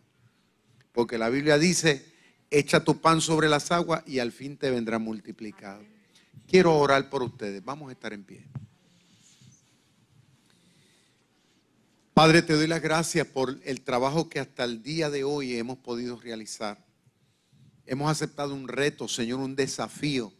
Porque 0.91 1.19
la 1.19 1.29
Biblia 1.29 1.59
dice 1.59 2.03
echa 2.49 2.83
tu 2.83 2.99
pan 2.99 3.21
sobre 3.21 3.47
las 3.47 3.71
aguas 3.71 4.01
y 4.07 4.17
al 4.17 4.31
fin 4.31 4.57
te 4.57 4.71
vendrá 4.71 4.97
multiplicado. 4.97 5.83
Quiero 6.47 6.75
orar 6.79 7.11
por 7.11 7.21
ustedes. 7.21 7.63
Vamos 7.63 7.89
a 7.89 7.91
estar 7.91 8.11
en 8.11 8.23
pie. 8.23 8.43
Padre, 12.15 12.41
te 12.41 12.53
doy 12.53 12.65
las 12.65 12.81
gracias 12.81 13.27
por 13.27 13.55
el 13.65 13.81
trabajo 13.81 14.29
que 14.29 14.39
hasta 14.39 14.63
el 14.63 14.81
día 14.81 15.11
de 15.11 15.25
hoy 15.25 15.57
hemos 15.57 15.77
podido 15.77 16.19
realizar. 16.19 16.83
Hemos 17.85 18.09
aceptado 18.09 18.55
un 18.55 18.67
reto, 18.67 19.07
Señor, 19.07 19.41
un 19.41 19.55
desafío 19.55 20.33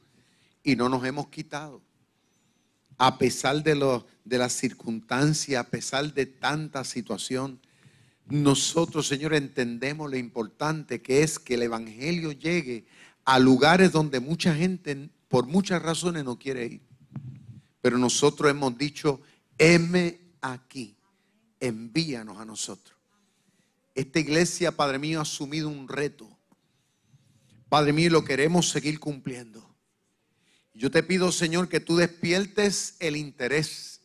y 0.64 0.76
no 0.76 0.90
nos 0.90 1.06
hemos 1.06 1.28
quitado. 1.28 1.87
A 2.98 3.18
pesar 3.18 3.64
de, 3.64 3.76
lo, 3.76 4.08
de 4.26 4.38
las 4.38 4.54
circunstancias, 4.54 5.60
a 5.60 5.70
pesar 5.70 6.14
de 6.14 6.26
tanta 6.26 6.84
situación, 6.84 7.60
nosotros, 8.28 9.08
Señor, 9.08 9.34
entendemos 9.34 10.10
lo 10.10 10.18
importante 10.18 11.02
que 11.02 11.24
es 11.24 11.40
que 11.40 11.54
el 11.54 11.64
Evangelio 11.64 12.32
llegue 12.32 12.86
a 13.24 13.40
lugares 13.40 13.92
donde 13.92 14.20
mucha 14.20 14.54
gente, 14.54 15.10
por 15.28 15.48
muchas 15.48 15.82
razones, 15.82 16.24
no 16.24 16.38
quiere 16.38 16.66
ir. 16.66 16.82
Pero 17.82 17.98
nosotros 17.98 18.50
hemos 18.50 18.78
dicho, 18.78 19.22
heme 19.58 20.20
aquí, 20.42 20.98
envíanos 21.60 22.40
a 22.40 22.46
nosotros. 22.46 22.98
Esta 23.96 24.20
iglesia, 24.20 24.72
Padre 24.72 25.00
mío, 25.00 25.20
ha 25.20 25.24
asumido 25.24 25.70
un 25.70 25.88
reto. 25.88 26.30
Padre 27.70 27.94
mío, 27.94 28.10
lo 28.12 28.24
queremos 28.24 28.70
seguir 28.70 29.00
cumpliendo. 29.00 29.67
Yo 30.78 30.92
te 30.92 31.04
pido, 31.04 31.32
Señor, 31.32 31.70
que 31.70 31.80
tú 31.80 31.98
despiertes 31.98 32.96
el 33.00 33.18
interés 33.18 34.02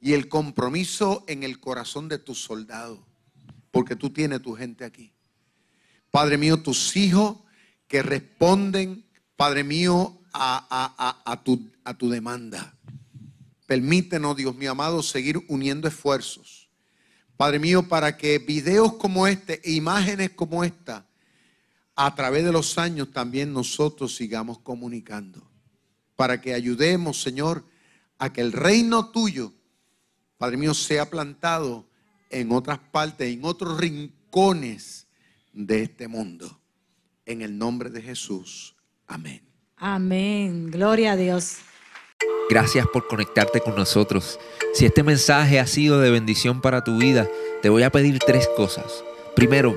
y 0.00 0.14
el 0.14 0.28
compromiso 0.28 1.24
en 1.28 1.42
el 1.42 1.60
corazón 1.60 2.08
de 2.08 2.18
tus 2.18 2.42
soldados 2.42 3.00
porque 3.74 3.96
tú 3.96 4.10
tienes 4.10 4.40
tu 4.40 4.54
gente 4.54 4.84
aquí. 4.84 5.12
Padre 6.12 6.38
mío, 6.38 6.62
tus 6.62 6.96
hijos 6.96 7.38
que 7.88 8.04
responden, 8.04 9.04
Padre 9.34 9.64
mío, 9.64 10.16
a, 10.32 11.42
tu, 11.44 11.72
a 11.82 11.94
tu 11.94 12.08
demanda. 12.08 12.72
Permítenos, 13.66 14.36
Dios 14.36 14.54
mío 14.54 14.70
amado, 14.70 15.02
seguir 15.02 15.44
uniendo 15.48 15.88
esfuerzos. 15.88 16.70
Padre 17.36 17.58
mío, 17.58 17.88
para 17.88 18.16
que 18.16 18.38
videos 18.38 18.94
como 18.94 19.26
este, 19.26 19.60
imágenes 19.64 20.30
como 20.30 20.62
esta, 20.62 21.04
a 21.96 22.14
través 22.14 22.44
de 22.44 22.52
los 22.52 22.78
años 22.78 23.12
también 23.12 23.52
nosotros 23.52 24.14
sigamos 24.14 24.60
comunicando. 24.60 25.50
Para 26.16 26.40
que 26.40 26.54
ayudemos, 26.54 27.20
Señor, 27.20 27.64
a 28.18 28.32
que 28.32 28.40
el 28.40 28.52
reino 28.52 29.10
tuyo, 29.10 29.52
Padre 30.38 30.56
mío, 30.56 30.74
sea 30.74 31.10
plantado 31.10 31.86
en 32.30 32.52
otras 32.52 32.78
partes, 32.78 33.32
en 33.32 33.44
otros 33.44 33.78
rincones 33.78 35.06
de 35.52 35.82
este 35.82 36.08
mundo. 36.08 36.60
En 37.26 37.42
el 37.42 37.56
nombre 37.56 37.90
de 37.90 38.02
Jesús. 38.02 38.76
Amén. 39.06 39.42
Amén. 39.76 40.70
Gloria 40.70 41.12
a 41.12 41.16
Dios. 41.16 41.56
Gracias 42.50 42.86
por 42.92 43.06
conectarte 43.06 43.60
con 43.60 43.74
nosotros. 43.74 44.38
Si 44.74 44.84
este 44.84 45.02
mensaje 45.02 45.58
ha 45.58 45.66
sido 45.66 46.00
de 46.00 46.10
bendición 46.10 46.60
para 46.60 46.84
tu 46.84 46.98
vida, 46.98 47.28
te 47.62 47.70
voy 47.70 47.82
a 47.82 47.90
pedir 47.90 48.18
tres 48.18 48.48
cosas. 48.56 49.02
Primero, 49.34 49.76